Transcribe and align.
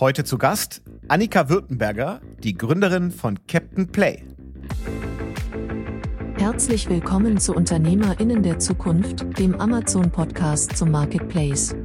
Heute 0.00 0.24
zu 0.24 0.38
Gast 0.38 0.82
Annika 1.06 1.48
Württemberger, 1.48 2.20
die 2.42 2.56
Gründerin 2.56 3.12
von 3.12 3.38
Captain 3.46 3.86
Play. 3.86 4.24
Herzlich 6.36 6.88
willkommen 6.88 7.38
zu 7.38 7.54
Unternehmerinnen 7.54 8.42
der 8.42 8.58
Zukunft, 8.58 9.38
dem 9.38 9.54
Amazon-Podcast 9.60 10.76
zum 10.76 10.90
Marketplace. 10.90 11.76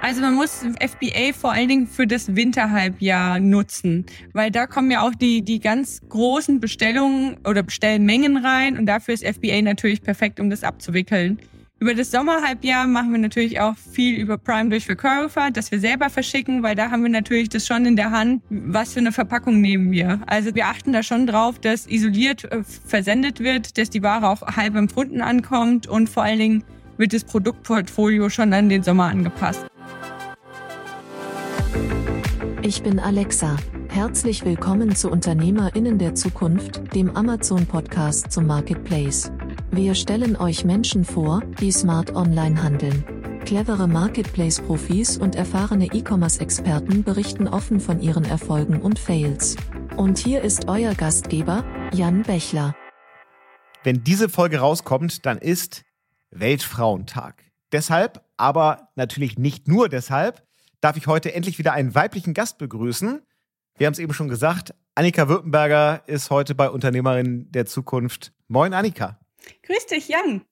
Also 0.00 0.22
man 0.22 0.34
muss 0.34 0.64
FBA 0.80 1.34
vor 1.34 1.52
allen 1.52 1.68
Dingen 1.68 1.86
für 1.86 2.06
das 2.06 2.34
Winterhalbjahr 2.34 3.38
nutzen, 3.38 4.06
weil 4.32 4.50
da 4.50 4.66
kommen 4.66 4.90
ja 4.90 5.02
auch 5.02 5.14
die, 5.14 5.42
die 5.42 5.60
ganz 5.60 6.00
großen 6.08 6.58
Bestellungen 6.58 7.36
oder 7.46 7.62
Bestellmengen 7.62 8.38
rein 8.38 8.78
und 8.78 8.86
dafür 8.86 9.12
ist 9.12 9.26
FBA 9.26 9.60
natürlich 9.60 10.00
perfekt, 10.00 10.40
um 10.40 10.48
das 10.48 10.64
abzuwickeln. 10.64 11.38
Über 11.80 11.94
das 11.94 12.10
Sommerhalbjahr 12.10 12.88
machen 12.88 13.12
wir 13.12 13.20
natürlich 13.20 13.60
auch 13.60 13.76
viel 13.76 14.18
über 14.18 14.36
Prime 14.36 14.68
durch 14.68 14.84
Verkäufer, 14.84 15.52
dass 15.52 15.70
wir 15.70 15.78
selber 15.78 16.10
verschicken, 16.10 16.64
weil 16.64 16.74
da 16.74 16.90
haben 16.90 17.04
wir 17.04 17.10
natürlich 17.10 17.50
das 17.50 17.68
schon 17.68 17.86
in 17.86 17.94
der 17.94 18.10
Hand, 18.10 18.42
was 18.50 18.94
für 18.94 18.98
eine 18.98 19.12
Verpackung 19.12 19.60
nehmen 19.60 19.92
wir. 19.92 20.20
Also 20.26 20.56
wir 20.56 20.66
achten 20.66 20.92
da 20.92 21.04
schon 21.04 21.28
drauf, 21.28 21.60
dass 21.60 21.86
isoliert 21.86 22.50
äh, 22.50 22.64
versendet 22.64 23.38
wird, 23.38 23.78
dass 23.78 23.90
die 23.90 24.02
Ware 24.02 24.28
auch 24.28 24.42
halb 24.42 24.74
empfunden 24.74 25.20
ankommt 25.20 25.86
und 25.86 26.08
vor 26.08 26.24
allen 26.24 26.40
Dingen 26.40 26.64
wird 26.96 27.12
das 27.12 27.22
Produktportfolio 27.22 28.28
schon 28.28 28.52
an 28.52 28.68
den 28.68 28.82
Sommer 28.82 29.04
angepasst. 29.04 29.64
Ich 32.62 32.82
bin 32.82 32.98
Alexa. 32.98 33.56
Herzlich 33.88 34.44
willkommen 34.44 34.96
zu 34.96 35.10
Unternehmerinnen 35.10 35.98
der 35.98 36.16
Zukunft, 36.16 36.94
dem 36.96 37.14
Amazon-Podcast 37.14 38.32
zum 38.32 38.48
Marketplace. 38.48 39.30
Wir 39.70 39.94
stellen 39.94 40.34
euch 40.36 40.64
Menschen 40.64 41.04
vor, 41.04 41.42
die 41.60 41.70
smart 41.70 42.14
online 42.16 42.62
handeln. 42.62 43.04
Clevere 43.44 43.86
Marketplace-Profis 43.86 45.18
und 45.18 45.36
erfahrene 45.36 45.86
E-Commerce-Experten 45.92 47.04
berichten 47.04 47.46
offen 47.46 47.78
von 47.78 48.00
ihren 48.00 48.24
Erfolgen 48.24 48.80
und 48.80 48.98
Fails. 48.98 49.56
Und 49.96 50.16
hier 50.16 50.40
ist 50.40 50.68
euer 50.68 50.94
Gastgeber, 50.94 51.64
Jan 51.92 52.22
Bechler. 52.22 52.74
Wenn 53.84 54.02
diese 54.02 54.30
Folge 54.30 54.58
rauskommt, 54.58 55.26
dann 55.26 55.36
ist 55.36 55.84
Weltfrauentag. 56.30 57.44
Deshalb, 57.70 58.24
aber 58.38 58.88
natürlich 58.96 59.36
nicht 59.36 59.68
nur 59.68 59.90
deshalb, 59.90 60.42
darf 60.80 60.96
ich 60.96 61.06
heute 61.06 61.34
endlich 61.34 61.58
wieder 61.58 61.74
einen 61.74 61.94
weiblichen 61.94 62.32
Gast 62.32 62.56
begrüßen. 62.56 63.20
Wir 63.76 63.86
haben 63.86 63.92
es 63.92 63.98
eben 63.98 64.14
schon 64.14 64.28
gesagt, 64.28 64.74
Annika 64.94 65.28
Württemberger 65.28 66.02
ist 66.06 66.30
heute 66.30 66.54
bei 66.54 66.70
Unternehmerin 66.70 67.52
der 67.52 67.66
Zukunft. 67.66 68.32
Moin, 68.48 68.72
Annika. 68.72 69.20
Grüß 69.62 69.86
dich, 69.86 70.08
Jan. 70.08 70.42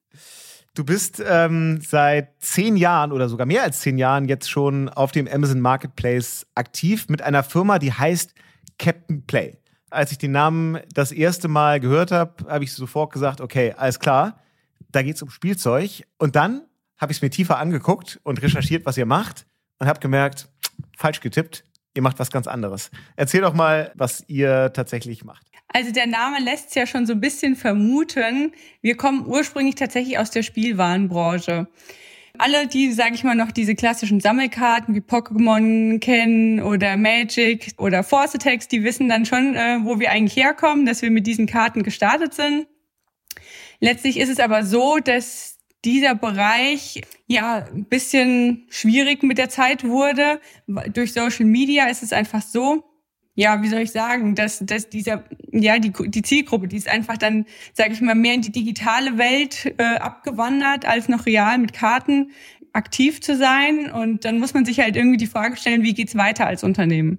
Du 0.75 0.85
bist 0.85 1.23
ähm, 1.27 1.81
seit 1.81 2.41
zehn 2.43 2.77
Jahren 2.77 3.11
oder 3.11 3.31
sogar 3.31 3.47
mehr 3.47 3.63
als 3.63 3.81
zehn 3.81 3.97
Jahren 3.97 4.27
jetzt 4.27 4.51
schon 4.51 4.91
auf 4.91 5.11
dem 5.11 5.27
Amazon 5.27 5.61
Marketplace 5.61 6.47
aktiv 6.55 7.09
mit 7.09 7.23
einer 7.23 7.43
Firma, 7.43 7.79
die 7.79 7.93
heißt 7.93 8.35
Captain 8.79 9.25
Play. 9.27 9.57
Als 9.89 10.13
ich 10.13 10.19
den 10.19 10.33
Namen 10.33 10.79
das 10.93 11.13
erste 11.13 11.49
Mal 11.49 11.81
gehört 11.81 12.13
habe, 12.13 12.45
habe 12.47 12.65
ich 12.65 12.75
sofort 12.75 13.13
gesagt, 13.13 13.41
okay, 13.41 13.73
alles 13.75 13.99
klar, 14.01 14.43
da 14.91 15.03
geht 15.03 15.17
es 15.17 15.23
um 15.23 15.31
Spielzeug. 15.31 16.05
Und 16.19 16.37
dann 16.37 16.67
habe 16.99 17.11
ich 17.11 17.19
es 17.19 17.23
mir 17.23 17.31
tiefer 17.31 17.59
angeguckt 17.59 18.21
und 18.23 18.43
recherchiert, 18.43 18.85
was 18.85 18.99
ihr 18.99 19.07
macht 19.07 19.47
und 19.79 19.87
habe 19.87 20.01
gemerkt, 20.01 20.49
falsch 20.97 21.21
getippt, 21.21 21.65
ihr 21.95 22.03
macht 22.03 22.19
was 22.19 22.31
ganz 22.31 22.47
anderes. 22.47 22.91
Erzähl 23.17 23.41
doch 23.41 23.55
mal, 23.55 23.93
was 23.95 24.25
ihr 24.29 24.73
tatsächlich 24.75 25.25
macht. 25.25 25.47
Also 25.69 25.93
der 25.93 26.07
Name 26.07 26.39
lässt 26.41 26.75
ja 26.75 26.87
schon 26.87 27.07
so 27.07 27.13
ein 27.13 27.21
bisschen 27.21 27.57
vermuten. 27.57 28.53
Wir 28.81 28.97
kommen 28.97 29.27
ursprünglich 29.27 29.75
tatsächlich 29.75 30.19
aus 30.19 30.31
der 30.31 30.43
Spielwarenbranche. 30.43 31.69
Alle, 32.39 32.67
die, 32.67 32.93
sage 32.93 33.15
ich 33.15 33.25
mal, 33.25 33.35
noch 33.35 33.51
diese 33.51 33.75
klassischen 33.75 34.21
Sammelkarten 34.21 34.95
wie 34.95 35.01
Pokémon 35.01 35.99
kennen 36.01 36.61
oder 36.61 36.97
Magic 36.97 37.73
oder 37.79 38.03
Force 38.03 38.35
Attacks, 38.35 38.69
die 38.69 38.85
wissen 38.85 39.09
dann 39.09 39.25
schon, 39.25 39.55
äh, 39.55 39.79
wo 39.83 39.99
wir 39.99 40.11
eigentlich 40.11 40.37
herkommen, 40.37 40.87
dass 40.87 41.03
wir 41.03 41.11
mit 41.11 41.27
diesen 41.27 41.47
Karten 41.47 41.83
gestartet 41.83 42.35
sind. 42.35 42.67
Letztlich 43.81 44.19
ist 44.19 44.29
es 44.29 44.39
aber 44.39 44.65
so, 44.65 44.99
dass 44.99 45.59
dieser 45.85 46.15
Bereich 46.15 47.03
ja 47.27 47.67
ein 47.73 47.85
bisschen 47.85 48.67
schwierig 48.69 49.23
mit 49.23 49.39
der 49.39 49.49
Zeit 49.49 49.85
wurde. 49.85 50.41
Durch 50.67 51.13
Social 51.13 51.47
Media 51.47 51.87
ist 51.87 52.03
es 52.03 52.13
einfach 52.13 52.43
so, 52.43 52.85
ja, 53.37 53.63
wie 53.63 53.69
soll 53.69 53.81
ich 53.81 53.93
sagen, 53.93 54.35
dass, 54.35 54.61
dass 54.61 54.89
dieser, 54.89 55.23
ja, 55.53 55.79
die, 55.79 55.93
die 55.93 56.23
Zielgruppe, 56.23 56.69
die 56.69 56.77
ist 56.77 56.89
einfach 56.89 57.19
dann, 57.19 57.45
sage 57.75 57.93
ich 57.93 58.01
mal, 58.01 58.15
mehr 58.15 58.35
in 58.35 58.41
die 58.41 58.51
digitale 58.51 59.19
Welt 59.19 59.75
äh, 59.79 59.83
abgewandert, 59.83 60.87
als 60.87 61.09
noch 61.09 61.27
real 61.27 61.59
mit 61.59 61.75
Karten 61.75 62.33
aktiv 62.73 63.21
zu 63.21 63.37
sein. 63.37 63.91
Und 63.91 64.25
dann 64.25 64.39
muss 64.39 64.55
man 64.55 64.65
sich 64.65 64.81
halt 64.81 64.97
irgendwie 64.97 65.19
die 65.19 65.27
Frage 65.27 65.57
stellen, 65.57 65.83
wie 65.83 65.93
geht's 65.93 66.17
weiter 66.17 66.47
als 66.47 66.65
Unternehmen? 66.65 67.19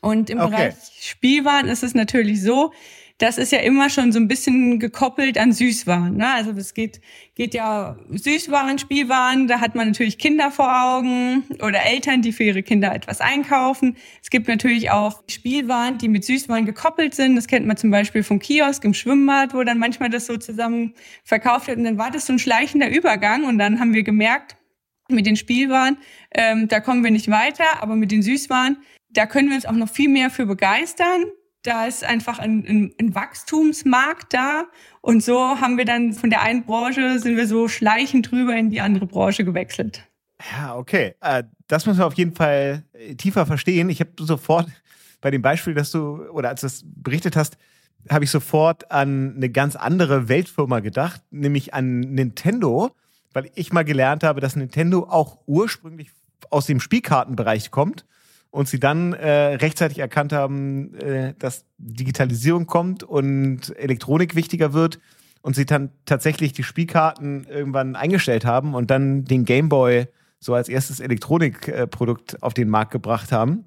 Und 0.00 0.30
im 0.30 0.40
okay. 0.40 0.50
Bereich 0.50 0.74
Spielwaren 1.00 1.68
ist 1.68 1.84
es 1.84 1.94
natürlich 1.94 2.42
so, 2.42 2.72
das 3.20 3.36
ist 3.36 3.52
ja 3.52 3.58
immer 3.58 3.90
schon 3.90 4.12
so 4.12 4.18
ein 4.18 4.28
bisschen 4.28 4.78
gekoppelt 4.78 5.36
an 5.36 5.52
Süßwaren. 5.52 6.16
Ne? 6.16 6.26
Also 6.26 6.52
es 6.52 6.72
geht, 6.72 7.02
geht 7.34 7.52
ja 7.52 7.98
Süßwaren, 8.08 8.78
Spielwaren, 8.78 9.46
da 9.46 9.60
hat 9.60 9.74
man 9.74 9.88
natürlich 9.88 10.16
Kinder 10.16 10.50
vor 10.50 10.70
Augen 10.70 11.44
oder 11.62 11.84
Eltern, 11.84 12.22
die 12.22 12.32
für 12.32 12.44
ihre 12.44 12.62
Kinder 12.62 12.94
etwas 12.94 13.20
einkaufen. 13.20 13.98
Es 14.22 14.30
gibt 14.30 14.48
natürlich 14.48 14.90
auch 14.90 15.22
Spielwaren, 15.28 15.98
die 15.98 16.08
mit 16.08 16.24
Süßwaren 16.24 16.64
gekoppelt 16.64 17.14
sind. 17.14 17.36
Das 17.36 17.46
kennt 17.46 17.66
man 17.66 17.76
zum 17.76 17.90
Beispiel 17.90 18.22
vom 18.22 18.38
Kiosk 18.38 18.82
im 18.84 18.94
Schwimmbad, 18.94 19.52
wo 19.52 19.62
dann 19.64 19.78
manchmal 19.78 20.08
das 20.08 20.24
so 20.24 20.38
zusammen 20.38 20.94
verkauft 21.22 21.66
wird. 21.68 21.76
Und 21.76 21.84
dann 21.84 21.98
war 21.98 22.10
das 22.10 22.24
so 22.24 22.32
ein 22.32 22.38
schleichender 22.38 22.88
Übergang. 22.88 23.44
Und 23.44 23.58
dann 23.58 23.80
haben 23.80 23.92
wir 23.92 24.02
gemerkt, 24.02 24.56
mit 25.10 25.26
den 25.26 25.36
Spielwaren, 25.36 25.98
ähm, 26.34 26.68
da 26.68 26.80
kommen 26.80 27.04
wir 27.04 27.10
nicht 27.10 27.30
weiter, 27.30 27.82
aber 27.82 27.96
mit 27.96 28.12
den 28.12 28.22
Süßwaren, 28.22 28.78
da 29.10 29.26
können 29.26 29.48
wir 29.48 29.56
uns 29.56 29.66
auch 29.66 29.72
noch 29.72 29.90
viel 29.90 30.08
mehr 30.08 30.30
für 30.30 30.46
begeistern 30.46 31.24
da 31.62 31.86
ist 31.86 32.04
einfach 32.04 32.38
ein, 32.38 32.64
ein, 32.66 32.94
ein, 32.98 33.14
Wachstumsmarkt 33.14 34.32
da. 34.32 34.64
Und 35.00 35.22
so 35.22 35.38
haben 35.38 35.76
wir 35.76 35.84
dann 35.84 36.12
von 36.12 36.30
der 36.30 36.42
einen 36.42 36.64
Branche, 36.64 37.18
sind 37.18 37.36
wir 37.36 37.46
so 37.46 37.68
schleichend 37.68 38.30
drüber 38.30 38.56
in 38.56 38.70
die 38.70 38.80
andere 38.80 39.06
Branche 39.06 39.44
gewechselt. 39.44 40.08
Ja, 40.52 40.76
okay. 40.76 41.14
Äh, 41.20 41.44
das 41.66 41.86
müssen 41.86 41.98
wir 41.98 42.06
auf 42.06 42.14
jeden 42.14 42.34
Fall 42.34 42.84
äh, 42.92 43.14
tiefer 43.14 43.46
verstehen. 43.46 43.90
Ich 43.90 44.00
habe 44.00 44.10
sofort 44.20 44.68
bei 45.20 45.30
dem 45.30 45.42
Beispiel, 45.42 45.74
dass 45.74 45.90
du, 45.90 46.22
oder 46.30 46.48
als 46.48 46.62
du 46.62 46.66
das 46.66 46.82
berichtet 46.84 47.36
hast, 47.36 47.58
habe 48.08 48.24
ich 48.24 48.30
sofort 48.30 48.90
an 48.90 49.34
eine 49.36 49.50
ganz 49.50 49.76
andere 49.76 50.28
Weltfirma 50.28 50.80
gedacht, 50.80 51.22
nämlich 51.30 51.74
an 51.74 52.00
Nintendo, 52.00 52.92
weil 53.34 53.50
ich 53.54 53.72
mal 53.72 53.84
gelernt 53.84 54.24
habe, 54.24 54.40
dass 54.40 54.56
Nintendo 54.56 55.06
auch 55.08 55.38
ursprünglich 55.46 56.10
aus 56.48 56.64
dem 56.64 56.80
Spielkartenbereich 56.80 57.70
kommt 57.70 58.06
und 58.50 58.68
sie 58.68 58.80
dann 58.80 59.12
äh, 59.12 59.54
rechtzeitig 59.54 59.98
erkannt 59.98 60.32
haben, 60.32 60.94
äh, 60.94 61.34
dass 61.38 61.64
Digitalisierung 61.78 62.66
kommt 62.66 63.02
und 63.02 63.76
Elektronik 63.76 64.34
wichtiger 64.34 64.72
wird 64.72 64.98
und 65.42 65.54
sie 65.54 65.66
dann 65.66 65.90
tatsächlich 66.04 66.52
die 66.52 66.64
Spielkarten 66.64 67.44
irgendwann 67.44 67.96
eingestellt 67.96 68.44
haben 68.44 68.74
und 68.74 68.90
dann 68.90 69.24
den 69.24 69.44
Gameboy 69.44 70.06
so 70.40 70.54
als 70.54 70.68
erstes 70.68 71.00
Elektronikprodukt 71.00 72.42
auf 72.42 72.54
den 72.54 72.68
Markt 72.68 72.90
gebracht 72.92 73.30
haben. 73.30 73.64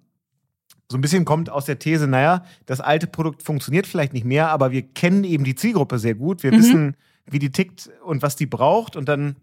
So 0.92 0.98
ein 0.98 1.02
bisschen 1.02 1.26
kommt 1.26 1.50
aus 1.50 1.66
der 1.66 1.80
These, 1.80 2.08
naja, 2.08 2.44
das 2.66 2.82
alte 2.82 3.08
Produkt 3.08 3.42
funktioniert 3.42 3.88
vielleicht 3.88 4.14
nicht 4.14 4.26
mehr, 4.26 4.50
aber 4.50 4.72
wir 4.72 4.82
kennen 4.82 5.24
eben 5.24 5.44
die 5.44 5.56
Zielgruppe 5.56 5.98
sehr 5.98 6.16
gut. 6.16 6.44
Wir 6.44 6.52
mhm. 6.52 6.58
wissen, 6.58 6.98
wie 7.26 7.40
die 7.40 7.52
tickt 7.52 7.90
und 8.04 8.22
was 8.22 8.36
die 8.36 8.46
braucht 8.46 8.96
und 8.96 9.08
dann 9.08 9.38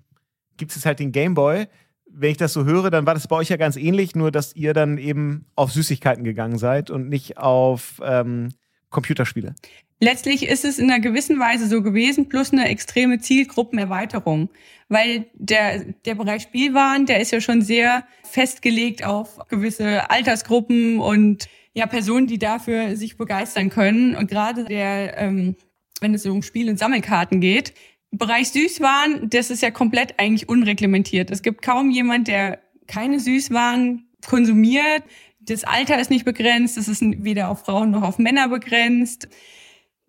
gibt 0.59 0.77
es 0.77 0.85
halt 0.85 0.99
den 0.99 1.13
Gameboy 1.13 1.67
wenn 2.13 2.31
ich 2.31 2.37
das 2.37 2.53
so 2.53 2.65
höre, 2.65 2.91
dann 2.91 3.07
war 3.07 3.15
das 3.15 3.29
bei 3.29 3.37
euch 3.37 3.49
ja 3.49 3.57
ganz 3.57 3.77
ähnlich, 3.77 4.15
nur 4.15 4.31
dass 4.31 4.55
ihr 4.55 4.75
dann 4.75 4.99
eben 4.99 5.47
auf 5.55 5.73
Süßigkeiten 5.73 6.25
gegangen 6.25 6.59
seid 6.59 6.91
und 6.91 7.09
nicht 7.09 7.39
auf 7.39 8.01
ähm, 8.05 8.51
Computerspiele. 8.91 9.55
Letztlich 10.03 10.49
ist 10.49 10.65
es 10.65 10.79
in 10.79 10.91
einer 10.91 11.01
gewissen 11.01 11.39
Weise 11.39 11.67
so 11.67 11.83
gewesen, 11.83 12.29
plus 12.29 12.53
eine 12.53 12.69
extreme 12.69 13.19
Zielgruppenerweiterung. 13.19 14.49
Weil 14.89 15.27
der, 15.35 15.85
der 16.07 16.15
Bereich 16.15 16.43
Spielwaren, 16.43 17.07
der 17.07 17.21
ist 17.21 17.31
ja 17.33 17.41
schon 17.41 17.61
sehr 17.63 18.05
festgelegt 18.25 19.05
auf 19.05 19.39
gewisse 19.49 20.11
Altersgruppen 20.11 21.01
und 21.01 21.49
ja, 21.75 21.87
Personen, 21.87 22.27
die 22.27 22.39
dafür 22.39 22.97
sich 22.97 23.17
begeistern 23.17 23.69
können. 23.69 24.17
Und 24.17 24.31
gerade 24.31 24.65
der, 24.65 25.19
ähm, 25.19 25.55
wenn 26.01 26.15
es 26.15 26.27
um 26.27 26.43
Spiel- 26.43 26.71
und 26.71 26.79
Sammelkarten 26.79 27.41
geht, 27.41 27.75
Bereich 28.13 28.49
Süßwaren, 28.51 29.31
das 29.31 29.51
ist 29.51 29.63
ja 29.63 29.71
komplett 29.71 30.19
eigentlich 30.19 30.49
unreglementiert. 30.49 31.31
Es 31.31 31.43
gibt 31.43 31.63
kaum 31.63 31.91
jemand, 31.91 32.29
der 32.29 32.61
keine 32.87 33.21
Süßwaren 33.21 34.09
konsumiert. 34.27 35.05
Das 35.41 35.65
Alter 35.65 35.99
ist 36.01 36.11
nicht 36.11 36.25
begrenzt, 36.25 36.77
es 36.77 36.89
ist 36.89 37.03
weder 37.03 37.49
auf 37.49 37.65
Frauen 37.65 37.91
noch 37.91 38.03
auf 38.03 38.19
Männer 38.19 38.49
begrenzt. 38.49 39.29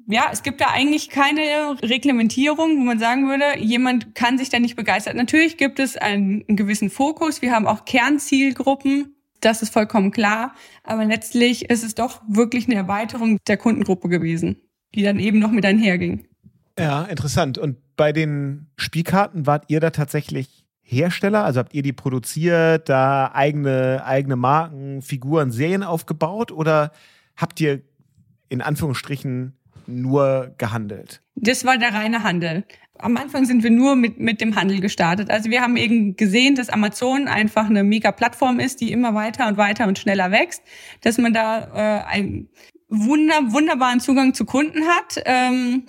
Ja, 0.08 0.30
es 0.32 0.44
gibt 0.44 0.62
da 0.62 0.68
eigentlich 0.72 1.10
keine 1.10 1.78
Reglementierung, 1.82 2.78
wo 2.78 2.82
man 2.82 3.00
sagen 3.00 3.28
würde, 3.30 3.60
jemand 3.60 4.16
kann 4.16 4.38
sich 4.38 4.50
da 4.50 4.60
nicht 4.60 4.76
begeistern. 4.76 5.16
Natürlich 5.16 5.58
gibt 5.58 5.80
es 5.80 5.96
einen, 5.96 6.44
einen 6.48 6.58
gewissen 6.58 6.90
Fokus. 6.90 7.42
Wir 7.42 7.52
haben 7.52 7.68
auch 7.68 7.86
Kernzielgruppen. 7.86 9.16
Das 9.42 9.62
ist 9.62 9.72
vollkommen 9.72 10.12
klar. 10.12 10.56
Aber 10.84 11.06
letztlich 11.06 11.70
ist 11.70 11.84
es 11.84 11.96
doch 11.96 12.22
wirklich 12.28 12.66
eine 12.66 12.76
Erweiterung 12.76 13.38
der 13.48 13.58
Kundengruppe 13.58 14.10
gewesen, 14.10 14.58
die 14.96 15.04
dann 15.04 15.20
eben 15.20 15.40
noch 15.40 15.52
mit 15.52 15.66
einherging. 15.66 16.26
Ja, 16.78 17.04
interessant. 17.04 17.58
Und 17.58 17.78
bei 17.96 18.12
den 18.12 18.68
Spielkarten 18.78 19.46
wart 19.46 19.66
ihr 19.68 19.80
da 19.80 19.90
tatsächlich 19.90 20.62
Hersteller? 20.92 21.44
Also 21.44 21.60
habt 21.60 21.74
ihr 21.74 21.84
die 21.84 21.94
produziert, 21.94 22.90
da 22.90 23.32
eigene, 23.34 24.04
eigene 24.06 24.36
Marken, 24.36 25.02
Figuren, 25.02 25.52
Serien 25.52 25.84
aufgebaut 25.84 26.52
oder 26.52 26.92
habt 27.36 27.60
ihr 27.62 27.82
in 28.50 28.62
Anführungsstrichen 28.62 29.54
nur 29.88 30.54
gehandelt? 30.58 31.22
Das 31.36 31.66
war 31.66 31.78
der 31.78 31.94
reine 31.94 32.24
Handel. 32.24 32.66
Am 33.00 33.18
Anfang 33.18 33.46
sind 33.46 33.64
wir 33.64 33.72
nur 33.72 33.96
mit, 33.96 34.20
mit 34.20 34.42
dem 34.42 34.56
Handel 34.56 34.80
gestartet. 34.80 35.32
Also 35.32 35.50
wir 35.50 35.62
haben 35.62 35.78
eben 35.78 36.16
gesehen, 36.18 36.56
dass 36.56 36.70
Amazon 36.70 37.28
einfach 37.28 37.66
eine 37.66 37.84
mega 37.84 38.12
Plattform 38.12 38.60
ist, 38.60 38.82
die 38.82 38.92
immer 38.92 39.16
weiter 39.16 39.48
und 39.48 39.58
weiter 39.58 39.88
und 39.88 39.98
schneller 39.98 40.30
wächst, 40.32 40.62
dass 41.02 41.18
man 41.18 41.34
da 41.34 41.62
äh, 41.74 42.06
einen 42.06 42.50
wunder, 42.90 43.54
wunderbaren 43.54 44.02
Zugang 44.02 44.34
zu 44.34 44.46
Kunden 44.46 44.84
hat. 44.86 45.22
Ähm, 45.26 45.86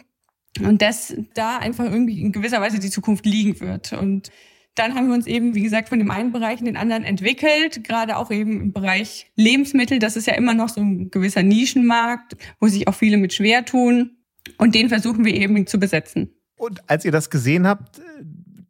und 0.61 0.83
dass 0.83 1.15
da 1.35 1.59
einfach 1.59 1.85
irgendwie 1.85 2.21
in 2.21 2.33
gewisser 2.33 2.61
Weise 2.61 2.79
die 2.79 2.91
Zukunft 2.91 3.25
liegen 3.25 3.59
wird. 3.61 3.93
Und 3.93 4.31
dann 4.75 4.95
haben 4.95 5.09
wir 5.09 5.15
uns 5.15 5.27
eben, 5.27 5.55
wie 5.55 5.63
gesagt, 5.63 5.89
von 5.89 5.99
dem 5.99 6.11
einen 6.11 6.33
Bereich 6.33 6.61
in 6.61 6.67
den 6.67 6.77
anderen 6.77 7.05
entwickelt, 7.05 7.85
gerade 7.85 8.17
auch 8.17 8.31
eben 8.31 8.61
im 8.61 8.73
Bereich 8.73 9.31
Lebensmittel. 9.37 9.99
Das 9.99 10.17
ist 10.17 10.27
ja 10.27 10.35
immer 10.35 10.55
noch 10.55 10.69
so 10.69 10.81
ein 10.81 11.11
gewisser 11.11 11.43
Nischenmarkt, 11.43 12.37
wo 12.59 12.69
sich 12.69 12.89
auch 12.89 12.95
viele 12.95 13.17
mit 13.17 13.33
schwer 13.35 13.65
tun. 13.65 14.17
Und 14.59 14.75
den 14.75 14.89
versuchen 14.89 15.25
wir 15.25 15.35
eben 15.35 15.67
zu 15.67 15.79
besetzen. 15.79 16.35
Und 16.57 16.89
als 16.89 17.05
ihr 17.05 17.13
das 17.13 17.31
gesehen 17.31 17.67
habt, 17.67 18.01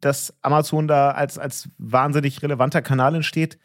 dass 0.01 0.33
Amazon 0.41 0.87
da 0.87 1.11
als, 1.11 1.37
als 1.37 1.69
wahnsinnig 1.77 2.41
relevanter 2.41 2.81
Kanal 2.81 3.15
entsteht, 3.15 3.57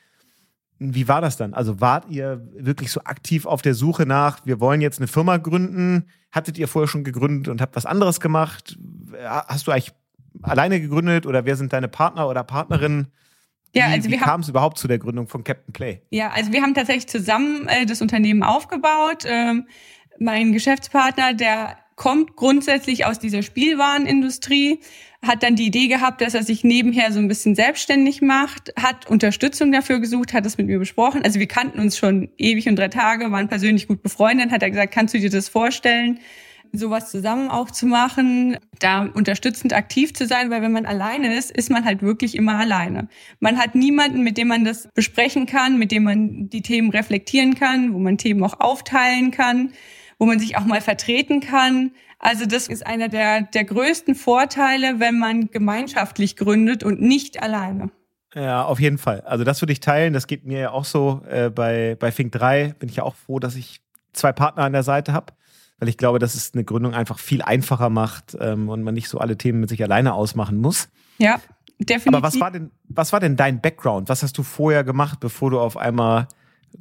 wie 0.78 1.08
war 1.08 1.20
das 1.20 1.36
dann? 1.36 1.54
Also 1.54 1.80
wart 1.80 2.08
ihr 2.08 2.46
wirklich 2.54 2.92
so 2.92 3.00
aktiv 3.04 3.46
auf 3.46 3.62
der 3.62 3.74
Suche 3.74 4.06
nach, 4.06 4.46
wir 4.46 4.60
wollen 4.60 4.80
jetzt 4.80 4.98
eine 4.98 5.08
Firma 5.08 5.36
gründen? 5.36 6.04
Hattet 6.30 6.58
ihr 6.58 6.68
vorher 6.68 6.88
schon 6.88 7.04
gegründet 7.04 7.48
und 7.48 7.60
habt 7.60 7.74
was 7.74 7.86
anderes 7.86 8.20
gemacht? 8.20 8.78
Hast 9.24 9.66
du 9.66 9.72
eigentlich 9.72 9.92
alleine 10.42 10.80
gegründet 10.80 11.26
oder 11.26 11.44
wer 11.44 11.56
sind 11.56 11.72
deine 11.72 11.88
Partner 11.88 12.28
oder 12.28 12.44
Partnerinnen? 12.44 13.08
Wie, 13.72 13.80
ja, 13.80 13.86
also 13.86 14.10
wie 14.10 14.16
kam 14.16 14.40
es 14.40 14.48
überhaupt 14.48 14.78
zu 14.78 14.88
der 14.88 14.98
Gründung 14.98 15.26
von 15.26 15.44
Captain 15.44 15.72
Play? 15.72 16.02
Ja, 16.10 16.30
also 16.30 16.52
wir 16.52 16.62
haben 16.62 16.74
tatsächlich 16.74 17.08
zusammen 17.08 17.66
äh, 17.68 17.84
das 17.84 18.00
Unternehmen 18.00 18.42
aufgebaut. 18.42 19.24
Ähm, 19.26 19.66
mein 20.18 20.52
Geschäftspartner, 20.52 21.34
der 21.34 21.76
kommt 21.98 22.36
grundsätzlich 22.36 23.04
aus 23.04 23.18
dieser 23.18 23.42
Spielwarenindustrie, 23.42 24.78
hat 25.20 25.42
dann 25.42 25.56
die 25.56 25.66
Idee 25.66 25.88
gehabt, 25.88 26.20
dass 26.20 26.32
er 26.32 26.44
sich 26.44 26.62
nebenher 26.62 27.12
so 27.12 27.18
ein 27.18 27.26
bisschen 27.26 27.56
selbstständig 27.56 28.22
macht, 28.22 28.72
hat 28.80 29.10
Unterstützung 29.10 29.72
dafür 29.72 29.98
gesucht, 29.98 30.32
hat 30.32 30.46
das 30.46 30.56
mit 30.56 30.68
mir 30.68 30.78
besprochen. 30.78 31.22
Also 31.24 31.40
wir 31.40 31.48
kannten 31.48 31.80
uns 31.80 31.98
schon 31.98 32.30
ewig 32.38 32.68
und 32.68 32.76
drei 32.76 32.88
Tage, 32.88 33.30
waren 33.32 33.48
persönlich 33.48 33.88
gut 33.88 34.02
befreundet, 34.02 34.52
hat 34.52 34.62
er 34.62 34.70
gesagt, 34.70 34.94
kannst 34.94 35.12
du 35.12 35.18
dir 35.18 35.28
das 35.28 35.48
vorstellen? 35.48 36.20
sowas 36.72 37.10
zusammen 37.10 37.48
auch 37.48 37.70
zu 37.70 37.86
machen, 37.86 38.58
da 38.78 39.04
unterstützend 39.06 39.72
aktiv 39.72 40.12
zu 40.12 40.26
sein, 40.26 40.50
weil 40.50 40.60
wenn 40.60 40.70
man 40.70 40.84
alleine 40.84 41.34
ist, 41.34 41.50
ist 41.50 41.70
man 41.70 41.86
halt 41.86 42.02
wirklich 42.02 42.34
immer 42.34 42.58
alleine. 42.58 43.08
Man 43.40 43.56
hat 43.56 43.74
niemanden, 43.74 44.22
mit 44.22 44.36
dem 44.36 44.48
man 44.48 44.66
das 44.66 44.86
besprechen 44.94 45.46
kann, 45.46 45.78
mit 45.78 45.92
dem 45.92 46.02
man 46.02 46.50
die 46.50 46.60
Themen 46.60 46.90
reflektieren 46.90 47.54
kann, 47.54 47.94
wo 47.94 47.98
man 47.98 48.18
Themen 48.18 48.44
auch 48.44 48.60
aufteilen 48.60 49.30
kann, 49.30 49.72
wo 50.18 50.26
man 50.26 50.38
sich 50.38 50.56
auch 50.56 50.64
mal 50.64 50.80
vertreten 50.80 51.40
kann. 51.40 51.92
Also 52.18 52.46
das 52.46 52.68
ist 52.68 52.86
einer 52.86 53.08
der, 53.08 53.42
der 53.42 53.64
größten 53.64 54.14
Vorteile, 54.14 54.98
wenn 55.00 55.18
man 55.18 55.50
gemeinschaftlich 55.50 56.36
gründet 56.36 56.82
und 56.82 57.00
nicht 57.00 57.42
alleine. 57.42 57.90
Ja, 58.34 58.64
auf 58.64 58.80
jeden 58.80 58.98
Fall. 58.98 59.22
Also 59.22 59.44
das 59.44 59.62
würde 59.62 59.72
ich 59.72 59.80
teilen. 59.80 60.12
Das 60.12 60.26
geht 60.26 60.44
mir 60.44 60.58
ja 60.58 60.70
auch 60.70 60.84
so. 60.84 61.22
Äh, 61.28 61.50
bei, 61.50 61.96
bei 61.98 62.12
Fink 62.12 62.32
3 62.32 62.74
bin 62.78 62.88
ich 62.88 62.96
ja 62.96 63.02
auch 63.04 63.14
froh, 63.14 63.38
dass 63.38 63.54
ich 63.56 63.80
zwei 64.12 64.32
Partner 64.32 64.64
an 64.64 64.72
der 64.72 64.82
Seite 64.82 65.12
habe 65.12 65.32
weil 65.78 65.88
ich 65.88 65.96
glaube, 65.96 66.18
dass 66.18 66.34
es 66.34 66.54
eine 66.54 66.64
Gründung 66.64 66.94
einfach 66.94 67.18
viel 67.18 67.42
einfacher 67.42 67.88
macht 67.88 68.36
ähm, 68.40 68.68
und 68.68 68.82
man 68.82 68.94
nicht 68.94 69.08
so 69.08 69.18
alle 69.18 69.38
Themen 69.38 69.60
mit 69.60 69.68
sich 69.68 69.82
alleine 69.82 70.14
ausmachen 70.14 70.58
muss. 70.58 70.88
Ja, 71.18 71.40
definitiv. 71.78 72.08
Aber 72.08 72.22
was 72.22 72.40
war 72.40 72.50
denn, 72.50 72.70
was 72.88 73.12
war 73.12 73.20
denn 73.20 73.36
dein 73.36 73.60
Background? 73.60 74.08
Was 74.08 74.22
hast 74.22 74.36
du 74.38 74.42
vorher 74.42 74.84
gemacht, 74.84 75.20
bevor 75.20 75.50
du 75.50 75.60
auf 75.60 75.76
einmal 75.76 76.26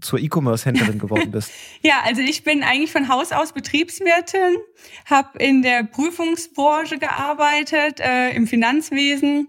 zur 0.02 0.20
E-Commerce-Händlerin 0.20 1.00
geworden 1.00 1.32
bist? 1.32 1.52
ja, 1.82 2.02
also 2.04 2.22
ich 2.22 2.44
bin 2.44 2.64
eigentlich 2.64 2.92
von 2.92 3.10
Haus 3.10 3.32
aus 3.32 3.54
Betriebswirtin, 3.54 4.58
habe 5.06 5.38
in 5.40 5.62
der 5.62 5.84
Prüfungsbranche 5.84 6.98
gearbeitet, 6.98 8.00
äh, 8.00 8.32
im 8.32 8.48
Finanzwesen 8.48 9.48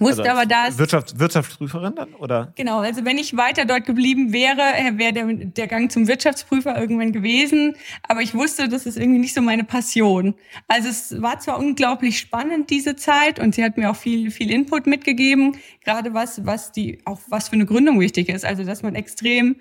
Wusste 0.00 0.22
also 0.22 0.32
aber, 0.32 0.46
dass. 0.46 0.78
Wirtschaft, 0.78 1.18
Wirtschaftsprüferin 1.18 1.94
dann, 1.94 2.14
oder? 2.14 2.52
Genau, 2.56 2.78
also 2.78 3.04
wenn 3.04 3.18
ich 3.18 3.36
weiter 3.36 3.66
dort 3.66 3.84
geblieben 3.84 4.32
wäre, 4.32 4.62
wäre 4.98 5.12
der, 5.12 5.26
der 5.26 5.66
Gang 5.66 5.92
zum 5.92 6.08
Wirtschaftsprüfer 6.08 6.80
irgendwann 6.80 7.12
gewesen. 7.12 7.76
Aber 8.08 8.22
ich 8.22 8.34
wusste, 8.34 8.68
das 8.68 8.86
ist 8.86 8.96
irgendwie 8.96 9.20
nicht 9.20 9.34
so 9.34 9.42
meine 9.42 9.64
Passion. 9.64 10.34
Also 10.68 10.88
es 10.88 11.20
war 11.20 11.38
zwar 11.38 11.58
unglaublich 11.58 12.18
spannend, 12.18 12.70
diese 12.70 12.96
Zeit, 12.96 13.38
und 13.38 13.54
sie 13.54 13.62
hat 13.62 13.76
mir 13.76 13.90
auch 13.90 13.96
viel, 13.96 14.30
viel 14.30 14.50
Input 14.50 14.86
mitgegeben, 14.86 15.56
gerade 15.84 16.14
was, 16.14 16.46
was 16.46 16.72
die, 16.72 17.00
auch 17.04 17.20
was 17.28 17.50
für 17.50 17.54
eine 17.54 17.66
Gründung 17.66 18.00
wichtig 18.00 18.30
ist. 18.30 18.44
Also, 18.44 18.64
dass 18.64 18.82
man 18.82 18.94
extrem 18.94 19.56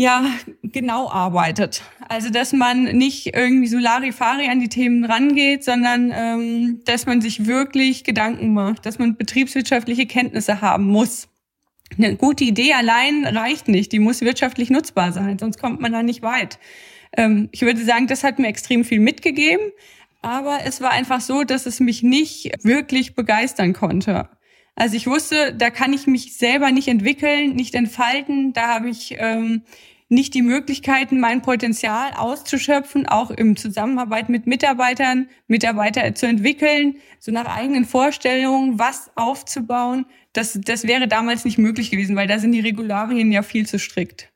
ja, 0.00 0.24
genau 0.62 1.10
arbeitet. 1.10 1.82
Also, 2.08 2.30
dass 2.30 2.54
man 2.54 2.84
nicht 2.84 3.36
irgendwie 3.36 3.66
so 3.66 3.76
Larifari 3.76 4.48
an 4.48 4.58
die 4.58 4.70
Themen 4.70 5.04
rangeht, 5.04 5.62
sondern 5.62 6.10
ähm, 6.14 6.80
dass 6.86 7.04
man 7.04 7.20
sich 7.20 7.44
wirklich 7.44 8.02
Gedanken 8.02 8.54
macht, 8.54 8.86
dass 8.86 8.98
man 8.98 9.16
betriebswirtschaftliche 9.16 10.06
Kenntnisse 10.06 10.62
haben 10.62 10.86
muss. 10.86 11.28
Eine 11.98 12.16
gute 12.16 12.44
Idee 12.44 12.72
allein 12.72 13.26
reicht 13.26 13.68
nicht, 13.68 13.92
die 13.92 13.98
muss 13.98 14.22
wirtschaftlich 14.22 14.70
nutzbar 14.70 15.12
sein, 15.12 15.38
sonst 15.38 15.58
kommt 15.60 15.82
man 15.82 15.92
da 15.92 16.02
nicht 16.02 16.22
weit. 16.22 16.58
Ähm, 17.14 17.50
ich 17.52 17.60
würde 17.60 17.84
sagen, 17.84 18.06
das 18.06 18.24
hat 18.24 18.38
mir 18.38 18.48
extrem 18.48 18.84
viel 18.84 19.00
mitgegeben, 19.00 19.70
aber 20.22 20.60
es 20.64 20.80
war 20.80 20.92
einfach 20.92 21.20
so, 21.20 21.44
dass 21.44 21.66
es 21.66 21.78
mich 21.78 22.02
nicht 22.02 22.52
wirklich 22.64 23.14
begeistern 23.14 23.74
konnte. 23.74 24.30
Also 24.76 24.96
ich 24.96 25.06
wusste, 25.06 25.52
da 25.52 25.68
kann 25.68 25.92
ich 25.92 26.06
mich 26.06 26.38
selber 26.38 26.70
nicht 26.70 26.88
entwickeln, 26.88 27.54
nicht 27.54 27.74
entfalten. 27.74 28.54
Da 28.54 28.68
habe 28.68 28.88
ich 28.88 29.14
ähm, 29.18 29.62
nicht 30.10 30.34
die 30.34 30.42
Möglichkeiten, 30.42 31.20
mein 31.20 31.40
Potenzial 31.40 32.12
auszuschöpfen, 32.16 33.06
auch 33.06 33.30
im 33.30 33.56
Zusammenarbeit 33.56 34.28
mit 34.28 34.46
Mitarbeitern, 34.46 35.28
Mitarbeiter 35.46 36.14
zu 36.16 36.26
entwickeln, 36.26 36.96
so 37.20 37.30
nach 37.30 37.46
eigenen 37.46 37.84
Vorstellungen, 37.84 38.78
was 38.78 39.10
aufzubauen. 39.14 40.04
Das, 40.32 40.58
das 40.62 40.86
wäre 40.86 41.06
damals 41.06 41.44
nicht 41.44 41.58
möglich 41.58 41.92
gewesen, 41.92 42.16
weil 42.16 42.26
da 42.26 42.40
sind 42.40 42.52
die 42.52 42.60
Regularien 42.60 43.30
ja 43.30 43.42
viel 43.42 43.66
zu 43.66 43.78
strikt. 43.78 44.32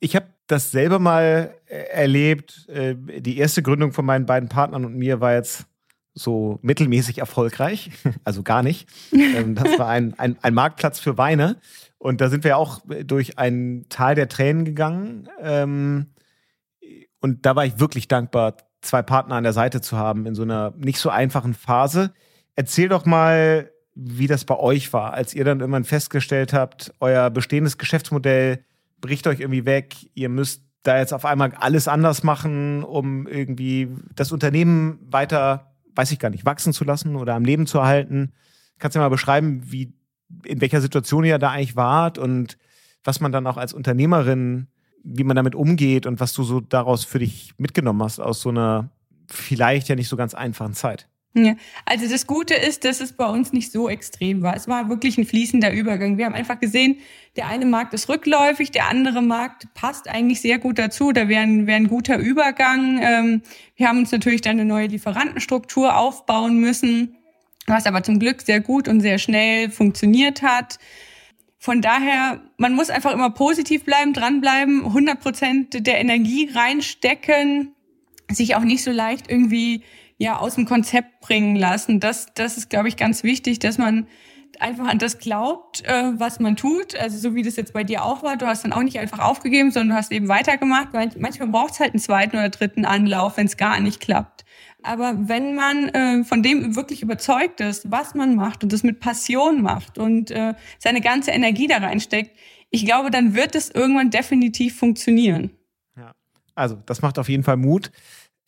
Ich 0.00 0.16
habe 0.16 0.26
das 0.46 0.70
selber 0.70 0.98
mal 0.98 1.54
äh, 1.66 1.74
erlebt. 1.92 2.66
Äh, 2.68 2.94
die 2.96 3.36
erste 3.36 3.62
Gründung 3.62 3.92
von 3.92 4.06
meinen 4.06 4.24
beiden 4.24 4.48
Partnern 4.48 4.86
und 4.86 4.96
mir 4.96 5.20
war 5.20 5.34
jetzt 5.34 5.66
so 6.14 6.58
mittelmäßig 6.62 7.18
erfolgreich, 7.18 7.90
also 8.24 8.42
gar 8.42 8.62
nicht. 8.62 8.88
Ähm, 9.12 9.54
das 9.54 9.78
war 9.78 9.88
ein, 9.88 10.14
ein, 10.18 10.36
ein 10.40 10.54
Marktplatz 10.54 11.00
für 11.00 11.18
Weine. 11.18 11.60
Und 12.02 12.20
da 12.20 12.28
sind 12.28 12.42
wir 12.42 12.58
auch 12.58 12.80
durch 13.04 13.38
ein 13.38 13.86
Tal 13.88 14.16
der 14.16 14.28
Tränen 14.28 14.64
gegangen. 14.64 15.28
Ähm, 15.40 16.06
und 17.20 17.46
da 17.46 17.54
war 17.54 17.64
ich 17.64 17.78
wirklich 17.78 18.08
dankbar, 18.08 18.56
zwei 18.80 19.02
Partner 19.02 19.36
an 19.36 19.44
der 19.44 19.52
Seite 19.52 19.80
zu 19.80 19.96
haben 19.96 20.26
in 20.26 20.34
so 20.34 20.42
einer 20.42 20.74
nicht 20.76 20.98
so 20.98 21.10
einfachen 21.10 21.54
Phase. 21.54 22.12
Erzähl 22.56 22.88
doch 22.88 23.06
mal, 23.06 23.70
wie 23.94 24.26
das 24.26 24.44
bei 24.44 24.58
euch 24.58 24.92
war, 24.92 25.14
als 25.14 25.32
ihr 25.32 25.44
dann 25.44 25.60
irgendwann 25.60 25.84
festgestellt 25.84 26.52
habt, 26.52 26.92
euer 26.98 27.30
bestehendes 27.30 27.78
Geschäftsmodell 27.78 28.64
bricht 29.00 29.28
euch 29.28 29.38
irgendwie 29.38 29.64
weg, 29.64 29.94
ihr 30.14 30.28
müsst 30.28 30.64
da 30.82 30.98
jetzt 30.98 31.14
auf 31.14 31.24
einmal 31.24 31.52
alles 31.52 31.86
anders 31.86 32.24
machen, 32.24 32.82
um 32.82 33.28
irgendwie 33.28 33.90
das 34.16 34.32
Unternehmen 34.32 34.98
weiter, 35.08 35.72
weiß 35.94 36.10
ich 36.10 36.18
gar 36.18 36.30
nicht, 36.30 36.46
wachsen 36.46 36.72
zu 36.72 36.82
lassen 36.82 37.14
oder 37.14 37.34
am 37.34 37.44
Leben 37.44 37.68
zu 37.68 37.78
erhalten. 37.78 38.32
Kannst 38.80 38.96
du 38.96 38.98
mal 38.98 39.08
beschreiben, 39.08 39.62
wie 39.70 39.94
in 40.44 40.60
welcher 40.60 40.80
Situation 40.80 41.24
ihr 41.24 41.38
da 41.38 41.50
eigentlich 41.50 41.76
wart 41.76 42.18
und 42.18 42.58
was 43.04 43.20
man 43.20 43.32
dann 43.32 43.46
auch 43.46 43.56
als 43.56 43.72
Unternehmerin, 43.72 44.68
wie 45.02 45.24
man 45.24 45.36
damit 45.36 45.54
umgeht 45.54 46.06
und 46.06 46.20
was 46.20 46.32
du 46.32 46.44
so 46.44 46.60
daraus 46.60 47.04
für 47.04 47.18
dich 47.18 47.52
mitgenommen 47.58 48.02
hast 48.02 48.20
aus 48.20 48.40
so 48.40 48.50
einer 48.50 48.90
vielleicht 49.28 49.88
ja 49.88 49.96
nicht 49.96 50.08
so 50.08 50.16
ganz 50.16 50.34
einfachen 50.34 50.74
Zeit. 50.74 51.08
Ja, 51.34 51.54
also 51.86 52.06
das 52.08 52.26
Gute 52.26 52.52
ist, 52.54 52.84
dass 52.84 53.00
es 53.00 53.14
bei 53.14 53.24
uns 53.24 53.54
nicht 53.54 53.72
so 53.72 53.88
extrem 53.88 54.42
war. 54.42 54.54
Es 54.54 54.68
war 54.68 54.90
wirklich 54.90 55.16
ein 55.16 55.24
fließender 55.24 55.72
Übergang. 55.72 56.18
Wir 56.18 56.26
haben 56.26 56.34
einfach 56.34 56.60
gesehen, 56.60 56.98
der 57.36 57.46
eine 57.46 57.64
Markt 57.64 57.94
ist 57.94 58.10
rückläufig, 58.10 58.70
der 58.70 58.90
andere 58.90 59.22
Markt 59.22 59.72
passt 59.72 60.08
eigentlich 60.08 60.42
sehr 60.42 60.58
gut 60.58 60.78
dazu. 60.78 61.10
Da 61.12 61.28
wäre 61.28 61.42
ein, 61.42 61.66
wär 61.66 61.76
ein 61.76 61.88
guter 61.88 62.18
Übergang. 62.18 63.00
Ähm, 63.02 63.42
wir 63.76 63.88
haben 63.88 64.00
uns 64.00 64.12
natürlich 64.12 64.42
dann 64.42 64.60
eine 64.60 64.66
neue 64.66 64.88
Lieferantenstruktur 64.88 65.96
aufbauen 65.96 66.60
müssen 66.60 67.16
was 67.66 67.86
aber 67.86 68.02
zum 68.02 68.18
Glück 68.18 68.42
sehr 68.42 68.60
gut 68.60 68.88
und 68.88 69.00
sehr 69.00 69.18
schnell 69.18 69.70
funktioniert 69.70 70.42
hat. 70.42 70.78
Von 71.58 71.80
daher, 71.80 72.40
man 72.56 72.74
muss 72.74 72.90
einfach 72.90 73.12
immer 73.12 73.30
positiv 73.30 73.84
bleiben, 73.84 74.12
dranbleiben, 74.12 74.84
100 74.84 75.20
Prozent 75.20 75.86
der 75.86 76.00
Energie 76.00 76.50
reinstecken, 76.52 77.74
sich 78.28 78.56
auch 78.56 78.62
nicht 78.62 78.82
so 78.82 78.90
leicht 78.90 79.30
irgendwie 79.30 79.82
ja 80.18 80.38
aus 80.38 80.56
dem 80.56 80.66
Konzept 80.66 81.20
bringen 81.20 81.54
lassen. 81.54 82.00
Das, 82.00 82.26
das 82.34 82.56
ist, 82.56 82.68
glaube 82.68 82.88
ich, 82.88 82.96
ganz 82.96 83.22
wichtig, 83.22 83.60
dass 83.60 83.78
man 83.78 84.08
einfach 84.58 84.86
an 84.86 84.98
das 84.98 85.18
glaubt, 85.18 85.84
äh, 85.84 86.12
was 86.18 86.40
man 86.40 86.56
tut. 86.56 86.96
Also 86.96 87.18
so 87.18 87.34
wie 87.34 87.42
das 87.42 87.56
jetzt 87.56 87.72
bei 87.72 87.84
dir 87.84 88.04
auch 88.04 88.22
war. 88.22 88.36
Du 88.36 88.46
hast 88.46 88.64
dann 88.64 88.72
auch 88.72 88.82
nicht 88.82 88.98
einfach 88.98 89.18
aufgegeben, 89.18 89.70
sondern 89.70 89.90
du 89.90 89.94
hast 89.96 90.12
eben 90.12 90.28
weitergemacht. 90.28 90.88
Manchmal 90.92 91.48
braucht 91.48 91.74
es 91.74 91.80
halt 91.80 91.92
einen 91.92 92.00
zweiten 92.00 92.36
oder 92.36 92.48
dritten 92.48 92.84
Anlauf, 92.84 93.36
wenn 93.36 93.46
es 93.46 93.56
gar 93.56 93.80
nicht 93.80 94.00
klappt. 94.00 94.44
Aber 94.82 95.14
wenn 95.28 95.54
man 95.54 95.88
äh, 95.90 96.24
von 96.24 96.42
dem 96.42 96.74
wirklich 96.76 97.02
überzeugt 97.02 97.60
ist, 97.60 97.90
was 97.90 98.14
man 98.14 98.34
macht 98.34 98.62
und 98.62 98.72
das 98.72 98.82
mit 98.82 99.00
Passion 99.00 99.62
macht 99.62 99.98
und 99.98 100.30
äh, 100.30 100.54
seine 100.78 101.00
ganze 101.00 101.30
Energie 101.30 101.66
da 101.66 101.78
reinsteckt, 101.78 102.36
ich 102.70 102.84
glaube, 102.84 103.10
dann 103.10 103.34
wird 103.34 103.54
es 103.54 103.70
irgendwann 103.70 104.10
definitiv 104.10 104.76
funktionieren. 104.76 105.50
Ja, 105.96 106.12
also 106.54 106.76
das 106.86 107.02
macht 107.02 107.18
auf 107.18 107.28
jeden 107.28 107.42
Fall 107.42 107.56
Mut. 107.56 107.90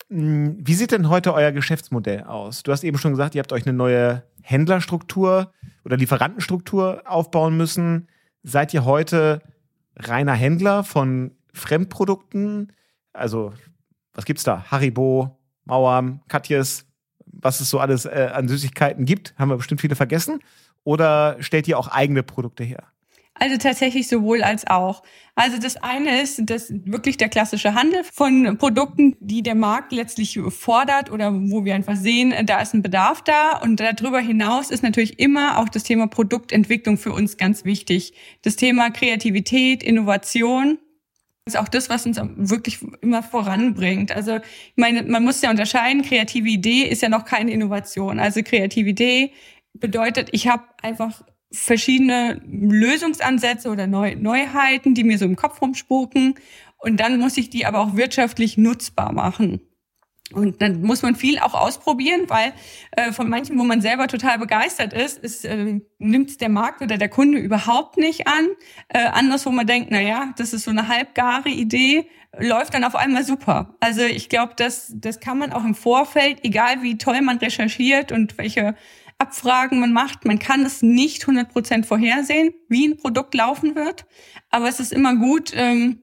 Hm, 0.09 0.57
wie 0.59 0.73
sieht 0.73 0.91
denn 0.91 1.09
heute 1.09 1.33
euer 1.33 1.51
Geschäftsmodell 1.51 2.23
aus? 2.23 2.63
Du 2.63 2.71
hast 2.71 2.83
eben 2.83 2.97
schon 2.97 3.11
gesagt, 3.11 3.35
ihr 3.35 3.39
habt 3.39 3.53
euch 3.53 3.65
eine 3.65 3.75
neue 3.75 4.23
Händlerstruktur 4.41 5.53
oder 5.83 5.97
Lieferantenstruktur 5.97 7.03
aufbauen 7.05 7.55
müssen. 7.55 8.07
Seid 8.43 8.73
ihr 8.73 8.85
heute 8.85 9.41
reiner 9.95 10.33
Händler 10.33 10.83
von 10.83 11.31
Fremdprodukten? 11.53 12.73
Also, 13.13 13.53
was 14.13 14.25
gibt's 14.25 14.43
da? 14.43 14.65
Haribo, 14.69 15.39
Mauern, 15.65 16.21
Katjes, 16.27 16.85
was 17.25 17.59
es 17.59 17.69
so 17.69 17.79
alles 17.79 18.05
äh, 18.05 18.29
an 18.33 18.47
Süßigkeiten 18.47 19.05
gibt, 19.05 19.35
haben 19.37 19.49
wir 19.49 19.57
bestimmt 19.57 19.81
viele 19.81 19.95
vergessen. 19.95 20.39
Oder 20.83 21.37
stellt 21.39 21.67
ihr 21.67 21.77
auch 21.77 21.87
eigene 21.87 22.23
Produkte 22.23 22.63
her? 22.63 22.83
Also 23.37 23.57
tatsächlich 23.57 24.07
sowohl 24.07 24.43
als 24.43 24.65
auch. 24.65 25.03
Also 25.35 25.57
das 25.59 25.75
eine 25.75 26.21
ist 26.21 26.41
das 26.45 26.71
wirklich 26.71 27.17
der 27.17 27.27
klassische 27.27 27.73
Handel 27.73 28.05
von 28.05 28.57
Produkten, 28.57 29.17
die 29.19 29.43
der 29.43 29.55
Markt 29.55 29.91
letztlich 29.91 30.39
fordert 30.49 31.11
oder 31.11 31.33
wo 31.33 31.65
wir 31.65 31.75
einfach 31.75 31.97
sehen, 31.97 32.33
da 32.45 32.61
ist 32.61 32.73
ein 32.73 32.81
Bedarf 32.81 33.21
da. 33.23 33.57
Und 33.57 33.81
darüber 33.81 34.21
hinaus 34.21 34.71
ist 34.71 34.83
natürlich 34.83 35.19
immer 35.19 35.57
auch 35.57 35.67
das 35.67 35.83
Thema 35.83 36.07
Produktentwicklung 36.07 36.97
für 36.97 37.11
uns 37.11 37.35
ganz 37.35 37.65
wichtig. 37.65 38.13
Das 38.43 38.55
Thema 38.55 38.89
Kreativität, 38.89 39.83
Innovation 39.83 40.77
ist 41.45 41.57
auch 41.57 41.67
das, 41.67 41.89
was 41.89 42.07
uns 42.07 42.19
wirklich 42.37 42.79
immer 43.01 43.21
voranbringt. 43.21 44.11
Also 44.11 44.37
ich 44.37 44.77
meine, 44.77 45.03
man 45.03 45.23
muss 45.23 45.41
ja 45.43 45.51
unterscheiden, 45.51 46.01
kreative 46.01 46.49
Idee 46.49 46.83
ist 46.83 47.03
ja 47.03 47.09
noch 47.09 47.23
keine 47.25 47.51
Innovation. 47.51 48.19
Also 48.19 48.41
kreative 48.41 48.89
Idee 48.89 49.31
bedeutet, 49.73 50.29
ich 50.31 50.47
habe 50.47 50.63
einfach 50.81 51.21
verschiedene 51.51 52.41
Lösungsansätze 52.47 53.69
oder 53.69 53.85
Neu 53.85 54.15
Neuheiten, 54.15 54.95
die 54.95 55.03
mir 55.03 55.19
so 55.19 55.25
im 55.25 55.35
Kopf 55.35 55.61
rumspuken. 55.61 56.33
Und 56.79 56.99
dann 56.99 57.19
muss 57.19 57.37
ich 57.37 57.51
die 57.51 57.65
aber 57.67 57.79
auch 57.79 57.95
wirtschaftlich 57.95 58.57
nutzbar 58.57 59.13
machen. 59.13 59.61
Und 60.33 60.59
dann 60.61 60.81
muss 60.81 61.03
man 61.03 61.15
viel 61.15 61.37
auch 61.37 61.53
ausprobieren, 61.53 62.23
weil 62.29 62.51
äh, 62.91 63.11
von 63.11 63.29
manchen, 63.29 63.59
wo 63.59 63.63
man 63.63 63.79
selber 63.79 64.07
total 64.07 64.39
begeistert 64.39 64.91
ist, 64.91 65.19
ist 65.19 65.45
äh, 65.45 65.79
nimmt 65.99 66.41
der 66.41 66.49
Markt 66.49 66.81
oder 66.81 66.97
der 66.97 67.09
Kunde 67.09 67.37
überhaupt 67.37 67.97
nicht 67.97 68.27
an. 68.27 68.47
Äh, 68.89 69.05
anders, 69.05 69.45
wo 69.45 69.51
man 69.51 69.67
denkt, 69.67 69.89
na 69.91 70.01
ja, 70.01 70.33
das 70.37 70.53
ist 70.53 70.63
so 70.63 70.71
eine 70.71 70.87
halbgare 70.87 71.49
Idee, 71.49 72.07
läuft 72.39 72.73
dann 72.73 72.83
auf 72.83 72.95
einmal 72.95 73.23
super. 73.23 73.75
Also 73.79 74.01
ich 74.01 74.27
glaube, 74.27 74.53
das, 74.57 74.91
das 74.95 75.19
kann 75.19 75.37
man 75.37 75.53
auch 75.53 75.63
im 75.63 75.75
Vorfeld, 75.75 76.43
egal 76.43 76.81
wie 76.81 76.97
toll 76.97 77.21
man 77.21 77.37
recherchiert 77.37 78.11
und 78.11 78.37
welche 78.39 78.75
Abfragen 79.17 79.79
man 79.79 79.93
macht, 79.93 80.25
man 80.25 80.39
kann 80.39 80.65
es 80.65 80.81
nicht 80.81 81.23
100% 81.23 81.85
vorhersehen, 81.85 82.53
wie 82.67 82.87
ein 82.87 82.97
Produkt 82.97 83.33
laufen 83.33 83.75
wird. 83.75 84.05
Aber 84.49 84.67
es 84.67 84.79
ist 84.79 84.91
immer 84.91 85.15
gut, 85.15 85.53
ähm, 85.55 86.01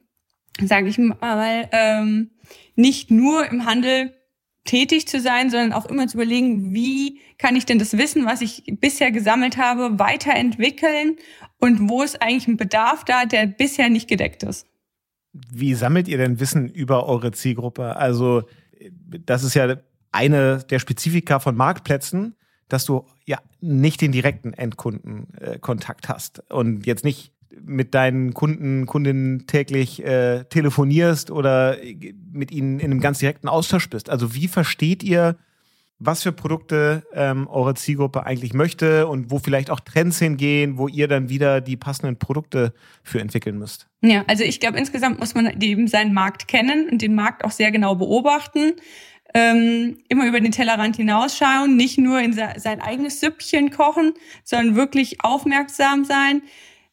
sage 0.60 0.88
ich 0.88 0.98
mal, 0.98 1.68
ähm, 1.72 2.30
nicht 2.74 3.10
nur 3.10 3.46
im 3.46 3.66
Handel 3.66 4.12
tätig 4.64 5.08
zu 5.08 5.20
sein, 5.20 5.50
sondern 5.50 5.72
auch 5.72 5.86
immer 5.86 6.06
zu 6.06 6.16
überlegen, 6.16 6.72
wie 6.72 7.20
kann 7.38 7.56
ich 7.56 7.66
denn 7.66 7.78
das 7.78 7.96
Wissen, 7.98 8.26
was 8.26 8.40
ich 8.40 8.62
bisher 8.80 9.10
gesammelt 9.10 9.56
habe, 9.56 9.98
weiterentwickeln 9.98 11.16
und 11.58 11.88
wo 11.88 12.02
ist 12.02 12.22
eigentlich 12.22 12.46
ein 12.46 12.56
Bedarf 12.56 13.04
da, 13.04 13.24
der 13.24 13.46
bisher 13.46 13.90
nicht 13.90 14.08
gedeckt 14.08 14.42
ist. 14.42 14.66
Wie 15.32 15.74
sammelt 15.74 16.08
ihr 16.08 16.18
denn 16.18 16.38
Wissen 16.38 16.68
über 16.68 17.06
eure 17.06 17.32
Zielgruppe? 17.32 17.96
Also 17.96 18.44
das 18.90 19.42
ist 19.42 19.54
ja 19.54 19.76
eine 20.12 20.58
der 20.58 20.78
Spezifika 20.78 21.40
von 21.40 21.56
Marktplätzen, 21.56 22.36
dass 22.68 22.84
du 22.84 23.06
ja 23.26 23.38
nicht 23.60 24.00
den 24.00 24.12
direkten 24.12 24.52
Endkundenkontakt 24.52 26.04
äh, 26.04 26.08
hast 26.08 26.50
und 26.50 26.86
jetzt 26.86 27.04
nicht 27.04 27.32
mit 27.60 27.94
deinen 27.94 28.34
Kunden, 28.34 28.86
Kundinnen 28.86 29.46
täglich 29.46 30.04
äh, 30.04 30.44
telefonierst 30.44 31.30
oder 31.30 31.76
mit 32.32 32.50
ihnen 32.50 32.80
in 32.80 32.90
einem 32.90 33.00
ganz 33.00 33.18
direkten 33.18 33.48
Austausch 33.48 33.88
bist. 33.88 34.10
Also 34.10 34.34
wie 34.34 34.48
versteht 34.48 35.02
ihr, 35.02 35.36
was 36.04 36.22
für 36.22 36.32
Produkte 36.32 37.04
ähm, 37.14 37.46
eure 37.48 37.74
Zielgruppe 37.74 38.26
eigentlich 38.26 38.54
möchte 38.54 39.06
und 39.06 39.30
wo 39.30 39.38
vielleicht 39.38 39.70
auch 39.70 39.80
Trends 39.80 40.18
hingehen, 40.18 40.76
wo 40.76 40.88
ihr 40.88 41.06
dann 41.06 41.28
wieder 41.28 41.60
die 41.60 41.76
passenden 41.76 42.18
Produkte 42.18 42.72
für 43.04 43.20
entwickeln 43.20 43.58
müsst? 43.58 43.86
Ja, 44.00 44.24
also 44.26 44.42
ich 44.42 44.58
glaube, 44.58 44.78
insgesamt 44.78 45.20
muss 45.20 45.34
man 45.34 45.60
eben 45.60 45.86
seinen 45.86 46.12
Markt 46.12 46.48
kennen 46.48 46.88
und 46.90 47.02
den 47.02 47.14
Markt 47.14 47.44
auch 47.44 47.52
sehr 47.52 47.70
genau 47.70 47.94
beobachten. 47.94 48.72
Ähm, 49.34 49.98
immer 50.08 50.26
über 50.26 50.40
den 50.40 50.52
Tellerrand 50.52 50.96
hinausschauen, 50.96 51.76
nicht 51.76 51.96
nur 51.98 52.20
in 52.20 52.34
sein 52.34 52.82
eigenes 52.82 53.20
Süppchen 53.20 53.70
kochen, 53.70 54.12
sondern 54.44 54.76
wirklich 54.76 55.24
aufmerksam 55.24 56.04
sein 56.04 56.42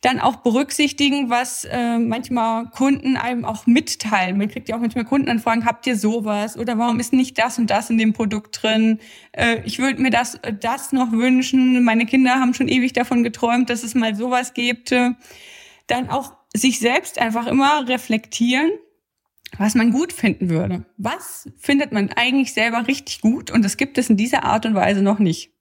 dann 0.01 0.21
auch 0.21 0.37
berücksichtigen, 0.37 1.29
was 1.29 1.65
äh, 1.65 1.99
manchmal 1.99 2.69
Kunden 2.69 3.17
einem 3.17 3.43
auch 3.43 3.67
mitteilen. 3.67 4.37
Man 4.37 4.47
kriegt 4.47 4.69
ja 4.69 4.77
auch 4.77 4.79
manchmal 4.79 5.03
Kundenanfragen, 5.03 5.65
habt 5.65 5.85
ihr 5.87 5.97
sowas 5.97 6.57
oder 6.57 6.77
warum 6.77 6.99
ist 7.01 7.11
nicht 7.11 7.37
das 7.37 7.57
und 7.57 7.69
das 7.69 7.89
in 7.89 7.97
dem 7.97 8.13
Produkt 8.13 8.63
drin? 8.63 8.99
Äh, 9.33 9.61
ich 9.65 9.79
würde 9.79 10.01
mir 10.01 10.09
das, 10.09 10.35
äh, 10.35 10.53
das 10.53 10.93
noch 10.93 11.11
wünschen. 11.11 11.83
Meine 11.83 12.05
Kinder 12.05 12.35
haben 12.35 12.53
schon 12.53 12.69
ewig 12.69 12.93
davon 12.93 13.23
geträumt, 13.23 13.69
dass 13.69 13.83
es 13.83 13.93
mal 13.93 14.15
sowas 14.15 14.53
gibt. 14.53 14.91
Dann 15.87 16.09
auch 16.09 16.33
sich 16.55 16.79
selbst 16.79 17.19
einfach 17.19 17.47
immer 17.47 17.87
reflektieren, 17.87 18.71
was 19.57 19.75
man 19.75 19.91
gut 19.91 20.13
finden 20.13 20.49
würde. 20.49 20.85
Was 20.97 21.49
findet 21.57 21.91
man 21.91 22.09
eigentlich 22.15 22.53
selber 22.53 22.87
richtig 22.87 23.19
gut 23.19 23.51
und 23.51 23.65
das 23.65 23.75
gibt 23.75 23.97
es 23.97 24.09
in 24.09 24.15
dieser 24.15 24.45
Art 24.45 24.65
und 24.65 24.75
Weise 24.75 25.01
noch 25.01 25.19
nicht. 25.19 25.51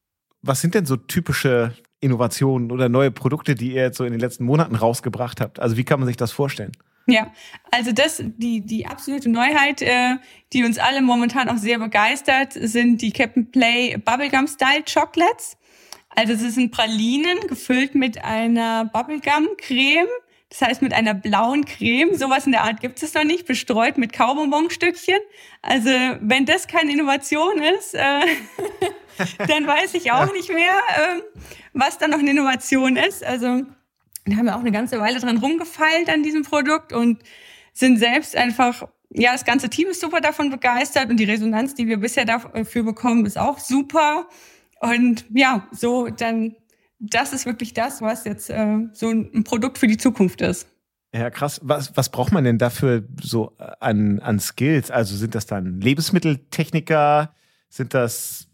Was 0.43 0.61
sind 0.61 0.75
denn 0.75 0.87
so 0.87 0.97
typische 0.97 1.75
Innovationen 2.01 2.71
oder 2.71 2.89
neue 2.89 3.11
Produkte, 3.11 3.55
die 3.55 3.73
ihr 3.73 3.83
jetzt 3.83 3.99
so 3.99 4.05
in 4.05 4.13
den 4.13 4.21
letzten 4.21 4.45
Monaten 4.45 4.77
rausgebracht 4.77 5.41
habt? 5.41 5.61
Also 5.61 5.77
wie 5.77 5.85
kann 5.85 6.01
man 6.01 6.07
sich 6.07 6.17
das 6.17 6.33
vorstellen? 6.33 6.73
Ja, 7.07 7.33
also 7.71 7.93
das, 7.93 8.23
die, 8.23 8.61
die 8.61 8.87
absolute 8.87 9.31
Neuheit, 9.31 9.81
äh, 9.81 10.17
die 10.53 10.63
uns 10.65 10.79
alle 10.79 11.01
momentan 11.01 11.49
auch 11.49 11.57
sehr 11.57 11.79
begeistert, 11.79 12.53
sind 12.53 13.01
die 13.01 13.13
Captain 13.13 13.51
Play 13.51 13.97
Bubblegum 13.97 14.47
Style 14.47 14.85
Chocolates. 14.85 15.57
Also 16.11 16.35
es 16.35 16.55
sind 16.55 16.71
Pralinen 16.71 17.39
gefüllt 17.47 17.95
mit 17.95 18.23
einer 18.23 18.85
Bubblegum 18.85 19.49
Creme. 19.57 20.09
Das 20.51 20.63
heißt, 20.63 20.83
mit 20.83 20.93
einer 20.93 21.15
blauen 21.15 21.65
Creme, 21.65 22.15
sowas 22.15 22.45
in 22.45 22.53
der 22.53 22.65
Art 22.65 22.81
gibt 22.81 23.03
es 23.03 23.15
noch 23.15 23.25
nicht, 23.25 23.47
bestreut 23.47 23.99
mit 23.99 24.13
Kaubonbonstückchen. 24.13 25.19
Also, 25.63 25.91
wenn 26.21 26.47
das 26.47 26.67
keine 26.67 26.93
Innovation 26.93 27.59
ist, 27.59 27.95
äh, 27.95 28.21
dann 29.39 29.67
weiß 29.67 29.95
ich 29.95 30.13
auch 30.13 30.33
nicht 30.33 30.49
mehr, 30.49 30.73
ähm, 30.97 31.23
was 31.73 31.99
da 31.99 32.09
noch 32.09 32.19
eine 32.19 32.31
Innovation 32.31 32.97
ist. 32.97 33.25
Also 33.25 33.63
da 34.27 34.37
haben 34.37 34.47
wir 34.47 34.57
auch 34.57 34.61
eine 34.61 34.73
ganze 34.73 35.01
Weile 35.01 35.21
dran 35.21 35.39
rumgefeilt 35.39 36.09
an 36.09 36.23
diesem 36.23 36.43
Produkt 36.43 36.93
und 36.93 37.23
sind 37.73 37.99
selbst 37.99 38.37
einfach, 38.37 38.89
ja, 39.11 39.33
das 39.33 39.45
ganze 39.45 39.71
Team 39.71 39.89
ist 39.89 40.01
super 40.01 40.21
davon 40.21 40.51
begeistert 40.51 41.11
und 41.11 41.19
die 41.19 41.25
Resonanz, 41.25 41.75
die 41.75 41.87
wir 41.87 41.99
bisher 41.99 42.25
dafür 42.25 42.83
bekommen, 42.83 43.25
ist 43.25 43.39
auch 43.39 43.59
super. 43.59 44.29
Und 44.81 45.25
ja, 45.31 45.67
so 45.73 46.09
dann, 46.09 46.55
das 46.99 47.33
ist 47.33 47.47
wirklich 47.47 47.75
das, 47.75 48.03
was 48.03 48.25
jetzt 48.25 48.51
äh, 48.51 48.79
so 48.93 49.11
ein 49.11 49.45
Produkt 49.45 49.79
für 49.79 49.87
die 49.87 49.97
Zukunft 49.97 50.41
ist. 50.41 50.67
Ja, 51.15 51.31
krass. 51.31 51.61
Was, 51.63 51.97
was 51.97 52.11
braucht 52.11 52.33
man 52.33 52.45
denn 52.45 52.59
dafür 52.59 53.03
so 53.23 53.57
an, 53.81 54.21
an 54.21 54.39
Skills? 54.41 54.91
Also 54.91 55.17
sind 55.17 55.35
das 55.35 55.47
dann 55.47 55.81
Lebensmitteltechniker? 55.81 57.35
Sind 57.71 57.95
das 57.95 58.48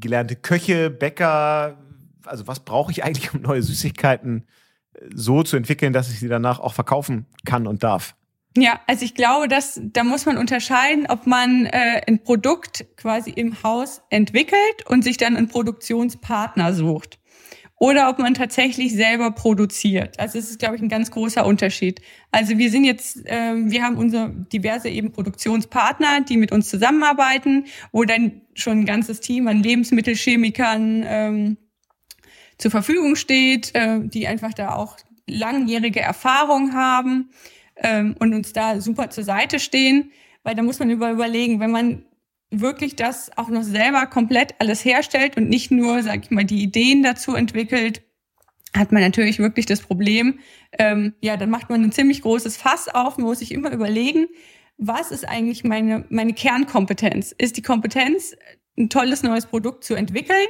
gelernte 0.00 0.36
Köche, 0.36 0.90
Bäcker. 0.90 1.78
Also 2.24 2.46
was 2.46 2.60
brauche 2.60 2.92
ich 2.92 3.04
eigentlich, 3.04 3.34
um 3.34 3.42
neue 3.42 3.62
Süßigkeiten 3.62 4.46
äh, 4.94 5.00
so 5.14 5.42
zu 5.42 5.56
entwickeln, 5.56 5.92
dass 5.92 6.10
ich 6.10 6.20
sie 6.20 6.28
danach 6.28 6.60
auch 6.60 6.74
verkaufen 6.74 7.26
kann 7.44 7.66
und 7.66 7.82
darf? 7.82 8.14
Ja, 8.56 8.80
also 8.86 9.04
ich 9.04 9.14
glaube, 9.14 9.48
dass 9.48 9.80
da 9.82 10.04
muss 10.04 10.26
man 10.26 10.38
unterscheiden, 10.38 11.06
ob 11.08 11.26
man 11.26 11.66
äh, 11.66 12.02
ein 12.06 12.22
Produkt 12.22 12.86
quasi 12.96 13.30
im 13.30 13.60
Haus 13.64 14.00
entwickelt 14.10 14.86
und 14.86 15.02
sich 15.02 15.16
dann 15.16 15.36
einen 15.36 15.48
Produktionspartner 15.48 16.72
sucht 16.72 17.18
oder 17.78 18.08
ob 18.08 18.18
man 18.18 18.34
tatsächlich 18.34 18.94
selber 18.94 19.32
produziert. 19.32 20.18
Also 20.20 20.38
es 20.38 20.50
ist, 20.50 20.58
glaube 20.58 20.76
ich, 20.76 20.82
ein 20.82 20.88
ganz 20.88 21.10
großer 21.10 21.44
Unterschied. 21.44 22.00
Also 22.30 22.56
wir 22.56 22.70
sind 22.70 22.84
jetzt, 22.84 23.26
äh, 23.26 23.54
wir 23.56 23.82
haben 23.82 23.96
unsere 23.96 24.30
diverse 24.52 24.88
eben 24.88 25.12
Produktionspartner, 25.12 26.20
die 26.22 26.36
mit 26.36 26.52
uns 26.52 26.68
zusammenarbeiten, 26.68 27.66
wo 27.92 28.04
dann 28.04 28.42
schon 28.54 28.80
ein 28.80 28.86
ganzes 28.86 29.20
Team 29.20 29.48
an 29.48 29.62
Lebensmittelchemikern 29.62 31.04
ähm, 31.06 31.56
zur 32.58 32.70
Verfügung 32.70 33.16
steht, 33.16 33.74
äh, 33.74 34.00
die 34.02 34.28
einfach 34.28 34.54
da 34.54 34.74
auch 34.74 34.96
langjährige 35.26 36.00
Erfahrung 36.00 36.74
haben 36.74 37.30
ähm, 37.76 38.14
und 38.18 38.34
uns 38.34 38.52
da 38.52 38.80
super 38.80 39.10
zur 39.10 39.24
Seite 39.24 39.58
stehen. 39.58 40.12
Weil 40.44 40.54
da 40.54 40.62
muss 40.62 40.78
man 40.78 40.90
über 40.90 41.10
überlegen, 41.10 41.58
wenn 41.58 41.70
man 41.70 42.04
wirklich 42.60 42.96
das 42.96 43.36
auch 43.36 43.48
noch 43.48 43.62
selber 43.62 44.06
komplett 44.06 44.54
alles 44.58 44.84
herstellt 44.84 45.36
und 45.36 45.48
nicht 45.48 45.70
nur, 45.70 46.02
sag 46.02 46.24
ich 46.24 46.30
mal, 46.30 46.44
die 46.44 46.62
Ideen 46.62 47.02
dazu 47.02 47.34
entwickelt, 47.34 48.02
hat 48.76 48.92
man 48.92 49.02
natürlich 49.02 49.38
wirklich 49.38 49.66
das 49.66 49.80
Problem, 49.80 50.40
ähm, 50.78 51.14
ja, 51.20 51.36
dann 51.36 51.50
macht 51.50 51.70
man 51.70 51.82
ein 51.82 51.92
ziemlich 51.92 52.22
großes 52.22 52.56
Fass 52.56 52.88
auf, 52.88 53.18
man 53.18 53.26
muss 53.26 53.38
sich 53.38 53.52
immer 53.52 53.70
überlegen, 53.70 54.26
was 54.76 55.12
ist 55.12 55.28
eigentlich 55.28 55.62
meine, 55.62 56.04
meine 56.08 56.32
Kernkompetenz? 56.32 57.32
Ist 57.36 57.56
die 57.56 57.62
Kompetenz, 57.62 58.34
ein 58.76 58.90
tolles 58.90 59.22
neues 59.22 59.46
Produkt 59.46 59.84
zu 59.84 59.94
entwickeln? 59.94 60.48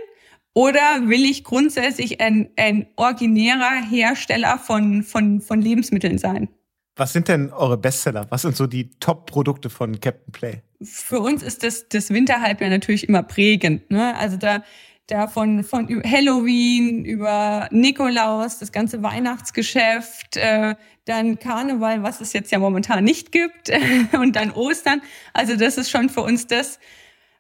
Oder 0.55 1.09
will 1.09 1.25
ich 1.25 1.45
grundsätzlich 1.45 2.21
ein, 2.21 2.49
ein 2.57 2.87
originärer 2.97 3.83
Hersteller 3.91 4.59
von, 4.59 5.03
von, 5.03 5.41
von 5.41 5.61
Lebensmitteln 5.61 6.17
sein? 6.17 6.49
Was 6.97 7.13
sind 7.13 7.27
denn 7.27 7.53
eure 7.53 7.77
Bestseller? 7.77 8.27
Was 8.31 8.43
sind 8.43 8.57
so 8.57 8.69
die 8.69 8.91
Top-Produkte 9.01 9.69
von 9.69 9.99
Captain 9.99 10.33
Play? 10.33 10.63
Für 10.81 11.19
uns 11.19 11.43
ist 11.43 11.65
das, 11.65 11.89
das 11.89 12.11
Winterhalbjahr 12.11 12.71
natürlich 12.71 13.09
immer 13.09 13.25
prägend. 13.25 13.91
Ne? 13.91 14.17
Also 14.17 14.37
da, 14.37 14.63
da 15.09 15.27
von, 15.27 15.65
von 15.65 15.89
Halloween 16.05 17.05
über 17.05 17.69
Nikolaus, 17.73 18.61
das 18.61 18.71
ganze 18.71 19.03
Weihnachtsgeschäft, 19.03 20.37
äh, 20.37 20.77
dann 21.05 21.41
Karneval, 21.41 22.05
was 22.05 22.21
es 22.21 22.33
jetzt 22.33 22.53
ja 22.53 22.61
momentan 22.61 23.03
nicht 23.03 23.33
gibt, 23.33 23.73
und 24.13 24.37
dann 24.37 24.53
Ostern. 24.53 25.03
Also 25.33 25.57
das 25.57 25.79
ist 25.79 25.91
schon 25.91 26.09
für 26.09 26.23
uns 26.23 26.47
das, 26.47 26.79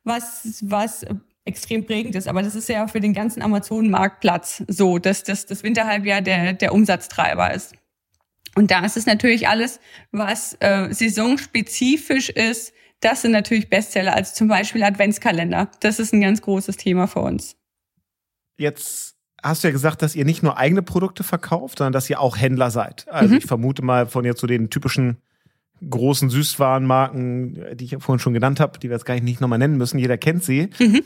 was, 0.02 0.62
was 0.62 1.06
extrem 1.44 1.86
prägend 1.86 2.16
ist. 2.16 2.26
Aber 2.26 2.42
das 2.42 2.56
ist 2.56 2.68
ja 2.68 2.88
für 2.88 3.00
den 3.00 3.12
ganzen 3.12 3.40
Amazon-Marktplatz 3.40 4.64
so, 4.66 4.98
dass 4.98 5.22
das, 5.22 5.46
das 5.46 5.62
Winterhalbjahr 5.62 6.22
der, 6.22 6.54
der 6.54 6.74
Umsatztreiber 6.74 7.54
ist. 7.54 7.74
Und 8.54 8.70
da 8.70 8.84
ist 8.84 8.96
es 8.96 9.06
natürlich 9.06 9.48
alles, 9.48 9.80
was 10.12 10.56
äh, 10.60 10.92
saisonspezifisch 10.92 12.30
ist, 12.30 12.72
das 13.00 13.22
sind 13.22 13.32
natürlich 13.32 13.68
Bestseller, 13.68 14.14
also 14.14 14.34
zum 14.34 14.48
Beispiel 14.48 14.82
Adventskalender. 14.82 15.70
Das 15.80 15.98
ist 15.98 16.14
ein 16.14 16.20
ganz 16.20 16.40
großes 16.40 16.76
Thema 16.76 17.06
für 17.06 17.20
uns. 17.20 17.56
Jetzt 18.56 19.16
hast 19.42 19.62
du 19.62 19.68
ja 19.68 19.72
gesagt, 19.72 20.00
dass 20.00 20.16
ihr 20.16 20.24
nicht 20.24 20.42
nur 20.42 20.56
eigene 20.56 20.82
Produkte 20.82 21.22
verkauft, 21.22 21.78
sondern 21.78 21.92
dass 21.92 22.08
ihr 22.08 22.20
auch 22.20 22.38
Händler 22.38 22.70
seid. 22.70 23.06
Also 23.08 23.32
mhm. 23.32 23.38
ich 23.38 23.46
vermute 23.46 23.82
mal 23.82 24.06
von 24.06 24.24
jetzt 24.24 24.40
so 24.40 24.46
den 24.46 24.70
typischen 24.70 25.18
großen 25.88 26.30
Süßwarenmarken, 26.30 27.76
die 27.76 27.84
ich 27.84 27.90
ja 27.90 27.98
vorhin 27.98 28.20
schon 28.20 28.32
genannt 28.32 28.58
habe, 28.60 28.78
die 28.78 28.88
wir 28.88 28.96
jetzt 28.96 29.04
gar 29.04 29.20
nicht 29.20 29.40
nochmal 29.40 29.58
nennen 29.58 29.76
müssen, 29.76 29.98
jeder 29.98 30.16
kennt 30.16 30.44
sie. 30.44 30.70
Mhm. 30.78 31.02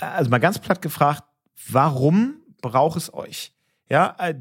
Also 0.00 0.30
mal 0.30 0.38
ganz 0.38 0.58
platt 0.58 0.82
gefragt, 0.82 1.22
warum 1.70 2.42
braucht 2.60 2.96
es 2.98 3.12
euch? 3.14 3.52
Ja, 3.88 4.14
äh, 4.18 4.34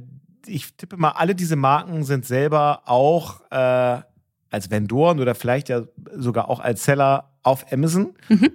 ich 0.47 0.75
tippe 0.75 0.97
mal, 0.97 1.11
alle 1.11 1.35
diese 1.35 1.55
Marken 1.55 2.03
sind 2.03 2.25
selber 2.25 2.83
auch 2.85 3.41
äh, 3.51 4.01
als 4.49 4.69
Vendoren 4.69 5.19
oder 5.19 5.35
vielleicht 5.35 5.69
ja 5.69 5.83
sogar 6.13 6.49
auch 6.49 6.59
als 6.59 6.83
Seller 6.83 7.31
auf 7.43 7.71
Amazon. 7.71 8.13
Mhm. 8.29 8.51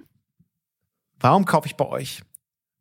Warum 1.19 1.45
kaufe 1.45 1.67
ich 1.67 1.75
bei 1.75 1.85
euch? 1.85 2.21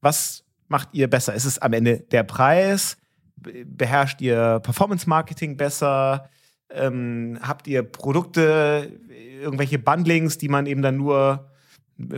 Was 0.01 0.45
macht 0.69 0.89
ihr 0.93 1.09
besser? 1.09 1.35
Ist 1.35 1.45
es 1.45 1.59
am 1.59 1.73
Ende 1.73 2.01
der 2.01 2.25
Preis? 2.25 2.97
Beherrscht 3.37 4.21
ihr 4.21 4.61
Performance 4.61 5.09
Marketing 5.09 5.57
besser? 5.57 6.29
Ähm, 6.71 7.39
habt 7.43 7.67
ihr 7.67 7.83
Produkte, 7.83 8.99
irgendwelche 9.41 9.79
Bundlings, 9.79 10.39
die 10.39 10.49
man 10.49 10.67
eben 10.67 10.83
dann 10.83 10.97
nur 10.97 11.51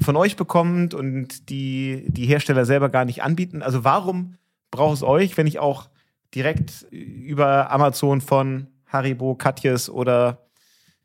von 0.00 0.16
euch 0.16 0.36
bekommt 0.36 0.94
und 0.94 1.50
die 1.50 2.06
die 2.08 2.26
Hersteller 2.26 2.64
selber 2.64 2.88
gar 2.88 3.04
nicht 3.04 3.22
anbieten? 3.22 3.62
Also 3.62 3.84
warum 3.84 4.36
braucht 4.70 4.94
es 4.94 5.02
euch, 5.02 5.36
wenn 5.36 5.46
ich 5.46 5.58
auch 5.58 5.90
direkt 6.34 6.86
über 6.90 7.70
Amazon 7.70 8.20
von 8.20 8.68
Haribo, 8.86 9.34
Katjes 9.34 9.88
oder 9.88 10.46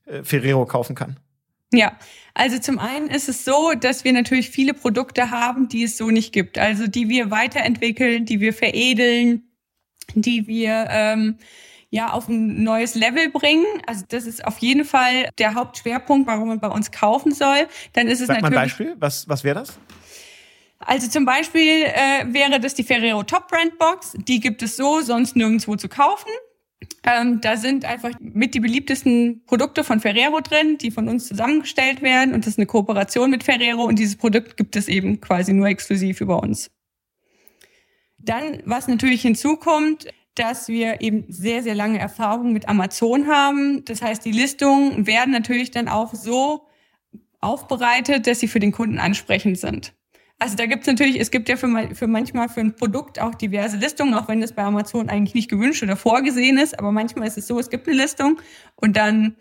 äh, 0.06 0.24
Ferrero 0.24 0.66
kaufen 0.66 0.96
kann? 0.96 1.18
Ja, 1.72 1.98
also 2.34 2.58
zum 2.58 2.80
einen 2.80 3.10
ist 3.10 3.30
es 3.30 3.46
so, 3.46 3.74
dass 3.80 4.04
wir 4.04 4.12
natürlich 4.14 4.50
viele 4.50 4.74
Produkte 4.74 5.30
haben, 5.30 5.68
die 5.70 5.84
es 5.84 5.98
so 5.98 6.10
nicht 6.10 6.34
gibt. 6.34 6.58
Also 6.58 6.88
die 6.88 7.10
wir 7.10 7.30
weiterentwickeln, 7.30 8.26
die 8.26 8.40
wir 8.40 8.54
veredeln, 8.54 9.44
die 10.16 10.48
wir 10.48 10.88
ähm, 10.90 11.38
ja 11.92 12.12
auf 12.12 12.28
ein 12.28 12.64
neues 12.64 12.96
Level 12.96 13.30
bringen. 13.30 13.66
Also 13.86 14.04
das 14.08 14.26
ist 14.26 14.46
auf 14.46 14.58
jeden 14.60 14.84
Fall 14.84 15.30
der 15.38 15.54
Hauptschwerpunkt, 15.54 16.28
warum 16.28 16.48
man 16.48 16.60
bei 16.60 16.70
uns 16.70 16.92
kaufen 16.92 17.34
soll. 17.34 17.68
Dann 17.94 18.08
ist 18.08 18.22
es 18.22 18.28
Sag 18.28 18.42
natürlich. 18.42 18.56
Mal 18.56 18.62
ein 18.62 18.66
Beispiel, 18.66 18.96
was 19.00 19.30
was 19.30 19.44
wäre 19.44 19.60
das? 19.60 19.78
Also 20.80 21.10
zum 21.10 21.26
Beispiel 21.26 21.84
äh, 21.84 22.26
wäre 22.34 22.60
das 22.60 22.74
die 22.74 22.84
Ferrero 22.84 23.24
Top 23.24 23.50
Brand 23.50 23.78
Box. 23.78 24.14
Die 24.18 24.40
gibt 24.40 24.64
es 24.64 24.78
so 24.78 25.02
sonst 25.02 25.36
nirgendwo 25.36 25.76
zu 25.76 25.90
kaufen. 25.90 26.30
Ähm, 27.04 27.42
da 27.42 27.58
sind 27.58 27.86
einfach 27.86 28.12
mit 28.20 28.54
die 28.54 28.60
beliebtesten 28.60 29.44
Produkte 29.46 29.84
von 29.84 30.00
Ferrero 30.00 30.40
drin, 30.40 30.78
die 30.78 30.92
von 30.92 31.10
uns 31.10 31.28
zusammengestellt 31.28 32.02
werden. 32.02 32.34
Und 32.34 32.46
das 32.46 32.54
ist 32.54 32.60
eine 32.60 32.66
Kooperation 32.66 33.30
mit 33.30 33.44
Ferrero. 33.44 33.84
Und 33.84 34.00
dieses 34.00 34.16
Produkt 34.16 34.56
gibt 34.58 34.76
es 34.76 34.88
eben 34.88 35.20
quasi 35.20 35.54
nur 35.54 35.68
exklusiv 35.68 36.22
über 36.22 36.42
uns. 36.42 36.72
Dann, 38.18 38.62
was 38.66 38.88
natürlich 38.88 39.22
hinzukommt, 39.22 40.08
dass 40.36 40.70
wir 40.70 41.02
eben 41.02 41.26
sehr, 41.28 41.64
sehr 41.64 41.76
lange 41.76 42.00
Erfahrung 42.00 42.54
mit 42.54 42.70
Amazon 42.70 43.28
haben. 43.28 43.84
Das 43.86 44.02
heißt, 44.02 44.24
die 44.24 44.32
Listungen 44.32 45.06
werden 45.06 45.32
natürlich 45.32 45.72
dann 45.72 45.90
auch 45.90 46.14
so 46.14 46.68
aufbereitet, 47.42 48.28
dass 48.28 48.40
sie 48.40 48.48
für 48.48 48.60
den 48.60 48.72
Kunden 48.72 49.00
ansprechend 49.00 49.60
sind. 49.60 49.94
Also 50.42 50.56
da 50.56 50.66
gibt's 50.66 50.88
natürlich, 50.88 51.20
es 51.20 51.32
gibt 51.32 51.50
ja 51.50 51.58
für, 51.58 51.94
für 51.94 52.08
manchmal 52.08 52.48
für 52.48 52.62
ein 52.62 52.74
Produkt 52.74 53.20
auch 53.20 53.36
diverse 53.36 53.76
Listungen, 53.76 54.14
auch 54.14 54.30
wenn 54.30 54.40
das 54.40 54.54
bei 54.54 54.64
Amazon 54.64 55.10
eigentlich 55.10 55.36
nicht 55.36 55.50
gewünscht 55.50 55.84
oder 55.84 55.98
vorgesehen 55.98 56.58
ist. 56.58 56.80
Aber 56.80 56.94
manchmal 56.94 57.28
ist 57.28 57.38
es 57.38 57.48
so, 57.48 57.60
es 57.60 57.70
gibt 57.70 57.88
eine 57.88 57.98
Listung 57.98 58.40
und 58.78 58.96
dann 58.96 59.36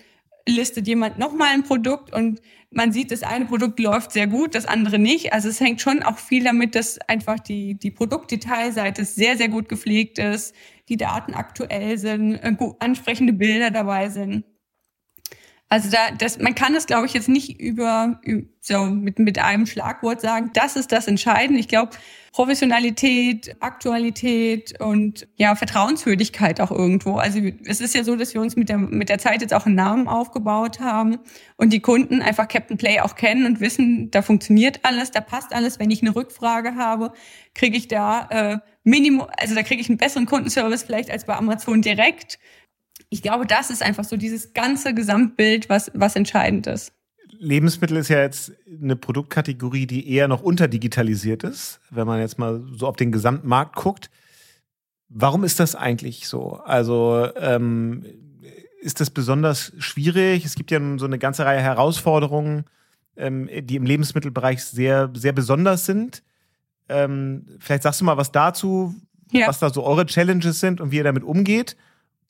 listet 0.48 0.88
jemand 0.88 1.18
nochmal 1.18 1.50
ein 1.52 1.62
Produkt 1.62 2.12
und 2.12 2.40
man 2.70 2.92
sieht, 2.92 3.12
das 3.12 3.22
eine 3.22 3.44
Produkt 3.44 3.78
läuft 3.78 4.12
sehr 4.12 4.26
gut, 4.26 4.54
das 4.54 4.66
andere 4.66 4.98
nicht. 4.98 5.32
Also 5.32 5.48
es 5.48 5.60
hängt 5.60 5.80
schon 5.80 6.02
auch 6.02 6.18
viel 6.18 6.42
damit, 6.42 6.74
dass 6.74 6.98
einfach 7.02 7.38
die, 7.38 7.74
die 7.78 7.90
Produktdetailseite 7.90 9.04
sehr, 9.04 9.36
sehr 9.36 9.48
gut 9.48 9.68
gepflegt 9.68 10.18
ist, 10.18 10.54
die 10.88 10.96
Daten 10.96 11.34
aktuell 11.34 11.96
sind, 11.98 12.34
äh, 12.36 12.56
ansprechende 12.80 13.32
Bilder 13.32 13.70
dabei 13.70 14.08
sind. 14.08 14.44
Also 15.70 15.90
da, 15.90 16.10
das, 16.16 16.38
man 16.38 16.54
kann 16.54 16.74
es, 16.74 16.86
glaube 16.86 17.06
ich, 17.06 17.12
jetzt 17.12 17.28
nicht 17.28 17.60
über, 17.60 18.20
so 18.60 18.86
mit, 18.86 19.18
mit 19.18 19.38
einem 19.38 19.66
Schlagwort 19.66 20.22
sagen, 20.22 20.50
das 20.54 20.76
ist 20.76 20.92
das 20.92 21.06
Entscheidende. 21.06 21.60
Ich 21.60 21.68
glaube, 21.68 21.90
Professionalität, 22.32 23.56
Aktualität 23.60 24.80
und 24.80 25.28
ja, 25.36 25.54
Vertrauenswürdigkeit 25.56 26.60
auch 26.60 26.70
irgendwo. 26.70 27.16
Also 27.16 27.40
es 27.66 27.82
ist 27.82 27.94
ja 27.94 28.02
so, 28.02 28.16
dass 28.16 28.32
wir 28.32 28.40
uns 28.40 28.56
mit 28.56 28.70
der, 28.70 28.78
mit 28.78 29.10
der 29.10 29.18
Zeit 29.18 29.42
jetzt 29.42 29.52
auch 29.52 29.66
einen 29.66 29.74
Namen 29.74 30.08
aufgebaut 30.08 30.80
haben 30.80 31.18
und 31.56 31.72
die 31.72 31.80
Kunden 31.80 32.22
einfach 32.22 32.48
Captain 32.48 32.78
Play 32.78 33.00
auch 33.00 33.14
kennen 33.14 33.44
und 33.44 33.60
wissen, 33.60 34.10
da 34.10 34.22
funktioniert 34.22 34.80
alles, 34.84 35.10
da 35.10 35.20
passt 35.20 35.52
alles. 35.52 35.78
Wenn 35.78 35.90
ich 35.90 36.00
eine 36.00 36.14
Rückfrage 36.14 36.76
habe, 36.76 37.12
kriege 37.54 37.76
ich 37.76 37.88
da 37.88 38.28
äh, 38.30 38.58
Minimum, 38.84 39.26
also 39.36 39.54
da 39.54 39.62
kriege 39.62 39.82
ich 39.82 39.88
einen 39.88 39.98
besseren 39.98 40.26
Kundenservice 40.26 40.84
vielleicht 40.84 41.10
als 41.10 41.26
bei 41.26 41.34
Amazon 41.34 41.82
direkt 41.82 42.38
ich 43.10 43.22
glaube, 43.22 43.46
das 43.46 43.70
ist 43.70 43.82
einfach 43.82 44.04
so 44.04 44.16
dieses 44.16 44.52
ganze 44.52 44.94
Gesamtbild, 44.94 45.68
was, 45.68 45.90
was 45.94 46.16
entscheidend 46.16 46.66
ist. 46.66 46.92
Lebensmittel 47.38 47.96
ist 47.96 48.08
ja 48.08 48.20
jetzt 48.20 48.52
eine 48.82 48.96
Produktkategorie, 48.96 49.86
die 49.86 50.10
eher 50.10 50.28
noch 50.28 50.42
unterdigitalisiert 50.42 51.44
ist, 51.44 51.80
wenn 51.90 52.06
man 52.06 52.20
jetzt 52.20 52.38
mal 52.38 52.62
so 52.72 52.86
auf 52.86 52.96
den 52.96 53.12
gesamten 53.12 53.48
Markt 53.48 53.76
guckt. 53.76 54.10
Warum 55.08 55.44
ist 55.44 55.60
das 55.60 55.74
eigentlich 55.74 56.26
so? 56.26 56.54
Also 56.54 57.28
ähm, 57.36 58.04
ist 58.80 59.00
das 59.00 59.10
besonders 59.10 59.72
schwierig? 59.78 60.44
Es 60.44 60.54
gibt 60.54 60.70
ja 60.70 60.80
so 60.98 61.06
eine 61.06 61.18
ganze 61.18 61.44
Reihe 61.44 61.60
Herausforderungen, 61.60 62.64
ähm, 63.16 63.48
die 63.62 63.76
im 63.76 63.84
Lebensmittelbereich 63.84 64.64
sehr, 64.64 65.10
sehr 65.14 65.32
besonders 65.32 65.86
sind. 65.86 66.22
Ähm, 66.88 67.46
vielleicht 67.58 67.84
sagst 67.84 68.00
du 68.00 68.04
mal 68.04 68.16
was 68.16 68.32
dazu, 68.32 68.94
ja. 69.30 69.46
was 69.46 69.58
da 69.58 69.70
so 69.70 69.84
eure 69.84 70.06
Challenges 70.06 70.60
sind 70.60 70.80
und 70.80 70.90
wie 70.90 70.96
ihr 70.96 71.04
damit 71.04 71.22
umgeht. 71.22 71.76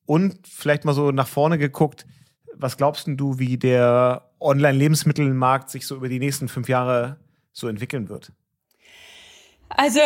Und 0.09 0.39
vielleicht 0.49 0.87
mal 0.87 0.95
so 0.95 1.11
nach 1.11 1.29
vorne 1.29 1.59
geguckt, 1.59 2.07
was 2.55 2.79
glaubst 2.79 3.05
du, 3.09 3.39
wie 3.39 3.59
der 3.59 4.31
Online-Lebensmittelmarkt 4.41 5.69
sich 5.69 5.87
so 5.87 5.97
über 5.97 6.09
die 6.09 6.19
nächsten 6.19 6.49
fünf 6.49 6.67
Jahre 6.67 7.19
so 7.53 7.69
entwickeln 7.69 8.09
wird? 8.09 8.33
Also 9.69 10.01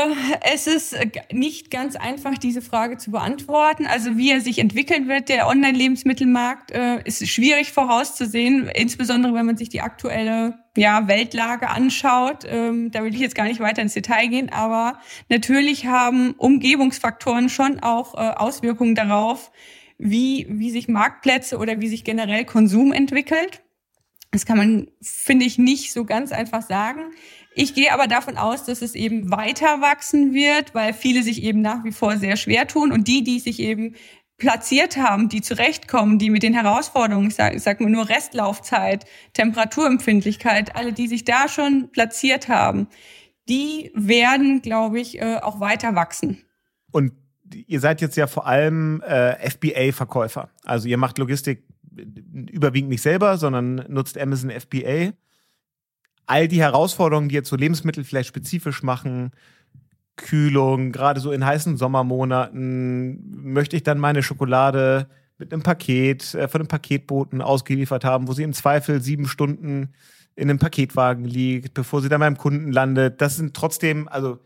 es 0.53 0.67
ist 0.67 0.97
nicht 1.31 1.71
ganz 1.71 1.95
einfach, 1.95 2.37
diese 2.37 2.62
Frage 2.62 2.97
zu 2.97 3.12
beantworten. 3.12 3.87
Also 3.87 4.17
wie 4.17 4.33
er 4.33 4.41
sich 4.41 4.59
entwickeln 4.59 5.07
wird, 5.07 5.29
der 5.29 5.47
Online-Lebensmittelmarkt, 5.47 6.73
äh, 6.73 7.01
ist 7.05 7.25
schwierig 7.29 7.71
vorauszusehen, 7.71 8.67
insbesondere 8.75 9.35
wenn 9.35 9.47
man 9.47 9.57
sich 9.57 9.69
die 9.69 9.83
aktuelle 9.83 10.59
ja, 10.77 11.07
Weltlage 11.07 11.69
anschaut. 11.69 12.45
Ähm, 12.45 12.91
da 12.91 13.05
will 13.05 13.15
ich 13.15 13.21
jetzt 13.21 13.37
gar 13.37 13.45
nicht 13.45 13.61
weiter 13.61 13.83
ins 13.83 13.95
Detail 13.95 14.27
gehen, 14.27 14.53
aber 14.53 14.99
natürlich 15.29 15.87
haben 15.87 16.33
Umgebungsfaktoren 16.33 17.49
schon 17.49 17.79
auch 17.79 18.15
äh, 18.15 18.33
Auswirkungen 18.35 18.97
darauf, 18.97 19.53
wie, 20.03 20.47
wie 20.49 20.71
sich 20.71 20.88
Marktplätze 20.88 21.59
oder 21.59 21.81
wie 21.81 21.88
sich 21.88 22.05
generell 22.05 22.45
Konsum 22.45 22.93
entwickelt. 22.93 23.62
Das 24.33 24.47
kann 24.47 24.57
man, 24.57 24.88
finde 25.01 25.45
ich, 25.45 25.59
nicht 25.59 25.93
so 25.93 26.05
ganz 26.05 26.33
einfach 26.33 26.62
sagen. 26.62 27.03
Ich 27.55 27.75
gehe 27.75 27.93
aber 27.93 28.07
davon 28.07 28.37
aus, 28.37 28.65
dass 28.65 28.83
es 28.83 28.95
eben 28.95 29.31
weiter 29.31 29.81
wachsen 29.81 30.33
wird, 30.33 30.75
weil 30.75 30.95
viele 30.95 31.23
sich 31.23 31.43
eben 31.43 31.61
nach 31.61 31.85
wie 31.85 31.93
vor 31.93 32.17
sehr 32.17 32.37
schwer 32.37 32.67
tun 32.67 32.93
und 32.93 33.07
die, 33.09 33.23
die 33.23 33.38
sich 33.38 33.61
eben 33.61 33.95
platziert 34.38 34.97
haben, 34.97 35.29
die 35.29 35.43
zurechtkommen, 35.43 36.19
die 36.19 36.31
mit 36.31 36.43
den 36.43 36.55
Herausforderungen, 36.55 37.29
ich 37.29 37.37
sage 37.37 37.59
sag 37.61 37.81
nur 37.81 38.09
Restlaufzeit, 38.09 39.05
Temperaturempfindlichkeit, 39.35 40.75
alle, 40.75 40.93
die 40.93 41.07
sich 41.07 41.25
da 41.25 41.47
schon 41.47 41.91
platziert 41.93 42.49
haben, 42.49 42.88
die 43.49 43.93
werden, 43.95 44.62
glaube 44.62 44.99
ich, 44.99 45.21
äh, 45.21 45.37
auch 45.37 45.61
weiter 45.61 45.95
wachsen. 45.95 46.43
Und 46.91 47.12
ihr 47.55 47.81
seid 47.81 48.01
jetzt 48.01 48.17
ja 48.17 48.27
vor 48.27 48.47
allem 48.47 49.03
äh, 49.03 49.51
FBA-Verkäufer. 49.51 50.49
Also 50.65 50.88
ihr 50.88 50.99
macht 50.99 51.19
Logistik 51.19 51.65
überwiegend 52.51 52.91
nicht 52.91 53.03
selber, 53.03 53.37
sondern 53.37 53.85
nutzt 53.88 54.19
Amazon 54.19 54.51
FBA. 54.51 55.12
All 56.27 56.49
die 56.49 56.61
Herausforderungen, 56.61 57.29
die 57.29 57.35
jetzt 57.35 57.49
so 57.49 57.57
Lebensmittel 57.57 58.05
vielleicht 58.05 58.29
spezifisch 58.29 58.83
machen, 58.83 59.33
Kühlung, 60.17 60.93
gerade 60.93 61.21
so 61.21 61.33
in 61.33 61.45
heißen 61.45 61.77
Sommermonaten, 61.77 63.53
möchte 63.53 63.77
ich 63.77 63.83
dann 63.83 63.99
meine 63.99 64.23
Schokolade 64.23 65.09
mit 65.38 65.53
einem 65.53 65.62
Paket 65.62 66.35
äh, 66.35 66.49
von 66.49 66.61
einem 66.61 66.69
Paketboten 66.69 67.43
ausgeliefert 67.43 68.05
haben, 68.05 68.29
wo 68.29 68.33
sie 68.33 68.43
im 68.43 68.53
Zweifel 68.53 69.03
sieben 69.03 69.27
Stunden 69.27 69.93
in 70.35 70.49
einem 70.49 70.59
Paketwagen 70.59 71.25
liegt, 71.25 71.75
bevor 71.75 72.03
sie 72.03 72.09
dann 72.09 72.21
beim 72.21 72.37
Kunden 72.37 72.73
landet. 72.73 73.21
Das 73.21 73.37
sind 73.37 73.55
trotzdem, 73.55 74.09
also 74.09 74.38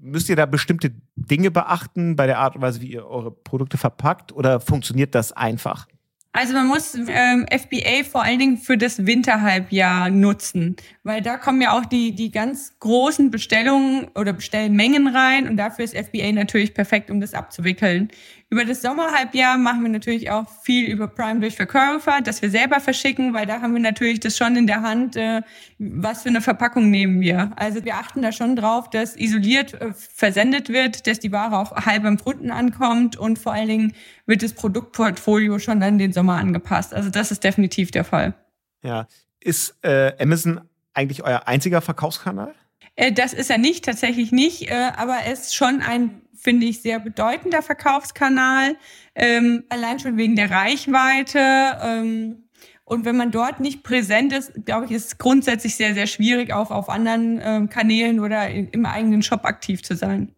müsst 0.00 0.28
ihr 0.28 0.36
da 0.36 0.46
bestimmte 0.46 0.92
Dinge 1.16 1.50
beachten 1.50 2.16
bei 2.16 2.26
der 2.26 2.38
Art 2.38 2.56
und 2.56 2.62
Weise, 2.62 2.80
wie 2.80 2.92
ihr 2.92 3.06
eure 3.06 3.30
Produkte 3.30 3.78
verpackt 3.78 4.32
oder 4.32 4.60
funktioniert 4.60 5.14
das 5.14 5.32
einfach? 5.32 5.86
Also 6.34 6.54
man 6.54 6.66
muss 6.66 6.94
ähm, 6.94 7.46
FBA 7.50 8.04
vor 8.10 8.22
allen 8.22 8.38
Dingen 8.38 8.56
für 8.56 8.78
das 8.78 9.04
Winterhalbjahr 9.04 10.08
nutzen, 10.08 10.76
weil 11.02 11.20
da 11.20 11.36
kommen 11.36 11.60
ja 11.60 11.78
auch 11.78 11.84
die, 11.84 12.14
die 12.14 12.30
ganz 12.30 12.78
großen 12.80 13.30
Bestellungen 13.30 14.08
oder 14.14 14.32
Bestellmengen 14.32 15.08
rein 15.08 15.46
und 15.46 15.58
dafür 15.58 15.84
ist 15.84 15.94
FBA 15.94 16.32
natürlich 16.32 16.72
perfekt, 16.72 17.10
um 17.10 17.20
das 17.20 17.34
abzuwickeln. 17.34 18.08
Über 18.52 18.66
das 18.66 18.82
Sommerhalbjahr 18.82 19.56
machen 19.56 19.82
wir 19.82 19.88
natürlich 19.88 20.30
auch 20.30 20.44
viel 20.46 20.86
über 20.86 21.08
Prime 21.08 21.40
durch 21.40 21.56
Verkäufer, 21.56 22.20
dass 22.20 22.42
wir 22.42 22.50
selber 22.50 22.80
verschicken, 22.80 23.32
weil 23.32 23.46
da 23.46 23.62
haben 23.62 23.72
wir 23.72 23.80
natürlich 23.80 24.20
das 24.20 24.36
schon 24.36 24.56
in 24.56 24.66
der 24.66 24.82
Hand, 24.82 25.16
äh, 25.16 25.40
was 25.78 26.24
für 26.24 26.28
eine 26.28 26.42
Verpackung 26.42 26.90
nehmen 26.90 27.22
wir. 27.22 27.52
Also 27.56 27.82
wir 27.82 27.94
achten 27.94 28.20
da 28.20 28.30
schon 28.30 28.54
drauf, 28.54 28.90
dass 28.90 29.16
isoliert 29.16 29.72
äh, 29.80 29.94
versendet 29.94 30.68
wird, 30.68 31.06
dass 31.06 31.18
die 31.18 31.32
Ware 31.32 31.56
auch 31.56 31.72
halb 31.86 32.02
beim 32.02 32.18
Kunden 32.18 32.50
ankommt 32.50 33.16
und 33.16 33.38
vor 33.38 33.54
allen 33.54 33.68
Dingen 33.68 33.94
wird 34.26 34.42
das 34.42 34.52
Produktportfolio 34.52 35.58
schon 35.58 35.82
an 35.82 35.96
den 35.96 36.12
Sommer 36.12 36.34
angepasst. 36.34 36.92
Also 36.92 37.08
das 37.08 37.30
ist 37.30 37.44
definitiv 37.44 37.90
der 37.90 38.04
Fall. 38.04 38.34
Ja, 38.82 39.06
ist 39.40 39.82
äh, 39.82 40.12
Amazon 40.20 40.60
eigentlich 40.92 41.24
euer 41.24 41.48
einziger 41.48 41.80
Verkaufskanal? 41.80 42.54
Äh, 42.96 43.12
das 43.12 43.32
ist 43.32 43.50
er 43.50 43.58
nicht, 43.58 43.84
tatsächlich 43.84 44.32
nicht, 44.32 44.70
äh, 44.70 44.90
aber 44.96 45.14
er 45.14 45.32
ist 45.32 45.54
schon 45.54 45.80
ein 45.80 46.22
finde 46.42 46.66
ich, 46.66 46.82
sehr 46.82 46.98
bedeutender 46.98 47.62
Verkaufskanal, 47.62 48.76
ähm, 49.14 49.62
allein 49.68 50.00
schon 50.00 50.16
wegen 50.16 50.34
der 50.34 50.50
Reichweite. 50.50 51.38
Ähm, 51.38 52.48
und 52.84 53.04
wenn 53.04 53.16
man 53.16 53.30
dort 53.30 53.60
nicht 53.60 53.84
präsent 53.84 54.32
ist, 54.32 54.52
glaube 54.66 54.86
ich, 54.86 54.90
ist 54.90 55.06
es 55.06 55.18
grundsätzlich 55.18 55.76
sehr, 55.76 55.94
sehr 55.94 56.08
schwierig, 56.08 56.52
auch 56.52 56.70
auf 56.70 56.88
anderen 56.88 57.40
ähm, 57.42 57.68
Kanälen 57.68 58.18
oder 58.18 58.48
in, 58.50 58.68
im 58.68 58.86
eigenen 58.86 59.22
Shop 59.22 59.44
aktiv 59.44 59.82
zu 59.82 59.94
sein. 59.94 60.34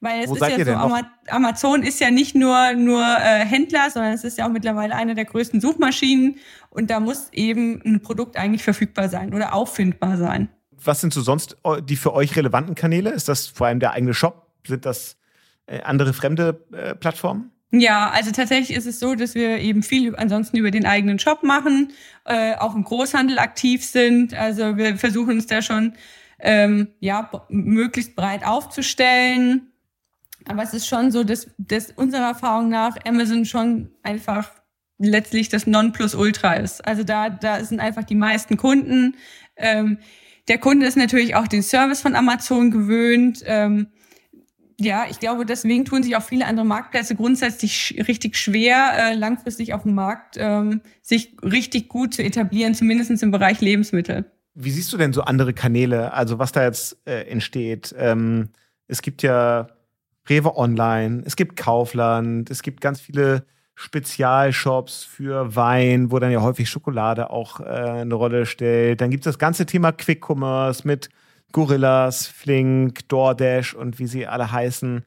Weil 0.00 0.24
es 0.24 0.30
Wo 0.30 0.34
ist 0.34 0.40
ja 0.40 0.64
so, 0.64 0.72
Ama 0.72 1.10
Amazon 1.28 1.82
ist 1.82 2.00
ja 2.00 2.10
nicht 2.10 2.34
nur, 2.34 2.72
nur 2.72 3.02
äh, 3.02 3.44
Händler, 3.44 3.90
sondern 3.90 4.12
es 4.12 4.24
ist 4.24 4.38
ja 4.38 4.46
auch 4.46 4.50
mittlerweile 4.50 4.94
eine 4.94 5.14
der 5.14 5.24
größten 5.24 5.60
Suchmaschinen 5.60 6.36
und 6.70 6.90
da 6.90 7.00
muss 7.00 7.28
eben 7.32 7.80
ein 7.84 8.00
Produkt 8.00 8.36
eigentlich 8.36 8.62
verfügbar 8.62 9.08
sein 9.08 9.34
oder 9.34 9.54
auffindbar 9.54 10.16
sein. 10.16 10.48
Was 10.84 11.00
sind 11.00 11.12
so 11.12 11.22
sonst 11.22 11.56
äh, 11.64 11.82
die 11.82 11.96
für 11.96 12.12
euch 12.12 12.36
relevanten 12.36 12.74
Kanäle? 12.74 13.10
Ist 13.10 13.28
das 13.28 13.46
vor 13.46 13.66
allem 13.66 13.80
der 13.80 13.92
eigene 13.92 14.14
Shop? 14.14 14.46
Sind 14.66 14.86
das 14.86 15.16
äh, 15.66 15.80
andere 15.82 16.12
fremde 16.12 16.64
äh, 16.72 16.94
Plattformen? 16.94 17.50
Ja, 17.70 18.10
also 18.10 18.30
tatsächlich 18.30 18.76
ist 18.76 18.86
es 18.86 19.00
so, 19.00 19.16
dass 19.16 19.34
wir 19.34 19.58
eben 19.58 19.82
viel 19.82 20.14
ansonsten 20.14 20.56
über 20.56 20.70
den 20.70 20.86
eigenen 20.86 21.18
Shop 21.18 21.42
machen, 21.42 21.92
äh, 22.24 22.54
auch 22.54 22.76
im 22.76 22.84
Großhandel 22.84 23.38
aktiv 23.40 23.84
sind. 23.84 24.32
Also 24.32 24.76
wir 24.76 24.96
versuchen 24.96 25.32
uns 25.32 25.46
da 25.46 25.60
schon 25.60 25.94
ähm, 26.38 26.88
ja 27.00 27.30
möglichst 27.48 28.14
breit 28.14 28.46
aufzustellen. 28.46 29.72
Aber 30.46 30.62
es 30.62 30.74
ist 30.74 30.86
schon 30.86 31.10
so, 31.10 31.24
dass, 31.24 31.48
dass 31.58 31.90
unserer 31.90 32.28
Erfahrung 32.28 32.68
nach 32.68 32.96
Amazon 33.06 33.44
schon 33.44 33.90
einfach 34.02 34.50
letztlich 34.98 35.48
das 35.48 35.66
Nonplusultra 35.66 36.54
ist. 36.54 36.86
Also 36.86 37.02
da, 37.02 37.30
da 37.30 37.64
sind 37.64 37.80
einfach 37.80 38.04
die 38.04 38.14
meisten 38.14 38.56
Kunden. 38.56 39.16
Ähm, 39.56 39.98
der 40.48 40.58
Kunde 40.58 40.86
ist 40.86 40.96
natürlich 40.96 41.34
auch 41.34 41.48
den 41.48 41.62
Service 41.62 42.00
von 42.00 42.14
Amazon 42.14 42.70
gewöhnt. 42.70 43.42
Ähm, 43.46 43.88
ja, 44.78 45.06
ich 45.08 45.20
glaube, 45.20 45.46
deswegen 45.46 45.84
tun 45.84 46.02
sich 46.02 46.16
auch 46.16 46.22
viele 46.22 46.46
andere 46.46 46.66
Marktplätze 46.66 47.14
grundsätzlich 47.14 48.02
richtig 48.08 48.36
schwer, 48.36 48.92
äh, 48.96 49.14
langfristig 49.14 49.72
auf 49.72 49.82
dem 49.82 49.94
Markt 49.94 50.36
ähm, 50.38 50.80
sich 51.00 51.36
richtig 51.42 51.88
gut 51.88 52.14
zu 52.14 52.22
etablieren, 52.22 52.74
zumindest 52.74 53.22
im 53.22 53.30
Bereich 53.30 53.60
Lebensmittel. 53.60 54.30
Wie 54.54 54.70
siehst 54.70 54.92
du 54.92 54.96
denn 54.96 55.12
so 55.12 55.22
andere 55.22 55.52
Kanäle, 55.52 56.12
also 56.12 56.38
was 56.38 56.52
da 56.52 56.64
jetzt 56.64 56.98
äh, 57.06 57.22
entsteht? 57.28 57.94
Ähm, 57.98 58.50
es 58.86 59.02
gibt 59.02 59.22
ja 59.22 59.68
Rewe 60.28 60.56
Online, 60.56 61.22
es 61.24 61.36
gibt 61.36 61.56
Kaufland, 61.56 62.50
es 62.50 62.62
gibt 62.62 62.80
ganz 62.80 63.00
viele 63.00 63.46
Spezialshops 63.74 65.04
für 65.04 65.56
Wein, 65.56 66.10
wo 66.10 66.18
dann 66.18 66.30
ja 66.30 66.40
häufig 66.40 66.70
Schokolade 66.70 67.30
auch 67.30 67.60
äh, 67.60 67.64
eine 67.64 68.14
Rolle 68.14 68.46
stellt. 68.46 69.00
Dann 69.00 69.10
gibt 69.10 69.26
es 69.26 69.32
das 69.32 69.38
ganze 69.38 69.66
Thema 69.66 69.92
Quick 69.92 70.24
Commerce 70.28 70.86
mit 70.86 71.08
Gorillas, 71.52 72.26
Flink, 72.26 73.08
DoorDash 73.08 73.74
und 73.74 73.98
wie 73.98 74.06
sie 74.06 74.26
alle 74.26 74.50
heißen. 74.50 75.04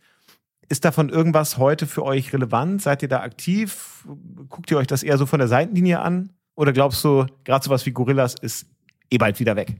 Ist 0.69 0.83
davon 0.83 1.09
irgendwas 1.09 1.57
heute 1.57 1.87
für 1.87 2.03
euch 2.03 2.33
relevant? 2.33 2.81
Seid 2.81 3.01
ihr 3.01 3.07
da 3.07 3.21
aktiv? 3.21 4.05
Guckt 4.49 4.69
ihr 4.69 4.77
euch 4.77 4.87
das 4.87 5.03
eher 5.03 5.17
so 5.17 5.25
von 5.25 5.39
der 5.39 5.47
Seitenlinie 5.47 5.99
an? 5.99 6.31
Oder 6.55 6.73
glaubst 6.73 7.03
du, 7.03 7.25
gerade 7.45 7.63
sowas 7.63 7.85
wie 7.85 7.91
Gorillas 7.91 8.35
ist 8.35 8.65
eh 9.09 9.17
bald 9.17 9.39
wieder 9.39 9.55
weg? 9.55 9.75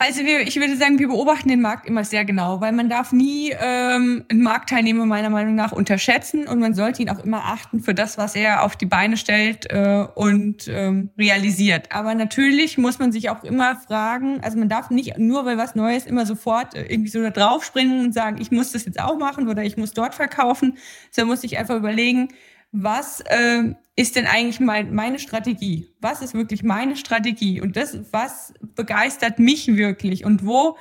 Also 0.00 0.24
wir, 0.24 0.42
ich 0.42 0.54
würde 0.54 0.76
sagen, 0.76 1.00
wir 1.00 1.08
beobachten 1.08 1.48
den 1.48 1.60
Markt 1.60 1.88
immer 1.88 2.04
sehr 2.04 2.24
genau, 2.24 2.60
weil 2.60 2.70
man 2.70 2.88
darf 2.88 3.10
nie 3.10 3.50
ähm, 3.50 4.24
einen 4.28 4.42
Marktteilnehmer 4.42 5.06
meiner 5.06 5.28
Meinung 5.28 5.56
nach 5.56 5.72
unterschätzen 5.72 6.46
und 6.46 6.60
man 6.60 6.72
sollte 6.72 7.02
ihn 7.02 7.10
auch 7.10 7.18
immer 7.24 7.46
achten 7.46 7.80
für 7.80 7.94
das, 7.94 8.16
was 8.16 8.36
er 8.36 8.62
auf 8.62 8.76
die 8.76 8.86
Beine 8.86 9.16
stellt 9.16 9.68
äh, 9.72 10.06
und 10.14 10.68
ähm, 10.68 11.10
realisiert. 11.18 11.90
Aber 11.90 12.14
natürlich 12.14 12.78
muss 12.78 13.00
man 13.00 13.10
sich 13.10 13.28
auch 13.28 13.42
immer 13.42 13.74
fragen, 13.74 14.38
also 14.40 14.56
man 14.56 14.68
darf 14.68 14.90
nicht 14.90 15.18
nur, 15.18 15.44
weil 15.44 15.58
was 15.58 15.74
Neues 15.74 16.06
immer 16.06 16.26
sofort 16.26 16.76
äh, 16.76 16.84
irgendwie 16.84 17.10
so 17.10 17.20
da 17.20 17.30
draufspringen 17.30 18.06
und 18.06 18.14
sagen, 18.14 18.40
ich 18.40 18.52
muss 18.52 18.70
das 18.70 18.84
jetzt 18.84 19.00
auch 19.00 19.18
machen 19.18 19.48
oder 19.48 19.64
ich 19.64 19.76
muss 19.76 19.94
dort 19.94 20.14
verkaufen, 20.14 20.78
sondern 21.10 21.30
muss 21.30 21.40
sich 21.40 21.58
einfach 21.58 21.74
überlegen, 21.74 22.28
was 22.72 23.20
äh, 23.20 23.74
ist 23.96 24.16
denn 24.16 24.26
eigentlich 24.26 24.60
mein, 24.60 24.94
meine 24.94 25.18
Strategie? 25.18 25.88
Was 26.00 26.22
ist 26.22 26.34
wirklich 26.34 26.62
meine 26.62 26.96
Strategie? 26.96 27.60
Und 27.60 27.76
das, 27.76 27.98
was 28.12 28.52
begeistert 28.60 29.38
mich 29.38 29.66
wirklich? 29.68 30.24
Und 30.24 30.44
wo 30.44 30.76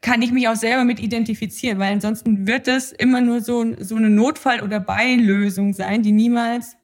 kann 0.00 0.22
ich 0.22 0.32
mich 0.32 0.48
auch 0.48 0.56
selber 0.56 0.84
mit 0.84 1.00
identifizieren? 1.00 1.78
Weil 1.78 1.92
ansonsten 1.92 2.46
wird 2.46 2.66
das 2.66 2.92
immer 2.92 3.20
nur 3.20 3.40
so, 3.40 3.74
so 3.82 3.96
eine 3.96 4.10
Notfall- 4.10 4.62
oder 4.62 4.80
Beilösung 4.80 5.72
sein, 5.74 6.02
die 6.02 6.12
niemals 6.12 6.76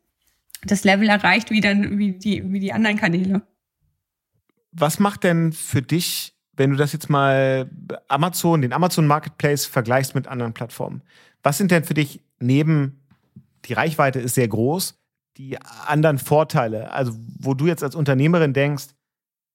das 0.64 0.84
Level 0.84 1.08
erreicht 1.08 1.50
wie 1.50 1.60
dann, 1.60 1.98
wie 1.98 2.12
die, 2.12 2.52
wie 2.52 2.60
die 2.60 2.72
anderen 2.72 2.98
Kanäle. 2.98 3.42
Was 4.72 4.98
macht 4.98 5.24
denn 5.24 5.52
für 5.52 5.82
dich, 5.82 6.34
wenn 6.52 6.70
du 6.70 6.76
das 6.76 6.92
jetzt 6.92 7.08
mal 7.08 7.70
Amazon, 8.08 8.60
den 8.60 8.72
Amazon 8.72 9.06
Marketplace 9.06 9.64
vergleichst 9.64 10.14
mit 10.14 10.28
anderen 10.28 10.52
Plattformen? 10.52 11.02
Was 11.42 11.56
sind 11.56 11.70
denn 11.70 11.84
für 11.84 11.94
dich 11.94 12.20
neben 12.38 12.99
die 13.66 13.72
Reichweite 13.72 14.20
ist 14.20 14.34
sehr 14.34 14.48
groß. 14.48 14.98
Die 15.36 15.58
anderen 15.86 16.18
Vorteile, 16.18 16.92
also 16.92 17.12
wo 17.38 17.54
du 17.54 17.66
jetzt 17.66 17.82
als 17.82 17.94
Unternehmerin 17.94 18.52
denkst, 18.52 18.88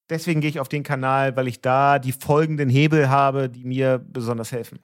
deswegen 0.09 0.41
gehe 0.41 0.49
ich 0.49 0.59
auf 0.59 0.69
den 0.69 0.83
Kanal, 0.83 1.35
weil 1.35 1.47
ich 1.47 1.61
da 1.61 1.99
die 1.99 2.11
folgenden 2.11 2.69
Hebel 2.69 3.09
habe, 3.09 3.49
die 3.49 3.65
mir 3.65 3.99
besonders 3.99 4.51
helfen. 4.51 4.79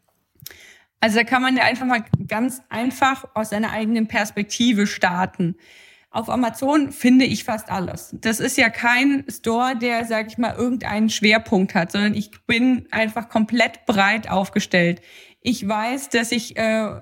Also 0.99 1.17
da 1.17 1.23
kann 1.23 1.41
man 1.41 1.57
ja 1.57 1.63
einfach 1.63 1.85
mal 1.85 2.03
ganz 2.27 2.61
einfach 2.69 3.25
aus 3.33 3.49
seiner 3.49 3.71
eigenen 3.71 4.07
Perspektive 4.07 4.85
starten. 4.85 5.55
Auf 6.11 6.29
Amazon 6.29 6.91
finde 6.91 7.25
ich 7.25 7.43
fast 7.45 7.71
alles. 7.71 8.13
Das 8.19 8.39
ist 8.39 8.57
ja 8.57 8.69
kein 8.69 9.23
Store, 9.29 9.75
der, 9.75 10.05
sag 10.05 10.27
ich 10.27 10.37
mal, 10.37 10.53
irgendeinen 10.55 11.09
Schwerpunkt 11.09 11.73
hat, 11.73 11.91
sondern 11.91 12.13
ich 12.13 12.31
bin 12.45 12.87
einfach 12.91 13.29
komplett 13.29 13.85
breit 13.85 14.29
aufgestellt. 14.29 15.01
Ich 15.39 15.67
weiß, 15.67 16.09
dass 16.09 16.31
ich 16.31 16.57
äh, 16.57 16.99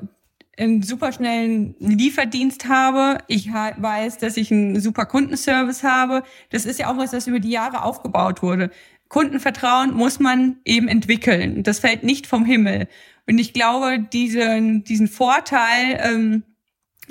einen 0.60 0.84
super 0.84 1.12
schnellen 1.12 1.76
Lieferdienst 1.80 2.68
habe. 2.68 3.20
Ich 3.28 3.52
weiß, 3.52 4.18
dass 4.18 4.38
ich 4.38 4.52
einen 4.52 4.80
super 4.80 5.06
Kundenservice 5.06 5.84
habe. 5.84 6.24
Das 6.50 6.66
ist 6.66 6.80
ja 6.80 6.92
auch 6.92 6.98
was, 6.98 7.12
das 7.12 7.28
über 7.28 7.40
die 7.40 7.52
Jahre 7.52 7.84
aufgebaut 7.84 8.42
wurde. 8.42 8.70
Kundenvertrauen 9.08 9.94
muss 9.94 10.20
man 10.20 10.58
eben 10.66 10.88
entwickeln. 10.88 11.64
Das 11.64 11.80
fällt 11.80 12.04
nicht 12.04 12.28
vom 12.28 12.46
Himmel. 12.46 12.88
Und 13.28 13.40
ich 13.40 13.54
glaube, 13.54 14.00
diesen, 14.00 14.84
diesen 14.84 15.08
Vorteil 15.08 16.00
ähm, 16.04 16.44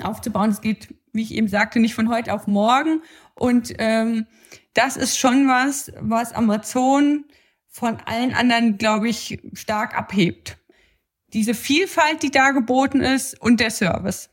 aufzubauen, 0.01 0.49
das 0.49 0.61
geht, 0.61 0.93
wie 1.11 1.23
ich 1.23 1.33
eben 1.33 1.47
sagte, 1.47 1.79
nicht 1.79 1.95
von 1.95 2.09
heute 2.09 2.33
auf 2.33 2.47
morgen. 2.47 3.01
Und 3.35 3.73
ähm, 3.79 4.27
das 4.73 4.95
ist 4.95 5.17
schon 5.17 5.47
was, 5.47 5.91
was 5.99 6.33
Amazon 6.33 7.25
von 7.67 7.97
allen 8.05 8.33
anderen, 8.33 8.77
glaube 8.77 9.09
ich, 9.09 9.39
stark 9.53 9.97
abhebt 9.97 10.57
diese 11.33 11.53
Vielfalt, 11.53 12.23
die 12.23 12.31
da 12.31 12.51
geboten 12.51 13.01
ist 13.01 13.39
und 13.39 13.59
der 13.59 13.71
Service. 13.71 14.29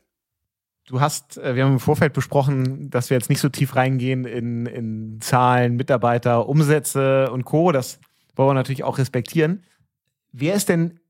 Du 0.87 1.00
hast, 1.00 1.37
äh, 1.38 1.54
wir 1.54 1.64
haben 1.64 1.72
im 1.72 1.80
Vorfeld 1.80 2.12
besprochen, 2.12 2.90
dass 2.90 3.11
wir 3.11 3.16
jetzt 3.16 3.28
nicht 3.28 3.40
so 3.40 3.48
tief 3.48 3.74
reingehen 3.74 4.24
in, 4.24 4.66
in 4.66 5.20
Zahlen, 5.20 5.76
Mitarbeiter, 5.76 6.48
Umsätze 6.48 7.30
und 7.30 7.44
Co. 7.44 7.72
Das 7.72 7.98
wollen 8.37 8.50
wir 8.50 8.54
natürlich 8.54 8.85
auch 8.85 8.98
respektieren. 8.98 9.64
Wer 10.32 10.54
ist 10.54 10.68
denn, 10.68 11.00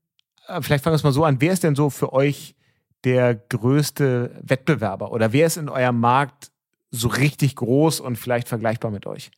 äh, 0.47 0.61
vielleicht 0.61 0.83
fangen 0.83 0.93
wir 0.93 0.97
es 0.97 1.03
mal 1.03 1.11
so 1.11 1.23
an, 1.23 1.41
wer 1.41 1.53
ist 1.53 1.63
denn 1.63 1.75
so 1.75 1.89
für 1.89 2.11
euch 2.11 2.55
der 3.03 3.35
größte 3.35 4.39
Wettbewerber 4.41 5.11
oder 5.11 5.31
wer 5.31 5.45
ist 5.45 5.57
in 5.57 5.69
eurem 5.69 5.99
Markt 5.99 6.51
so 6.89 7.09
richtig 7.09 7.55
groß 7.55 7.99
und 7.99 8.15
vielleicht 8.15 8.49
vergleichbar 8.49 8.89
mit 8.89 9.05
euch? 9.05 9.29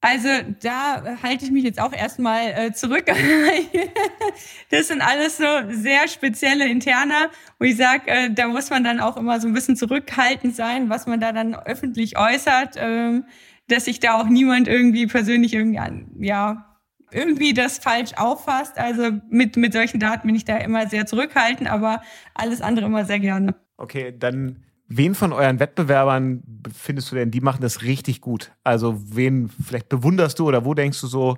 Also 0.00 0.28
da 0.62 1.18
halte 1.22 1.44
ich 1.44 1.50
mich 1.50 1.64
jetzt 1.64 1.80
auch 1.80 1.92
erstmal 1.92 2.50
äh, 2.50 2.72
zurück. 2.72 3.06
das 4.70 4.88
sind 4.88 5.00
alles 5.00 5.38
so 5.38 5.44
sehr 5.70 6.06
spezielle 6.06 6.68
Interner, 6.68 7.30
wo 7.58 7.64
ich 7.64 7.76
sage, 7.76 8.02
äh, 8.06 8.30
da 8.30 8.46
muss 8.46 8.70
man 8.70 8.84
dann 8.84 9.00
auch 9.00 9.16
immer 9.16 9.40
so 9.40 9.48
ein 9.48 9.54
bisschen 9.54 9.76
zurückhaltend 9.76 10.54
sein, 10.54 10.90
was 10.90 11.06
man 11.06 11.18
da 11.18 11.32
dann 11.32 11.54
öffentlich 11.54 12.18
äußert, 12.18 12.76
äh, 12.76 13.20
dass 13.68 13.86
sich 13.86 13.98
da 13.98 14.20
auch 14.20 14.28
niemand 14.28 14.68
irgendwie 14.68 15.06
persönlich 15.06 15.54
irgendwie 15.54 15.78
an, 15.78 16.10
ja 16.20 16.76
irgendwie 17.12 17.54
das 17.54 17.78
falsch 17.78 18.12
auffasst. 18.16 18.78
Also 18.78 19.10
mit 19.30 19.56
mit 19.56 19.72
solchen 19.72 20.00
Daten 20.00 20.26
bin 20.26 20.36
ich 20.36 20.44
da 20.44 20.56
immer 20.58 20.88
sehr 20.88 21.06
zurückhaltend, 21.06 21.70
aber 21.70 22.02
alles 22.34 22.60
andere 22.60 22.86
immer 22.86 23.04
sehr 23.04 23.20
gerne. 23.20 23.54
Okay, 23.76 24.14
dann 24.16 24.65
Wen 24.88 25.14
von 25.14 25.32
euren 25.32 25.58
Wettbewerbern 25.58 26.42
findest 26.72 27.10
du 27.10 27.16
denn, 27.16 27.30
die 27.30 27.40
machen 27.40 27.60
das 27.60 27.82
richtig 27.82 28.20
gut? 28.20 28.52
Also 28.62 29.00
wen 29.04 29.48
vielleicht 29.48 29.88
bewunderst 29.88 30.38
du 30.38 30.46
oder 30.46 30.64
wo 30.64 30.74
denkst 30.74 31.00
du 31.00 31.08
so, 31.08 31.36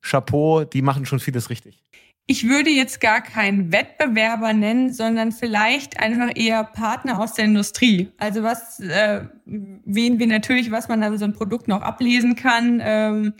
Chapeau, 0.00 0.64
die 0.64 0.82
machen 0.82 1.06
schon 1.06 1.18
vieles 1.18 1.50
richtig? 1.50 1.82
Ich 2.26 2.48
würde 2.48 2.70
jetzt 2.70 3.00
gar 3.00 3.20
keinen 3.20 3.70
Wettbewerber 3.70 4.54
nennen, 4.54 4.92
sondern 4.92 5.30
vielleicht 5.32 6.00
einfach 6.00 6.30
eher 6.34 6.64
Partner 6.64 7.20
aus 7.20 7.34
der 7.34 7.44
Industrie. 7.44 8.08
Also 8.16 8.42
was, 8.42 8.80
äh, 8.80 9.26
wen 9.44 10.18
wir 10.18 10.26
natürlich, 10.26 10.70
was 10.70 10.88
man 10.88 11.02
an 11.02 11.18
so 11.18 11.24
ein 11.24 11.34
Produkt 11.34 11.68
noch 11.68 11.82
ablesen 11.82 12.34
kann, 12.34 12.80
ähm, 12.82 13.34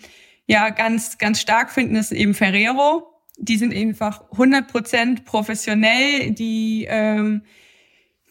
ja, 0.47 0.69
ganz, 0.69 1.17
ganz 1.17 1.40
stark 1.40 1.71
finden, 1.71 1.97
ist 1.97 2.12
eben 2.12 2.35
Ferrero. 2.35 3.11
Die 3.38 3.57
sind 3.57 3.75
einfach 3.75 4.31
100% 4.33 5.25
professionell, 5.25 6.33
die 6.33 6.87
ähm, 6.88 7.43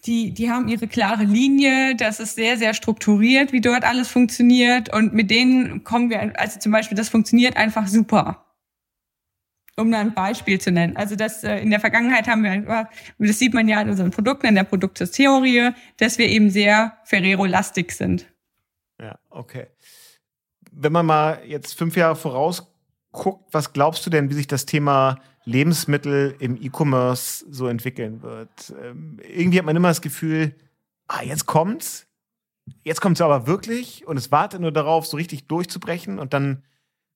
die, 0.06 0.34
die 0.34 0.50
haben 0.50 0.68
ihre 0.68 0.88
klare 0.88 1.24
Linie, 1.24 1.96
das 1.96 2.20
ist 2.20 2.36
sehr, 2.36 2.58
sehr 2.58 2.74
strukturiert, 2.74 3.54
wie 3.54 3.62
dort 3.62 3.84
alles 3.84 4.10
funktioniert. 4.10 4.94
Und 4.94 5.14
mit 5.14 5.32
denen 5.32 5.84
kommen 5.84 6.10
wir, 6.10 6.40
also 6.40 6.60
zum 6.60 6.72
Beispiel, 6.72 6.98
das 6.98 7.10
funktioniert 7.10 7.56
einfach 7.56 7.88
super. 7.88 8.46
Um 9.76 9.92
da 9.92 10.00
ein 10.00 10.14
Beispiel 10.14 10.62
zu 10.62 10.72
nennen. 10.72 10.98
Also 10.98 11.16
das 11.16 11.44
äh, 11.44 11.58
in 11.58 11.72
der 11.72 11.80
Vergangenheit 11.80 12.28
haben 12.28 12.44
wir 12.44 12.52
einfach, 12.52 12.86
das 13.18 13.40
sieht 13.40 13.54
man 13.54 13.68
ja 13.68 13.82
in 13.82 13.90
unseren 13.90 14.12
Produkten, 14.12 14.46
in 14.46 14.56
der 14.56 14.66
Produkttheorie, 14.66 15.72
dass 15.98 16.18
wir 16.20 16.28
eben 16.28 16.52
sehr 16.52 16.98
Ferrero-lastig 17.06 17.92
sind. 17.92 18.28
Ja, 19.02 19.18
okay. 19.32 19.68
Wenn 20.72 20.92
man 20.92 21.06
mal 21.06 21.42
jetzt 21.48 21.78
fünf 21.78 21.96
Jahre 21.96 22.16
voraus 22.16 22.72
guckt, 23.12 23.52
was 23.52 23.74
glaubst 23.74 24.06
du 24.06 24.10
denn, 24.10 24.30
wie 24.30 24.36
sich 24.36 24.48
das 24.48 24.66
Thema 24.66 25.20
Lebensmittel 25.46 26.36
im 26.40 26.62
E-Commerce 26.62 27.46
so 27.50 27.68
entwickeln 27.68 28.22
wird. 28.22 28.74
Ähm, 28.82 29.20
irgendwie 29.28 29.60
hat 29.60 29.66
man 29.66 29.76
immer 29.76 29.90
das 29.90 30.02
Gefühl, 30.02 30.56
ah, 31.08 31.24
jetzt 31.24 31.46
kommt's. 31.46 32.08
Jetzt 32.84 33.02
kommt's 33.02 33.20
aber 33.20 33.46
wirklich 33.46 34.08
und 34.08 34.16
es 34.16 34.32
wartet 34.32 34.62
nur 34.62 34.72
darauf, 34.72 35.06
so 35.06 35.18
richtig 35.18 35.48
durchzubrechen 35.48 36.18
und 36.18 36.34
dann 36.34 36.64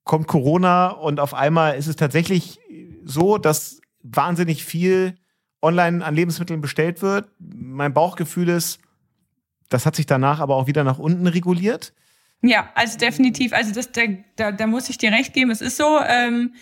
kommt 0.04 0.28
Corona 0.28 0.88
und 0.90 1.22
auf 1.22 1.34
einmal 1.34 1.78
ist 1.78 1.88
es 1.88 1.96
tatsächlich 1.96 2.60
so, 3.06 3.38
dass 3.38 3.80
wahnsinnig 4.04 4.66
viel 4.66 5.16
online 5.62 6.04
an 6.04 6.16
Lebensmitteln 6.16 6.60
bestellt 6.60 7.02
wird. 7.02 7.30
Mein 7.40 7.94
Bauchgefühl 7.94 8.50
ist, 8.50 8.80
das 9.70 9.86
hat 9.86 9.96
sich 9.96 10.06
danach 10.06 10.40
aber 10.40 10.56
auch 10.56 10.68
wieder 10.68 10.84
nach 10.84 11.00
unten 11.00 11.28
reguliert. 11.28 11.94
Ja, 12.42 12.70
also 12.76 12.98
definitiv. 12.98 13.54
Also 13.54 13.74
das, 13.74 13.90
da, 14.36 14.52
da 14.52 14.68
muss 14.68 14.90
ich 14.90 14.98
dir 14.98 15.12
recht 15.12 15.34
geben. 15.34 15.52
Es 15.52 15.62
ist 15.62 15.78
so, 15.78 16.00
ähm, 16.08 16.54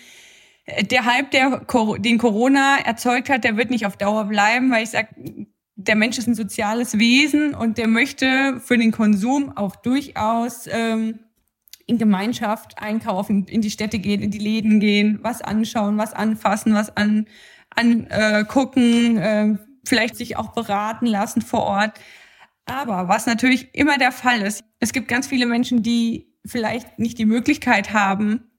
der 0.66 1.04
Hype, 1.04 1.30
der, 1.30 1.62
den 1.98 2.18
Corona 2.18 2.78
erzeugt 2.84 3.28
hat, 3.28 3.44
der 3.44 3.56
wird 3.56 3.70
nicht 3.70 3.86
auf 3.86 3.96
Dauer 3.96 4.24
bleiben, 4.24 4.70
weil 4.70 4.82
ich 4.82 4.90
sag, 4.90 5.08
der 5.76 5.94
Mensch 5.94 6.18
ist 6.18 6.26
ein 6.26 6.34
soziales 6.34 6.98
Wesen 6.98 7.54
und 7.54 7.78
der 7.78 7.86
möchte 7.86 8.60
für 8.60 8.76
den 8.76 8.90
Konsum 8.90 9.56
auch 9.56 9.76
durchaus 9.76 10.66
ähm, 10.66 11.20
in 11.86 11.98
Gemeinschaft 11.98 12.78
einkaufen, 12.82 13.46
in 13.46 13.60
die 13.60 13.70
Städte 13.70 13.98
gehen, 13.98 14.22
in 14.22 14.30
die 14.30 14.38
Läden 14.38 14.80
gehen, 14.80 15.20
was 15.22 15.42
anschauen, 15.42 15.98
was 15.98 16.12
anfassen, 16.12 16.74
was 16.74 16.96
an 16.96 17.26
angucken, 17.76 19.18
äh, 19.18 19.44
äh, 19.44 19.58
vielleicht 19.84 20.16
sich 20.16 20.36
auch 20.36 20.52
beraten 20.52 21.06
lassen 21.06 21.42
vor 21.42 21.62
Ort. 21.62 22.00
Aber 22.64 23.06
was 23.08 23.26
natürlich 23.26 23.74
immer 23.74 23.98
der 23.98 24.12
Fall 24.12 24.40
ist, 24.40 24.64
es 24.80 24.92
gibt 24.92 25.08
ganz 25.08 25.26
viele 25.28 25.46
Menschen, 25.46 25.82
die 25.82 26.32
vielleicht 26.44 26.98
nicht 26.98 27.18
die 27.18 27.26
Möglichkeit 27.26 27.92
haben, 27.92 28.50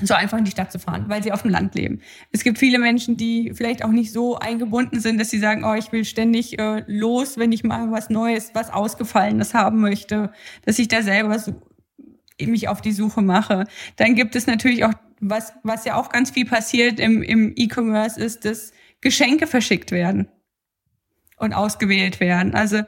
so 0.00 0.14
einfach 0.14 0.38
in 0.38 0.44
die 0.44 0.50
Stadt 0.50 0.72
zu 0.72 0.78
fahren, 0.78 1.04
weil 1.08 1.22
sie 1.22 1.32
auf 1.32 1.42
dem 1.42 1.50
Land 1.50 1.74
leben. 1.74 2.00
Es 2.32 2.42
gibt 2.44 2.58
viele 2.58 2.78
Menschen, 2.78 3.16
die 3.16 3.52
vielleicht 3.54 3.84
auch 3.84 3.90
nicht 3.90 4.12
so 4.12 4.38
eingebunden 4.38 5.00
sind, 5.00 5.20
dass 5.20 5.30
sie 5.30 5.38
sagen, 5.38 5.64
oh, 5.64 5.74
ich 5.74 5.92
will 5.92 6.04
ständig 6.04 6.58
äh, 6.58 6.82
los, 6.86 7.36
wenn 7.36 7.52
ich 7.52 7.62
mal 7.62 7.90
was 7.90 8.08
Neues, 8.08 8.50
was 8.54 8.70
Ausgefallenes 8.70 9.54
haben 9.54 9.80
möchte, 9.80 10.32
dass 10.64 10.78
ich 10.78 10.88
da 10.88 11.02
selber 11.02 11.38
so, 11.38 11.60
mich 12.40 12.68
auf 12.68 12.80
die 12.80 12.92
Suche 12.92 13.22
mache. 13.22 13.66
Dann 13.96 14.14
gibt 14.14 14.34
es 14.34 14.46
natürlich 14.46 14.84
auch, 14.84 14.94
was, 15.20 15.52
was 15.62 15.84
ja 15.84 15.96
auch 15.96 16.08
ganz 16.08 16.30
viel 16.30 16.46
passiert 16.46 16.98
im, 16.98 17.22
im 17.22 17.52
E-Commerce, 17.54 18.18
ist, 18.18 18.44
dass 18.44 18.72
Geschenke 19.00 19.46
verschickt 19.46 19.92
werden 19.92 20.28
und 21.36 21.52
ausgewählt 21.52 22.18
werden. 22.18 22.54
Also 22.54 22.82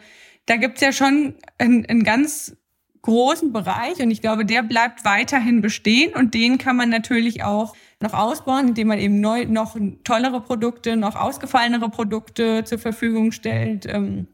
da 0.46 0.56
gibt's 0.56 0.80
ja 0.80 0.92
schon 0.92 1.34
ein, 1.58 1.86
ein 1.86 2.02
ganz 2.02 2.56
großen 3.04 3.52
Bereich 3.52 4.00
und 4.00 4.10
ich 4.10 4.22
glaube, 4.22 4.46
der 4.46 4.62
bleibt 4.62 5.04
weiterhin 5.04 5.60
bestehen 5.60 6.14
und 6.14 6.32
den 6.32 6.56
kann 6.56 6.74
man 6.74 6.88
natürlich 6.88 7.44
auch 7.44 7.76
noch 8.00 8.14
ausbauen, 8.14 8.68
indem 8.68 8.88
man 8.88 8.98
eben 8.98 9.20
neu, 9.20 9.44
noch 9.44 9.76
tollere 10.04 10.40
Produkte, 10.40 10.96
noch 10.96 11.14
ausgefallenere 11.14 11.90
Produkte 11.90 12.64
zur 12.64 12.78
Verfügung 12.78 13.30
stellt. 13.30 13.84
Ähm, 13.86 14.26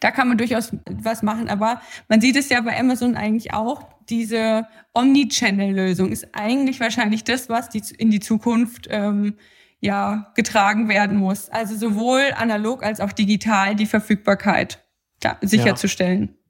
da 0.00 0.10
kann 0.10 0.26
man 0.26 0.36
durchaus 0.36 0.72
was 0.90 1.22
machen, 1.22 1.48
aber 1.48 1.80
man 2.08 2.20
sieht 2.20 2.36
es 2.36 2.48
ja 2.48 2.60
bei 2.60 2.78
Amazon 2.78 3.14
eigentlich 3.16 3.54
auch. 3.54 3.84
Diese 4.08 4.66
Omnichannel-Lösung 4.92 6.10
ist 6.10 6.28
eigentlich 6.32 6.80
wahrscheinlich 6.80 7.22
das, 7.22 7.48
was 7.48 7.68
die, 7.68 7.82
in 7.96 8.10
die 8.10 8.20
Zukunft 8.20 8.88
ähm, 8.90 9.36
ja 9.78 10.32
getragen 10.34 10.88
werden 10.88 11.18
muss. 11.18 11.48
Also 11.50 11.76
sowohl 11.76 12.32
analog 12.36 12.82
als 12.82 13.00
auch 13.00 13.12
digital 13.12 13.76
die 13.76 13.86
Verfügbarkeit 13.86 14.84
da, 15.20 15.38
sicherzustellen. 15.40 16.30
Ja. 16.30 16.45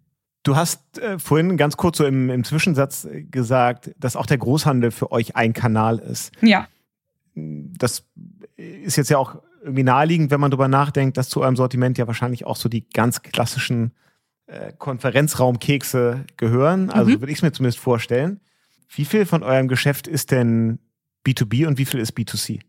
Du 0.47 0.55
hast 0.55 0.99
äh, 0.99 1.19
vorhin 1.19 1.57
ganz 1.57 1.77
kurz 1.77 1.99
so 1.99 2.07
im, 2.07 2.31
im 2.31 2.45
Zwischensatz 2.45 3.05
äh, 3.05 3.25
gesagt, 3.25 3.91
dass 3.99 4.15
auch 4.15 4.27
der 4.27 4.39
Großhandel 4.39 4.93
für 4.93 5.11
euch 5.11 5.35
ein 5.35 5.53
Kanal 5.53 5.99
ist. 5.99 6.31
Ja. 6.41 6.69
Das 7.35 8.05
ist 8.57 8.95
jetzt 8.95 9.11
ja 9.11 9.19
auch 9.19 9.43
irgendwie 9.61 9.83
naheliegend, 9.83 10.31
wenn 10.31 10.39
man 10.39 10.53
darüber 10.53 10.69
nachdenkt, 10.69 11.17
dass 11.17 11.29
zu 11.29 11.43
eurem 11.43 11.57
Sortiment 11.57 11.99
ja 11.99 12.07
wahrscheinlich 12.07 12.47
auch 12.47 12.55
so 12.55 12.69
die 12.69 12.89
ganz 12.89 13.23
klassischen 13.23 13.91
äh, 14.47 14.73
Konferenzraumkekse 14.79 16.25
gehören. 16.37 16.91
Also 16.91 17.11
mhm. 17.11 17.21
würde 17.21 17.33
ich 17.33 17.39
es 17.39 17.43
mir 17.43 17.51
zumindest 17.51 17.81
vorstellen. 17.81 18.39
Wie 18.89 19.05
viel 19.05 19.27
von 19.27 19.43
eurem 19.43 19.67
Geschäft 19.67 20.07
ist 20.07 20.31
denn 20.31 20.79
B2B 21.27 21.67
und 21.67 21.77
wie 21.77 21.87
viel 21.87 21.99
ist 21.99 22.17
B2C? 22.17 22.61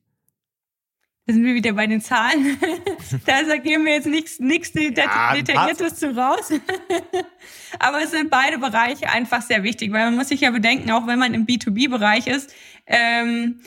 Da 1.28 1.34
sind 1.34 1.44
wir 1.44 1.56
wieder 1.56 1.74
bei 1.74 1.88
den 1.88 2.00
Zahlen. 2.00 2.58
da 3.26 3.58
geben 3.58 3.84
wir 3.86 3.96
jetzt 3.96 4.08
nichts, 4.08 4.40
nichts 4.40 4.72
Detailliertes 4.72 5.96
zu 5.96 6.16
raus. 6.16 6.54
Aber 7.80 8.02
es 8.02 8.12
sind 8.12 8.30
beide 8.30 8.58
Bereiche 8.58 9.10
einfach 9.10 9.42
sehr 9.42 9.62
wichtig, 9.64 9.92
weil 9.92 10.06
man 10.06 10.16
muss 10.16 10.30
sich 10.30 10.40
ja 10.40 10.52
bedenken, 10.52 10.90
auch 10.90 11.06
wenn 11.06 11.20
man 11.20 11.34
im 11.34 11.46
B2B-Bereich 11.46 12.28
ist, 12.28 12.56
ähm, 12.86 13.60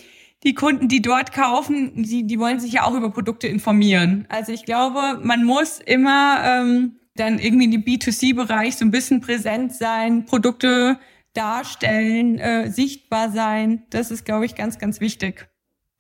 die 0.42 0.54
Kunden, 0.54 0.88
die 0.88 1.02
dort 1.02 1.32
kaufen, 1.32 2.02
die, 2.02 2.26
die 2.26 2.38
wollen 2.38 2.60
sich 2.60 2.72
ja 2.72 2.84
auch 2.84 2.94
über 2.94 3.10
Produkte 3.10 3.46
informieren. 3.46 4.24
Also 4.30 4.52
ich 4.52 4.64
glaube, 4.64 5.20
man 5.22 5.44
muss 5.44 5.80
immer 5.80 6.42
ähm, 6.42 6.96
dann 7.14 7.38
irgendwie 7.38 7.66
in 7.66 7.72
dem 7.72 7.84
B2C-Bereich 7.84 8.76
so 8.76 8.86
ein 8.86 8.90
bisschen 8.90 9.20
präsent 9.20 9.74
sein, 9.74 10.24
Produkte 10.24 10.98
darstellen, 11.34 12.38
äh, 12.38 12.70
sichtbar 12.70 13.30
sein. 13.30 13.82
Das 13.90 14.10
ist, 14.10 14.24
glaube 14.24 14.46
ich, 14.46 14.54
ganz, 14.54 14.78
ganz 14.78 15.02
wichtig. 15.02 15.50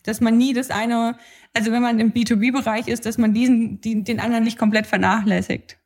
Dass 0.02 0.20
man 0.20 0.36
nie 0.38 0.52
das 0.54 0.70
eine 0.70 1.16
also 1.54 1.72
wenn 1.72 1.82
man 1.82 1.98
im 1.98 2.12
B2B-Bereich 2.12 2.88
ist, 2.88 3.06
dass 3.06 3.18
man 3.18 3.34
diesen, 3.34 3.80
die, 3.80 4.04
den 4.04 4.20
anderen 4.20 4.44
nicht 4.44 4.58
komplett 4.58 4.86
vernachlässigt. 4.86 5.78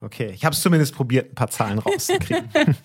Okay, 0.00 0.30
ich 0.34 0.44
habe 0.44 0.54
es 0.54 0.60
zumindest 0.60 0.94
probiert, 0.94 1.32
ein 1.32 1.34
paar 1.34 1.48
Zahlen 1.48 1.78
rauszukriegen. 1.78 2.48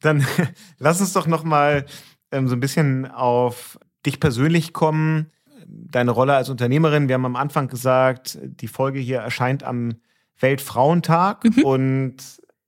Dann 0.00 0.26
lass 0.78 1.00
uns 1.00 1.12
doch 1.12 1.26
noch 1.26 1.44
mal 1.44 1.86
ähm, 2.30 2.48
so 2.48 2.56
ein 2.56 2.60
bisschen 2.60 3.06
auf 3.10 3.78
dich 4.04 4.20
persönlich 4.20 4.72
kommen, 4.72 5.30
deine 5.66 6.10
Rolle 6.10 6.34
als 6.34 6.48
Unternehmerin. 6.48 7.08
Wir 7.08 7.14
haben 7.14 7.24
am 7.24 7.36
Anfang 7.36 7.68
gesagt, 7.68 8.38
die 8.42 8.68
Folge 8.68 8.98
hier 8.98 9.18
erscheint 9.18 9.62
am 9.62 9.94
Weltfrauentag 10.38 11.44
mhm. 11.44 11.64
und 11.64 12.16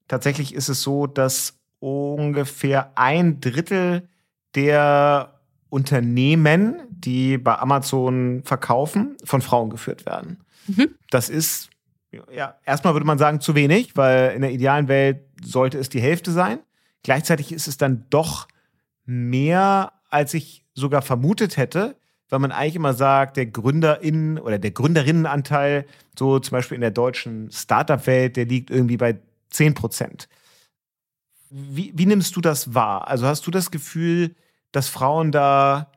tatsächlich 0.08 0.54
ist 0.54 0.68
es 0.68 0.82
so, 0.82 1.06
dass 1.06 1.58
ungefähr 1.80 2.92
ein 2.96 3.40
Drittel 3.40 4.08
der 4.54 5.37
Unternehmen, 5.70 6.76
die 6.90 7.38
bei 7.38 7.58
Amazon 7.58 8.42
verkaufen, 8.44 9.16
von 9.24 9.42
Frauen 9.42 9.70
geführt 9.70 10.06
werden. 10.06 10.38
Mhm. 10.66 10.94
Das 11.10 11.28
ist, 11.28 11.70
ja, 12.32 12.56
erstmal 12.64 12.94
würde 12.94 13.06
man 13.06 13.18
sagen, 13.18 13.40
zu 13.40 13.54
wenig, 13.54 13.96
weil 13.96 14.32
in 14.34 14.42
der 14.42 14.52
idealen 14.52 14.88
Welt 14.88 15.20
sollte 15.42 15.78
es 15.78 15.88
die 15.88 16.00
Hälfte 16.00 16.32
sein. 16.32 16.60
Gleichzeitig 17.02 17.52
ist 17.52 17.68
es 17.68 17.76
dann 17.76 18.06
doch 18.10 18.48
mehr, 19.04 19.92
als 20.10 20.34
ich 20.34 20.64
sogar 20.74 21.02
vermutet 21.02 21.56
hätte, 21.56 21.96
weil 22.28 22.38
man 22.38 22.52
eigentlich 22.52 22.76
immer 22.76 22.94
sagt, 22.94 23.36
der 23.36 23.46
GründerInnen 23.46 24.38
oder 24.38 24.58
der 24.58 24.70
Gründerinnenanteil, 24.70 25.86
so 26.18 26.38
zum 26.38 26.52
Beispiel 26.52 26.74
in 26.74 26.82
der 26.82 26.90
deutschen 26.90 27.50
Startup-Welt, 27.50 28.36
der 28.36 28.44
liegt 28.44 28.70
irgendwie 28.70 28.96
bei 28.96 29.18
10 29.50 29.74
Prozent. 29.74 30.28
Wie, 31.50 31.92
wie 31.94 32.06
nimmst 32.06 32.36
du 32.36 32.42
das 32.42 32.74
wahr? 32.74 33.08
Also 33.08 33.26
hast 33.26 33.46
du 33.46 33.50
das 33.50 33.70
Gefühl, 33.70 34.34
dass 34.72 34.88
Frauen 34.88 35.32
da 35.32 35.90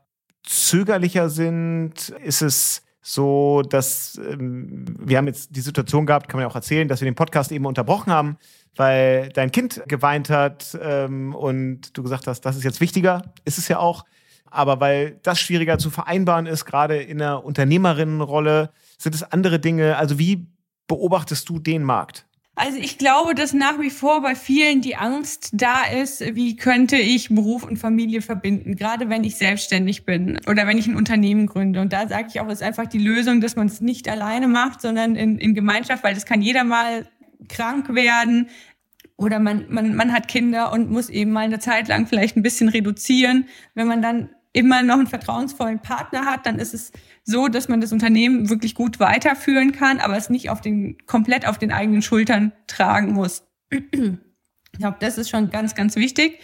zögerlicher 0.43 1.29
sind? 1.29 2.09
Ist 2.09 2.41
es 2.41 2.83
so, 3.01 3.63
dass 3.63 4.19
ähm, 4.29 4.85
wir 4.99 5.17
haben 5.17 5.27
jetzt 5.27 5.55
die 5.55 5.61
Situation 5.61 6.05
gehabt, 6.05 6.29
kann 6.29 6.37
man 6.37 6.43
ja 6.43 6.49
auch 6.49 6.55
erzählen, 6.55 6.87
dass 6.87 7.01
wir 7.01 7.05
den 7.05 7.15
Podcast 7.15 7.51
eben 7.51 7.65
unterbrochen 7.65 8.13
haben, 8.13 8.37
weil 8.75 9.29
dein 9.29 9.51
Kind 9.51 9.81
geweint 9.87 10.29
hat 10.29 10.77
ähm, 10.81 11.33
und 11.33 11.97
du 11.97 12.03
gesagt 12.03 12.27
hast, 12.27 12.41
das 12.41 12.55
ist 12.55 12.63
jetzt 12.63 12.79
wichtiger, 12.79 13.33
ist 13.43 13.57
es 13.57 13.67
ja 13.67 13.79
auch. 13.79 14.05
Aber 14.45 14.79
weil 14.79 15.19
das 15.23 15.39
schwieriger 15.39 15.77
zu 15.77 15.89
vereinbaren 15.89 16.45
ist, 16.45 16.65
gerade 16.65 16.97
in 16.97 17.19
der 17.19 17.43
Unternehmerinnenrolle, 17.43 18.71
sind 18.97 19.15
es 19.15 19.23
andere 19.23 19.59
Dinge. 19.59 19.97
Also 19.97 20.19
wie 20.19 20.47
beobachtest 20.87 21.47
du 21.49 21.57
den 21.57 21.83
Markt? 21.83 22.27
Also 22.61 22.77
ich 22.77 22.99
glaube, 22.99 23.33
dass 23.33 23.53
nach 23.53 23.79
wie 23.79 23.89
vor 23.89 24.21
bei 24.21 24.35
vielen 24.35 24.81
die 24.81 24.95
Angst 24.95 25.49
da 25.51 25.83
ist, 25.83 26.35
wie 26.35 26.55
könnte 26.55 26.95
ich 26.95 27.29
Beruf 27.29 27.63
und 27.63 27.77
Familie 27.77 28.21
verbinden, 28.21 28.75
gerade 28.75 29.09
wenn 29.09 29.23
ich 29.23 29.35
selbstständig 29.37 30.05
bin 30.05 30.39
oder 30.45 30.67
wenn 30.67 30.77
ich 30.77 30.85
ein 30.85 30.95
Unternehmen 30.95 31.47
gründe. 31.47 31.81
Und 31.81 31.91
da 31.91 32.07
sage 32.07 32.27
ich 32.29 32.39
auch, 32.39 32.47
ist 32.49 32.61
einfach 32.61 32.85
die 32.85 32.99
Lösung, 32.99 33.41
dass 33.41 33.55
man 33.55 33.65
es 33.65 33.81
nicht 33.81 34.07
alleine 34.07 34.47
macht, 34.47 34.79
sondern 34.79 35.15
in, 35.15 35.39
in 35.39 35.55
Gemeinschaft, 35.55 36.03
weil 36.03 36.13
das 36.13 36.27
kann 36.27 36.43
jeder 36.43 36.63
mal 36.63 37.07
krank 37.49 37.95
werden 37.95 38.47
oder 39.17 39.39
man, 39.39 39.65
man, 39.69 39.95
man 39.95 40.13
hat 40.13 40.27
Kinder 40.27 40.71
und 40.71 40.91
muss 40.91 41.09
eben 41.09 41.31
mal 41.31 41.45
eine 41.45 41.57
Zeit 41.57 41.87
lang 41.87 42.05
vielleicht 42.05 42.37
ein 42.37 42.43
bisschen 42.43 42.69
reduzieren. 42.69 43.47
Wenn 43.73 43.87
man 43.87 44.03
dann 44.03 44.29
immer 44.53 44.83
noch 44.83 44.95
einen 44.97 45.07
vertrauensvollen 45.07 45.79
Partner 45.79 46.25
hat, 46.25 46.45
dann 46.45 46.59
ist 46.59 46.73
es 46.73 46.91
so, 47.23 47.47
dass 47.47 47.69
man 47.69 47.81
das 47.81 47.93
Unternehmen 47.93 48.49
wirklich 48.49 48.75
gut 48.75 48.99
weiterführen 48.99 49.71
kann, 49.71 49.99
aber 49.99 50.17
es 50.17 50.29
nicht 50.29 50.49
auf 50.49 50.61
den, 50.61 50.97
komplett 51.05 51.47
auf 51.47 51.57
den 51.57 51.71
eigenen 51.71 52.01
Schultern 52.01 52.51
tragen 52.67 53.13
muss. 53.13 53.43
Ich 54.73 54.79
glaube, 54.79 54.97
das 54.99 55.17
ist 55.17 55.29
schon 55.29 55.49
ganz, 55.49 55.75
ganz 55.75 55.95
wichtig. 55.95 56.39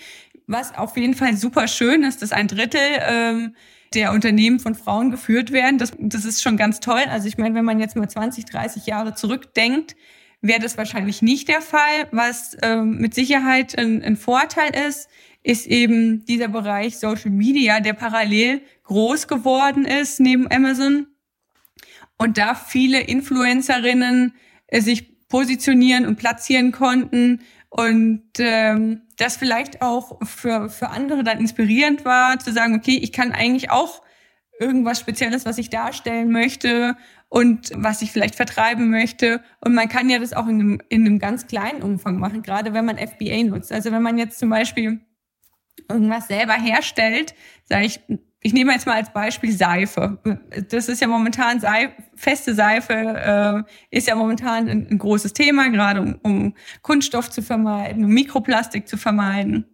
Was 0.48 0.78
auf 0.78 0.96
jeden 0.96 1.14
Fall 1.14 1.36
super 1.36 1.68
schön 1.68 2.04
ist, 2.04 2.22
dass 2.22 2.32
ein 2.32 2.48
Drittel 2.48 2.82
ähm, 3.02 3.56
der 3.94 4.12
Unternehmen 4.12 4.60
von 4.60 4.76
Frauen 4.76 5.12
geführt 5.12 5.52
werden. 5.52 5.78
Das, 5.78 5.92
das 5.98 6.26
ist 6.26 6.42
schon 6.42 6.58
ganz 6.58 6.80
toll. 6.80 7.04
Also 7.10 7.28
ich 7.28 7.38
meine, 7.38 7.56
wenn 7.56 7.66
man 7.66 7.80
jetzt 7.80 7.96
mal 7.96 8.10
20, 8.10 8.46
30 8.46 8.86
Jahre 8.86 9.14
zurückdenkt, 9.14 9.96
wäre 10.42 10.60
das 10.60 10.78
wahrscheinlich 10.78 11.22
nicht 11.22 11.48
der 11.48 11.62
Fall. 11.62 12.08
Was 12.12 12.56
ähm, 12.62 12.98
mit 12.98 13.14
Sicherheit 13.14 13.78
ein, 13.78 14.04
ein 14.04 14.18
Vorteil 14.18 14.72
ist, 14.88 15.10
ist 15.48 15.66
eben 15.66 16.26
dieser 16.26 16.50
Bereich 16.50 16.98
Social 16.98 17.32
Media, 17.32 17.80
der 17.80 17.94
parallel 17.94 18.62
groß 18.84 19.30
geworden 19.30 19.86
ist 19.86 20.20
neben 20.20 20.52
Amazon. 20.52 21.08
Und 22.18 22.38
da 22.38 22.54
viele 22.54 23.00
Influencerinnen 23.00 24.34
äh, 24.68 24.82
sich 24.82 25.26
positionieren 25.30 26.06
und 26.06 26.18
platzieren 26.18 26.74
konnten 26.74 27.40
und 27.70 28.24
ähm, 28.40 29.04
das 29.16 29.38
vielleicht 29.38 29.82
auch 29.82 30.20
für, 30.26 30.70
für 30.70 30.90
andere 30.90 31.24
dann 31.24 31.40
inspirierend 31.40 32.04
war, 32.04 32.40
zu 32.40 32.52
sagen, 32.52 32.76
okay, 32.76 33.00
ich 33.02 33.14
kann 33.14 33.32
eigentlich 33.32 33.70
auch 33.70 34.02
irgendwas 34.60 35.00
Spezielles, 35.00 35.46
was 35.46 35.58
ich 35.58 35.70
darstellen 35.70 36.30
möchte 36.30 36.98
und 37.30 37.72
was 37.74 38.02
ich 38.02 38.12
vielleicht 38.12 38.36
vertreiben 38.36 38.90
möchte. 38.90 39.42
Und 39.62 39.74
man 39.74 39.88
kann 39.88 40.10
ja 40.10 40.20
das 40.20 40.34
auch 40.34 40.48
in 40.48 40.60
einem, 40.60 40.82
in 40.90 41.06
einem 41.06 41.20
ganz 41.20 41.48
kleinen 41.48 41.84
Umfang 41.84 42.18
machen, 42.18 42.42
gerade 42.42 42.74
wenn 42.74 42.84
man 42.84 42.98
FBA 42.98 43.44
nutzt. 43.44 43.72
Also 43.72 43.94
wenn 43.94 44.02
man 44.02 44.18
jetzt 44.18 44.40
zum 44.40 44.50
Beispiel 44.50 45.00
irgendwas 45.90 46.28
selber 46.28 46.54
herstellt, 46.54 47.36
sage 47.64 47.86
ich, 47.86 48.00
ich 48.42 48.54
nehme 48.54 48.72
jetzt 48.72 48.86
mal 48.86 48.96
als 48.96 49.12
Beispiel 49.12 49.52
Seife. 49.52 50.20
Das 50.70 50.88
ist 50.90 51.02
ja 51.02 51.08
momentan 51.08 51.60
Seife, 51.60 51.94
feste 52.16 52.54
Seife 52.54 52.94
äh, 52.94 53.98
ist 53.98 54.08
ja 54.08 54.16
momentan 54.16 54.70
ein, 54.70 54.88
ein 54.90 54.98
großes 54.98 55.34
Thema, 55.34 55.70
gerade 55.70 56.02
um, 56.02 56.20
um 56.22 56.56
Kunststoff 56.82 57.30
zu 57.30 57.42
vermeiden, 57.42 58.06
um 58.06 58.12
Mikroplastik 58.12 58.88
zu 58.88 58.98
vermeiden. 58.98 59.66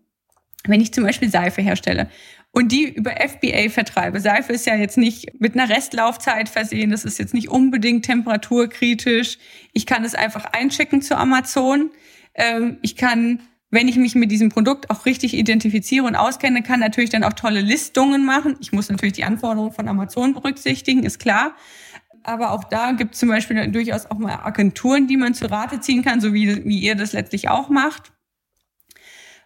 Wenn 0.65 0.81
ich 0.81 0.93
zum 0.93 1.03
Beispiel 1.03 1.29
Seife 1.29 1.61
herstelle 1.61 2.09
und 2.51 2.71
die 2.71 2.87
über 2.87 3.11
FBA 3.11 3.69
vertreibe. 3.69 4.19
Seife 4.21 4.53
ist 4.53 4.65
ja 4.65 4.75
jetzt 4.75 4.97
nicht 4.97 5.39
mit 5.39 5.55
einer 5.55 5.69
Restlaufzeit 5.69 6.47
versehen, 6.47 6.91
das 6.91 7.03
ist 7.03 7.19
jetzt 7.19 7.33
nicht 7.33 7.49
unbedingt 7.49 8.05
temperaturkritisch. 8.05 9.39
Ich 9.73 9.85
kann 9.85 10.05
es 10.05 10.15
einfach 10.15 10.45
einschicken 10.45 11.01
zu 11.01 11.17
Amazon. 11.17 11.91
Ähm, 12.35 12.77
ich 12.81 12.95
kann 12.95 13.41
wenn 13.73 13.87
ich 13.87 13.97
mich 13.97 14.13
mit 14.13 14.29
diesem 14.29 14.49
Produkt 14.49 14.91
auch 14.91 15.07
richtig 15.07 15.33
identifiziere 15.33 16.05
und 16.05 16.15
auskenne, 16.15 16.61
kann 16.61 16.79
natürlich 16.79 17.09
dann 17.09 17.23
auch 17.23 17.33
tolle 17.33 17.59
Listungen 17.59 18.23
machen. 18.23 18.55
Ich 18.59 18.71
muss 18.71 18.87
natürlich 18.87 19.13
die 19.13 19.23
Anforderungen 19.23 19.71
von 19.71 19.87
Amazon 19.87 20.35
berücksichtigen, 20.35 21.01
ist 21.01 21.17
klar. 21.17 21.55
Aber 22.21 22.51
auch 22.51 22.63
da 22.65 22.91
gibt 22.91 23.15
es 23.15 23.19
zum 23.19 23.29
Beispiel 23.29 23.67
durchaus 23.71 24.05
auch 24.05 24.19
mal 24.19 24.35
Agenturen, 24.43 25.07
die 25.07 25.17
man 25.17 25.33
zu 25.33 25.49
Rate 25.49 25.79
ziehen 25.79 26.03
kann, 26.03 26.21
so 26.21 26.35
wie, 26.35 26.63
wie 26.65 26.79
ihr 26.79 26.93
das 26.93 27.13
letztlich 27.13 27.49
auch 27.49 27.69
macht. 27.69 28.12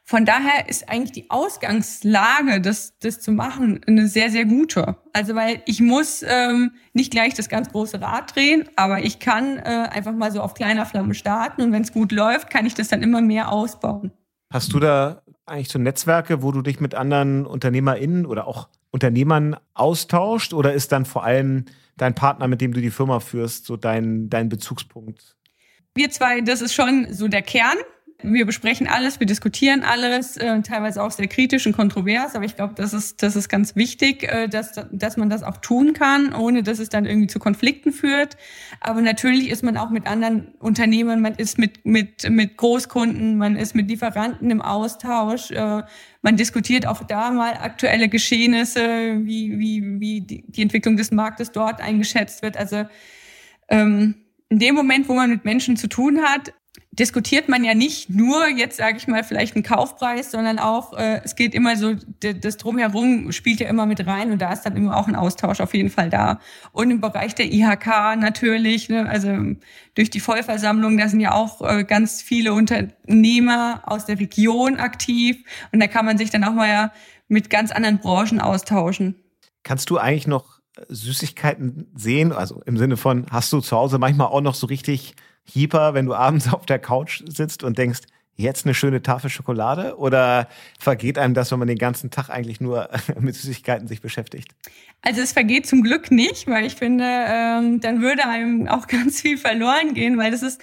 Von 0.09 0.23
daher 0.23 0.69
ist 0.69 0.87
eigentlich 0.87 1.11
die 1.11 1.29
Ausgangslage, 1.29 2.61
das, 2.61 2.97
das 2.99 3.19
zu 3.19 3.33
machen, 3.33 3.81
eine 3.87 4.07
sehr, 4.07 4.29
sehr 4.29 4.45
gute. 4.45 4.95
Also 5.11 5.35
weil 5.35 5.61
ich 5.65 5.81
muss 5.81 6.23
ähm, 6.25 6.71
nicht 6.93 7.11
gleich 7.11 7.33
das 7.33 7.49
ganz 7.49 7.69
große 7.73 7.99
Rad 7.99 8.33
drehen, 8.33 8.69
aber 8.77 9.03
ich 9.03 9.19
kann 9.19 9.57
äh, 9.57 9.89
einfach 9.91 10.13
mal 10.13 10.31
so 10.31 10.39
auf 10.39 10.53
kleiner 10.53 10.85
Flamme 10.85 11.13
starten 11.13 11.61
und 11.61 11.73
wenn 11.73 11.81
es 11.81 11.91
gut 11.91 12.13
läuft, 12.13 12.49
kann 12.49 12.65
ich 12.65 12.73
das 12.73 12.87
dann 12.87 13.03
immer 13.03 13.19
mehr 13.19 13.51
ausbauen. 13.51 14.13
Hast 14.49 14.71
du 14.71 14.79
da 14.79 15.23
eigentlich 15.45 15.67
so 15.67 15.77
Netzwerke, 15.77 16.41
wo 16.41 16.53
du 16.53 16.61
dich 16.61 16.79
mit 16.79 16.95
anderen 16.95 17.45
UnternehmerInnen 17.45 18.25
oder 18.25 18.47
auch 18.47 18.69
Unternehmern 18.91 19.57
austauscht? 19.73 20.53
Oder 20.53 20.71
ist 20.71 20.93
dann 20.93 21.03
vor 21.03 21.25
allem 21.25 21.65
dein 21.97 22.15
Partner, 22.15 22.47
mit 22.47 22.61
dem 22.61 22.71
du 22.71 22.79
die 22.79 22.91
Firma 22.91 23.19
führst, 23.19 23.65
so 23.65 23.75
dein, 23.75 24.29
dein 24.29 24.47
Bezugspunkt? 24.47 25.35
Wir 25.95 26.09
zwei, 26.11 26.39
das 26.39 26.61
ist 26.61 26.73
schon 26.73 27.07
so 27.11 27.27
der 27.27 27.41
Kern. 27.41 27.77
Wir 28.23 28.47
besprechen 28.47 28.87
alles, 28.87 29.19
wir 29.19 29.27
diskutieren 29.27 29.83
alles, 29.83 30.37
äh, 30.37 30.61
teilweise 30.63 31.03
auch 31.03 31.11
sehr 31.11 31.27
kritisch 31.27 31.67
und 31.67 31.73
kontrovers, 31.73 32.33
aber 32.33 32.45
ich 32.45 32.55
glaube, 32.55 32.73
das 32.75 32.91
ist, 32.91 33.21
das 33.21 33.35
ist 33.35 33.47
ganz 33.47 33.75
wichtig, 33.75 34.23
äh, 34.23 34.47
dass, 34.47 34.71
dass 34.91 35.17
man 35.17 35.29
das 35.29 35.43
auch 35.43 35.57
tun 35.57 35.93
kann, 35.93 36.33
ohne 36.33 36.63
dass 36.63 36.79
es 36.79 36.89
dann 36.89 37.05
irgendwie 37.05 37.27
zu 37.27 37.37
Konflikten 37.37 37.91
führt. 37.91 38.35
Aber 38.79 39.01
natürlich 39.01 39.49
ist 39.49 39.63
man 39.63 39.77
auch 39.77 39.91
mit 39.91 40.07
anderen 40.07 40.47
Unternehmen, 40.57 41.21
man 41.21 41.35
ist 41.35 41.59
mit, 41.59 41.85
mit, 41.85 42.27
mit 42.27 42.57
Großkunden, 42.57 43.37
man 43.37 43.55
ist 43.55 43.75
mit 43.75 43.87
Lieferanten 43.87 44.49
im 44.49 44.63
Austausch, 44.63 45.51
äh, 45.51 45.83
man 46.23 46.37
diskutiert 46.37 46.87
auch 46.87 47.03
da 47.03 47.29
mal 47.29 47.53
aktuelle 47.53 48.09
Geschehnisse, 48.09 49.19
wie, 49.25 49.59
wie, 49.59 49.99
wie 49.99 50.21
die 50.21 50.61
Entwicklung 50.63 50.97
des 50.97 51.11
Marktes 51.11 51.51
dort 51.51 51.81
eingeschätzt 51.81 52.41
wird. 52.41 52.57
Also 52.57 52.85
ähm, 53.69 54.15
in 54.49 54.57
dem 54.57 54.73
Moment, 54.73 55.07
wo 55.07 55.13
man 55.13 55.29
mit 55.29 55.45
Menschen 55.45 55.77
zu 55.77 55.87
tun 55.87 56.21
hat, 56.23 56.53
diskutiert 56.91 57.47
man 57.47 57.63
ja 57.63 57.75
nicht 57.75 58.09
nur 58.09 58.47
jetzt 58.47 58.77
sage 58.77 58.97
ich 58.97 59.07
mal 59.07 59.23
vielleicht 59.23 59.55
einen 59.55 59.63
Kaufpreis, 59.63 60.31
sondern 60.31 60.57
auch 60.57 60.93
äh, 60.93 61.21
es 61.23 61.35
geht 61.35 61.53
immer 61.53 61.75
so 61.75 61.95
das 62.19 62.57
drumherum 62.57 63.31
spielt 63.31 63.59
ja 63.59 63.69
immer 63.69 63.85
mit 63.85 64.05
rein 64.07 64.31
und 64.31 64.41
da 64.41 64.51
ist 64.51 64.63
dann 64.63 64.75
immer 64.75 64.97
auch 64.97 65.07
ein 65.07 65.15
Austausch 65.15 65.61
auf 65.61 65.73
jeden 65.73 65.89
Fall 65.89 66.09
da 66.09 66.39
und 66.71 66.89
im 66.89 66.99
Bereich 66.99 67.35
der 67.35 67.51
IHK 67.51 68.17
natürlich, 68.17 68.89
ne, 68.89 69.07
also 69.07 69.29
durch 69.95 70.09
die 70.09 70.19
Vollversammlung, 70.19 70.97
da 70.97 71.07
sind 71.07 71.19
ja 71.19 71.33
auch 71.33 71.61
äh, 71.61 71.83
ganz 71.83 72.21
viele 72.21 72.53
Unternehmer 72.53 73.83
aus 73.85 74.05
der 74.05 74.19
Region 74.19 74.77
aktiv 74.77 75.43
und 75.71 75.79
da 75.79 75.87
kann 75.87 76.05
man 76.05 76.17
sich 76.17 76.31
dann 76.31 76.43
auch 76.43 76.53
mal 76.53 76.67
ja 76.67 76.91
mit 77.27 77.49
ganz 77.49 77.71
anderen 77.71 77.99
Branchen 77.99 78.39
austauschen. 78.39 79.15
Kannst 79.63 79.89
du 79.89 79.97
eigentlich 79.97 80.27
noch 80.27 80.59
Süßigkeiten 80.87 81.87
sehen? 81.95 82.31
Also 82.31 82.61
im 82.65 82.77
Sinne 82.77 82.97
von, 82.97 83.25
hast 83.29 83.51
du 83.53 83.59
zu 83.59 83.75
Hause 83.75 83.99
manchmal 83.99 84.27
auch 84.27 84.41
noch 84.41 84.55
so 84.55 84.67
richtig 84.67 85.15
Hieper, 85.49 85.93
wenn 85.93 86.05
du 86.05 86.13
abends 86.13 86.51
auf 86.53 86.65
der 86.65 86.79
Couch 86.79 87.23
sitzt 87.27 87.63
und 87.63 87.77
denkst, 87.77 88.01
jetzt 88.37 88.65
eine 88.65 88.73
schöne 88.73 89.01
Tafel 89.01 89.29
Schokolade? 89.29 89.97
Oder 89.97 90.47
vergeht 90.79 91.17
einem 91.17 91.33
das, 91.33 91.51
wenn 91.51 91.59
man 91.59 91.67
den 91.67 91.77
ganzen 91.77 92.11
Tag 92.11 92.29
eigentlich 92.29 92.61
nur 92.61 92.89
mit 93.19 93.35
Süßigkeiten 93.35 93.87
sich 93.87 94.01
beschäftigt? 94.01 94.55
Also 95.01 95.21
es 95.21 95.33
vergeht 95.33 95.67
zum 95.67 95.83
Glück 95.83 96.11
nicht, 96.11 96.47
weil 96.47 96.65
ich 96.65 96.75
finde, 96.75 97.05
ähm, 97.05 97.79
dann 97.81 98.01
würde 98.01 98.25
einem 98.27 98.67
auch 98.67 98.87
ganz 98.87 99.21
viel 99.21 99.37
verloren 99.37 99.93
gehen, 99.93 100.17
weil 100.17 100.31
das 100.31 100.43
ist 100.43 100.61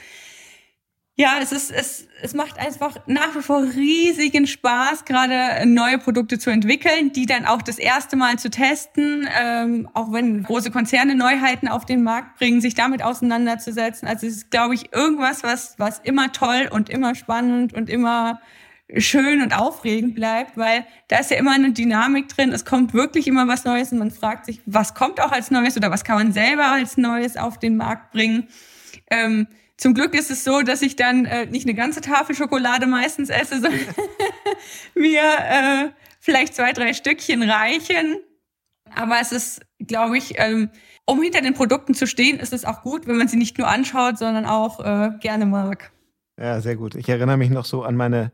ja, 1.16 1.34
es 1.40 1.52
ist, 1.52 1.70
es, 1.70 2.08
es 2.22 2.34
macht 2.34 2.58
einfach 2.58 2.96
nach 3.06 3.36
wie 3.36 3.42
vor 3.42 3.62
riesigen 3.62 4.48
Spaß, 4.48 5.04
gerade 5.04 5.64
neue 5.64 5.98
Produkte 5.98 6.40
zu 6.40 6.50
entwickeln, 6.50 7.12
die 7.12 7.26
dann 7.26 7.46
auch 7.46 7.62
das 7.62 7.78
erste 7.78 8.16
Mal 8.16 8.36
zu 8.40 8.50
testen, 8.50 9.28
ähm, 9.40 9.88
auch 9.94 10.10
wenn 10.12 10.42
große 10.42 10.72
Konzerne 10.72 11.14
Neuheiten 11.14 11.68
auf 11.68 11.84
den 11.84 12.02
Markt 12.02 12.38
bringen, 12.38 12.60
sich 12.60 12.74
damit 12.74 13.04
auseinanderzusetzen. 13.04 14.08
Also 14.08 14.26
es 14.26 14.38
ist, 14.38 14.50
glaube 14.50 14.74
ich, 14.74 14.92
irgendwas, 14.92 15.44
was, 15.44 15.78
was 15.78 16.00
immer 16.00 16.32
toll 16.32 16.68
und 16.72 16.90
immer 16.90 17.14
spannend 17.14 17.74
und 17.74 17.88
immer 17.88 18.40
schön 18.96 19.40
und 19.40 19.56
aufregend 19.56 20.16
bleibt, 20.16 20.56
weil 20.56 20.84
da 21.06 21.18
ist 21.18 21.30
ja 21.30 21.36
immer 21.36 21.52
eine 21.52 21.72
Dynamik 21.72 22.26
drin. 22.28 22.52
Es 22.52 22.64
kommt 22.64 22.92
wirklich 22.92 23.28
immer 23.28 23.46
was 23.46 23.64
Neues 23.64 23.92
und 23.92 23.98
man 23.98 24.10
fragt 24.10 24.46
sich, 24.46 24.60
was 24.66 24.94
kommt 24.94 25.20
auch 25.20 25.30
als 25.30 25.52
Neues 25.52 25.76
oder 25.76 25.92
was 25.92 26.02
kann 26.02 26.16
man 26.16 26.32
selber 26.32 26.72
als 26.72 26.96
Neues 26.96 27.36
auf 27.36 27.58
den 27.60 27.76
Markt 27.76 28.10
bringen. 28.10 28.48
Ähm, 29.10 29.46
zum 29.76 29.94
Glück 29.94 30.14
ist 30.14 30.30
es 30.30 30.44
so, 30.44 30.62
dass 30.62 30.82
ich 30.82 30.96
dann 30.96 31.24
äh, 31.24 31.46
nicht 31.46 31.66
eine 31.66 31.74
ganze 31.74 32.00
Tafel 32.00 32.34
Schokolade 32.34 32.86
meistens 32.86 33.30
esse, 33.30 33.54
sondern 33.60 33.80
mir 34.94 35.22
äh, 35.22 35.88
vielleicht 36.20 36.54
zwei, 36.54 36.72
drei 36.72 36.92
Stückchen 36.92 37.42
reichen. 37.42 38.18
aber 38.94 39.18
es 39.20 39.32
ist, 39.32 39.60
glaube 39.78 40.16
ich, 40.16 40.34
ähm, 40.36 40.70
um 41.06 41.20
hinter 41.20 41.42
den 41.42 41.54
Produkten 41.54 41.94
zu 41.94 42.06
stehen, 42.06 42.38
ist 42.38 42.52
es 42.52 42.64
auch 42.64 42.82
gut, 42.82 43.06
wenn 43.06 43.16
man 43.16 43.28
sie 43.28 43.36
nicht 43.36 43.58
nur 43.58 43.68
anschaut, 43.68 44.18
sondern 44.18 44.46
auch 44.46 44.80
äh, 44.80 45.10
gerne 45.20 45.44
mag. 45.44 45.92
Ja, 46.38 46.60
sehr 46.60 46.76
gut. 46.76 46.94
Ich 46.94 47.08
erinnere 47.08 47.36
mich 47.36 47.50
noch 47.50 47.64
so 47.64 47.82
an 47.82 47.96
meine 47.96 48.32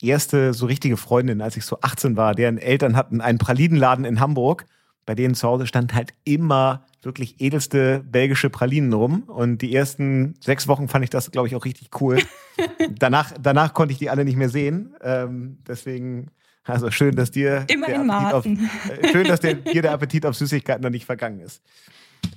erste 0.00 0.52
so 0.54 0.66
richtige 0.66 0.96
Freundin, 0.96 1.40
als 1.40 1.56
ich 1.56 1.64
so 1.64 1.78
18 1.80 2.16
war, 2.16 2.34
deren 2.34 2.58
Eltern 2.58 2.96
hatten 2.96 3.20
einen 3.20 3.38
Pralidenladen 3.38 4.04
in 4.04 4.20
Hamburg. 4.20 4.66
Bei 5.06 5.14
denen 5.14 5.34
zu 5.34 5.46
Hause 5.46 5.66
stand 5.66 5.94
halt 5.94 6.12
immer 6.24 6.84
wirklich 7.02 7.40
edelste 7.40 8.04
belgische 8.04 8.50
Pralinen 8.50 8.92
rum. 8.92 9.22
Und 9.22 9.62
die 9.62 9.74
ersten 9.74 10.34
sechs 10.40 10.68
Wochen 10.68 10.88
fand 10.88 11.04
ich 11.04 11.10
das, 11.10 11.30
glaube 11.30 11.48
ich, 11.48 11.54
auch 11.54 11.64
richtig 11.64 11.90
cool. 12.00 12.18
danach, 12.98 13.32
danach 13.40 13.72
konnte 13.72 13.92
ich 13.92 13.98
die 13.98 14.10
alle 14.10 14.24
nicht 14.24 14.36
mehr 14.36 14.48
sehen. 14.48 14.94
Ähm, 15.02 15.58
deswegen, 15.66 16.30
also 16.64 16.90
schön, 16.90 17.14
dass 17.14 17.30
dir 17.30 17.64
immer 17.68 17.86
der 17.86 18.00
Appetit 18.00 18.32
auf, 18.32 18.46
äh, 18.46 19.08
schön, 19.12 19.26
dass 19.26 19.40
der, 19.40 19.54
dir 19.54 19.82
der 19.82 19.92
Appetit 19.92 20.26
auf 20.26 20.36
Süßigkeiten 20.36 20.82
noch 20.82 20.90
nicht 20.90 21.06
vergangen 21.06 21.40
ist. 21.40 21.62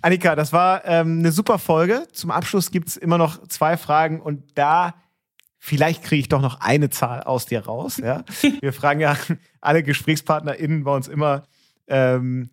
Annika, 0.02 0.36
das 0.36 0.54
war 0.54 0.86
ähm, 0.86 1.20
eine 1.20 1.32
super 1.32 1.58
Folge. 1.58 2.08
Zum 2.14 2.30
Abschluss 2.30 2.72
gibt's 2.72 2.96
immer 2.96 3.18
noch 3.18 3.48
zwei 3.48 3.76
Fragen 3.76 4.22
und 4.22 4.44
da 4.56 4.94
vielleicht 5.58 6.04
kriege 6.04 6.22
ich 6.22 6.30
doch 6.30 6.42
noch 6.42 6.62
eine 6.62 6.90
Zahl 6.90 7.24
aus 7.24 7.46
dir 7.46 7.66
raus. 7.66 7.98
Ja? 7.98 8.24
Wir 8.62 8.74
fragen 8.74 9.00
ja 9.00 9.18
alle 9.62 9.84
GesprächspartnerInnen 9.84 10.84
bei 10.84 10.96
uns 10.96 11.08
immer, 11.08 11.44
ähm, 11.88 12.50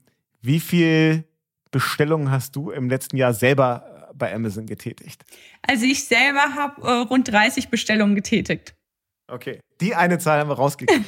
wie 0.46 0.60
viel 0.60 1.24
Bestellungen 1.70 2.30
hast 2.30 2.56
du 2.56 2.70
im 2.70 2.88
letzten 2.88 3.16
Jahr 3.16 3.34
selber 3.34 4.12
bei 4.14 4.34
Amazon 4.34 4.66
getätigt? 4.66 5.24
Also 5.62 5.84
ich 5.84 6.04
selber 6.04 6.54
habe 6.54 6.82
äh, 6.82 6.90
rund 7.08 7.30
30 7.30 7.68
Bestellungen 7.68 8.14
getätigt. 8.14 8.74
Okay, 9.28 9.60
die 9.80 9.94
eine 9.94 10.18
Zahl 10.18 10.38
haben 10.38 10.48
wir 10.48 10.54
rausgekriegt. 10.54 11.04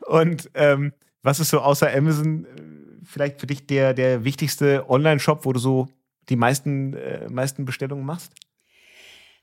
Und 0.06 0.50
ähm, 0.54 0.92
was 1.22 1.40
ist 1.40 1.50
so 1.50 1.60
außer 1.60 1.92
Amazon 1.92 2.44
äh, 2.44 2.48
vielleicht 3.04 3.40
für 3.40 3.46
dich 3.46 3.66
der, 3.66 3.94
der 3.94 4.24
wichtigste 4.24 4.88
Online-Shop, 4.88 5.44
wo 5.44 5.52
du 5.52 5.58
so 5.58 5.88
die 6.28 6.36
meisten, 6.36 6.94
äh, 6.94 7.28
meisten 7.30 7.64
Bestellungen 7.64 8.04
machst? 8.04 8.34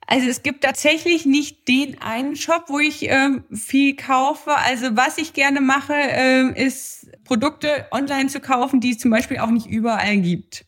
Also 0.09 0.29
es 0.29 0.41
gibt 0.41 0.63
tatsächlich 0.63 1.25
nicht 1.25 1.67
den 1.67 2.01
einen 2.01 2.37
Shop, 2.37 2.65
wo 2.67 2.79
ich 2.79 3.09
ähm, 3.09 3.43
viel 3.51 3.95
kaufe. 3.97 4.55
Also 4.55 4.95
was 4.95 5.17
ich 5.17 5.33
gerne 5.33 5.59
mache, 5.59 5.93
ähm, 5.93 6.53
ist 6.55 7.07
Produkte 7.25 7.87
online 7.91 8.27
zu 8.27 8.39
kaufen, 8.39 8.79
die 8.79 8.91
es 8.91 8.99
zum 8.99 9.11
Beispiel 9.11 9.39
auch 9.39 9.49
nicht 9.49 9.67
überall 9.67 10.17
gibt. 10.17 10.65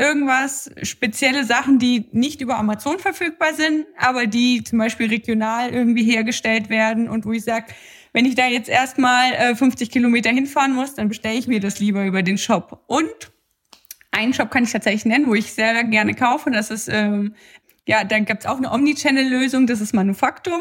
Irgendwas, 0.00 0.68
spezielle 0.82 1.44
Sachen, 1.44 1.78
die 1.78 2.08
nicht 2.10 2.40
über 2.40 2.58
Amazon 2.58 2.98
verfügbar 2.98 3.54
sind, 3.54 3.86
aber 3.96 4.26
die 4.26 4.64
zum 4.64 4.80
Beispiel 4.80 5.06
regional 5.06 5.70
irgendwie 5.70 6.02
hergestellt 6.02 6.68
werden 6.68 7.08
und 7.08 7.24
wo 7.24 7.30
ich 7.32 7.44
sage, 7.44 7.66
wenn 8.12 8.26
ich 8.26 8.34
da 8.34 8.48
jetzt 8.48 8.68
erstmal 8.68 9.32
äh, 9.32 9.54
50 9.54 9.90
Kilometer 9.90 10.30
hinfahren 10.30 10.74
muss, 10.74 10.94
dann 10.96 11.08
bestelle 11.08 11.38
ich 11.38 11.46
mir 11.46 11.60
das 11.60 11.78
lieber 11.78 12.04
über 12.04 12.22
den 12.24 12.36
Shop. 12.36 12.82
Und 12.88 13.32
einen 14.10 14.34
Shop 14.34 14.50
kann 14.50 14.64
ich 14.64 14.72
tatsächlich 14.72 15.06
nennen, 15.06 15.26
wo 15.26 15.34
ich 15.34 15.52
sehr 15.52 15.84
gerne 15.84 16.14
kaufe. 16.14 16.50
Das 16.50 16.70
ist 16.70 16.88
ähm, 16.88 17.34
ja, 17.86 18.04
dann 18.04 18.24
gibt's 18.24 18.46
auch 18.46 18.56
eine 18.56 18.70
Omnichannel-Lösung, 18.70 19.66
das 19.66 19.80
ist 19.80 19.92
Manufaktum. 19.94 20.60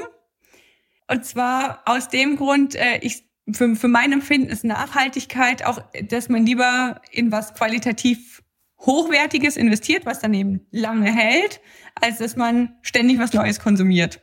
Und 1.08 1.26
zwar 1.26 1.82
aus 1.86 2.10
dem 2.10 2.38
Grund, 2.38 2.76
äh, 2.76 3.00
ich 3.02 3.26
für, 3.52 3.76
für 3.76 3.88
mein 3.88 4.12
Empfinden 4.12 4.50
ist 4.50 4.64
Nachhaltigkeit 4.64 5.66
auch, 5.66 5.82
dass 6.04 6.30
man 6.30 6.46
lieber 6.46 7.02
in 7.12 7.32
was 7.32 7.54
qualitativ 7.54 8.44
Hochwertiges 8.80 9.58
investiert, 9.58 10.06
was 10.06 10.20
dann 10.20 10.34
eben 10.34 10.66
lange 10.72 11.12
hält, 11.12 11.62
als 12.00 12.18
dass 12.18 12.36
man 12.36 12.76
ständig 12.82 13.20
was 13.20 13.34
Neues 13.34 13.60
konsumiert. 13.60 14.22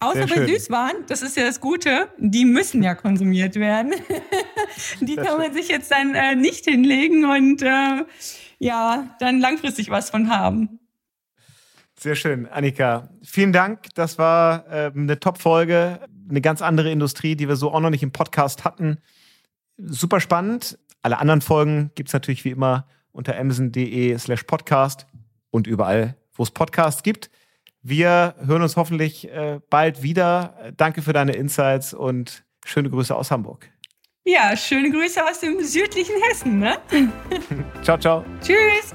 Außer 0.00 0.26
bei 0.26 0.46
Süßwaren, 0.46 1.04
das 1.08 1.20
ist 1.20 1.36
ja 1.36 1.44
das 1.44 1.60
Gute, 1.60 2.08
die 2.16 2.46
müssen 2.46 2.82
ja 2.82 2.94
konsumiert 2.94 3.56
werden. 3.56 3.92
die 5.00 5.14
kann 5.14 5.38
man 5.38 5.52
sich 5.52 5.68
jetzt 5.68 5.90
dann 5.90 6.14
äh, 6.14 6.34
nicht 6.34 6.64
hinlegen 6.64 7.26
und 7.26 7.60
äh, 7.60 8.04
ja, 8.58 9.14
dann 9.20 9.40
langfristig 9.40 9.90
was 9.90 10.08
von 10.08 10.30
haben. 10.30 10.79
Sehr 12.02 12.14
schön, 12.14 12.46
Annika. 12.46 13.10
Vielen 13.22 13.52
Dank. 13.52 13.88
Das 13.94 14.16
war 14.16 14.66
äh, 14.72 14.90
eine 14.94 15.20
Top-Folge, 15.20 16.00
eine 16.30 16.40
ganz 16.40 16.62
andere 16.62 16.90
Industrie, 16.90 17.36
die 17.36 17.46
wir 17.46 17.56
so 17.56 17.70
auch 17.72 17.80
noch 17.80 17.90
nicht 17.90 18.02
im 18.02 18.10
Podcast 18.10 18.64
hatten. 18.64 18.96
Super 19.76 20.20
spannend. 20.20 20.78
Alle 21.02 21.18
anderen 21.18 21.42
Folgen 21.42 21.90
gibt 21.94 22.08
es 22.08 22.14
natürlich 22.14 22.46
wie 22.46 22.52
immer 22.52 22.86
unter 23.12 23.38
amazon.de 23.38 24.16
slash 24.16 24.44
podcast 24.44 25.06
und 25.50 25.66
überall, 25.66 26.16
wo 26.32 26.42
es 26.42 26.50
Podcasts 26.50 27.02
gibt. 27.02 27.30
Wir 27.82 28.34
hören 28.46 28.62
uns 28.62 28.76
hoffentlich 28.76 29.28
äh, 29.28 29.60
bald 29.68 30.02
wieder. 30.02 30.72
Danke 30.78 31.02
für 31.02 31.12
deine 31.12 31.32
Insights 31.32 31.92
und 31.92 32.44
schöne 32.64 32.88
Grüße 32.88 33.14
aus 33.14 33.30
Hamburg. 33.30 33.68
Ja, 34.24 34.56
schöne 34.56 34.90
Grüße 34.90 35.22
aus 35.22 35.40
dem 35.40 35.62
südlichen 35.62 36.14
Hessen. 36.22 36.60
Ne? 36.60 36.78
ciao, 37.82 37.98
ciao. 37.98 38.24
Tschüss. 38.40 38.94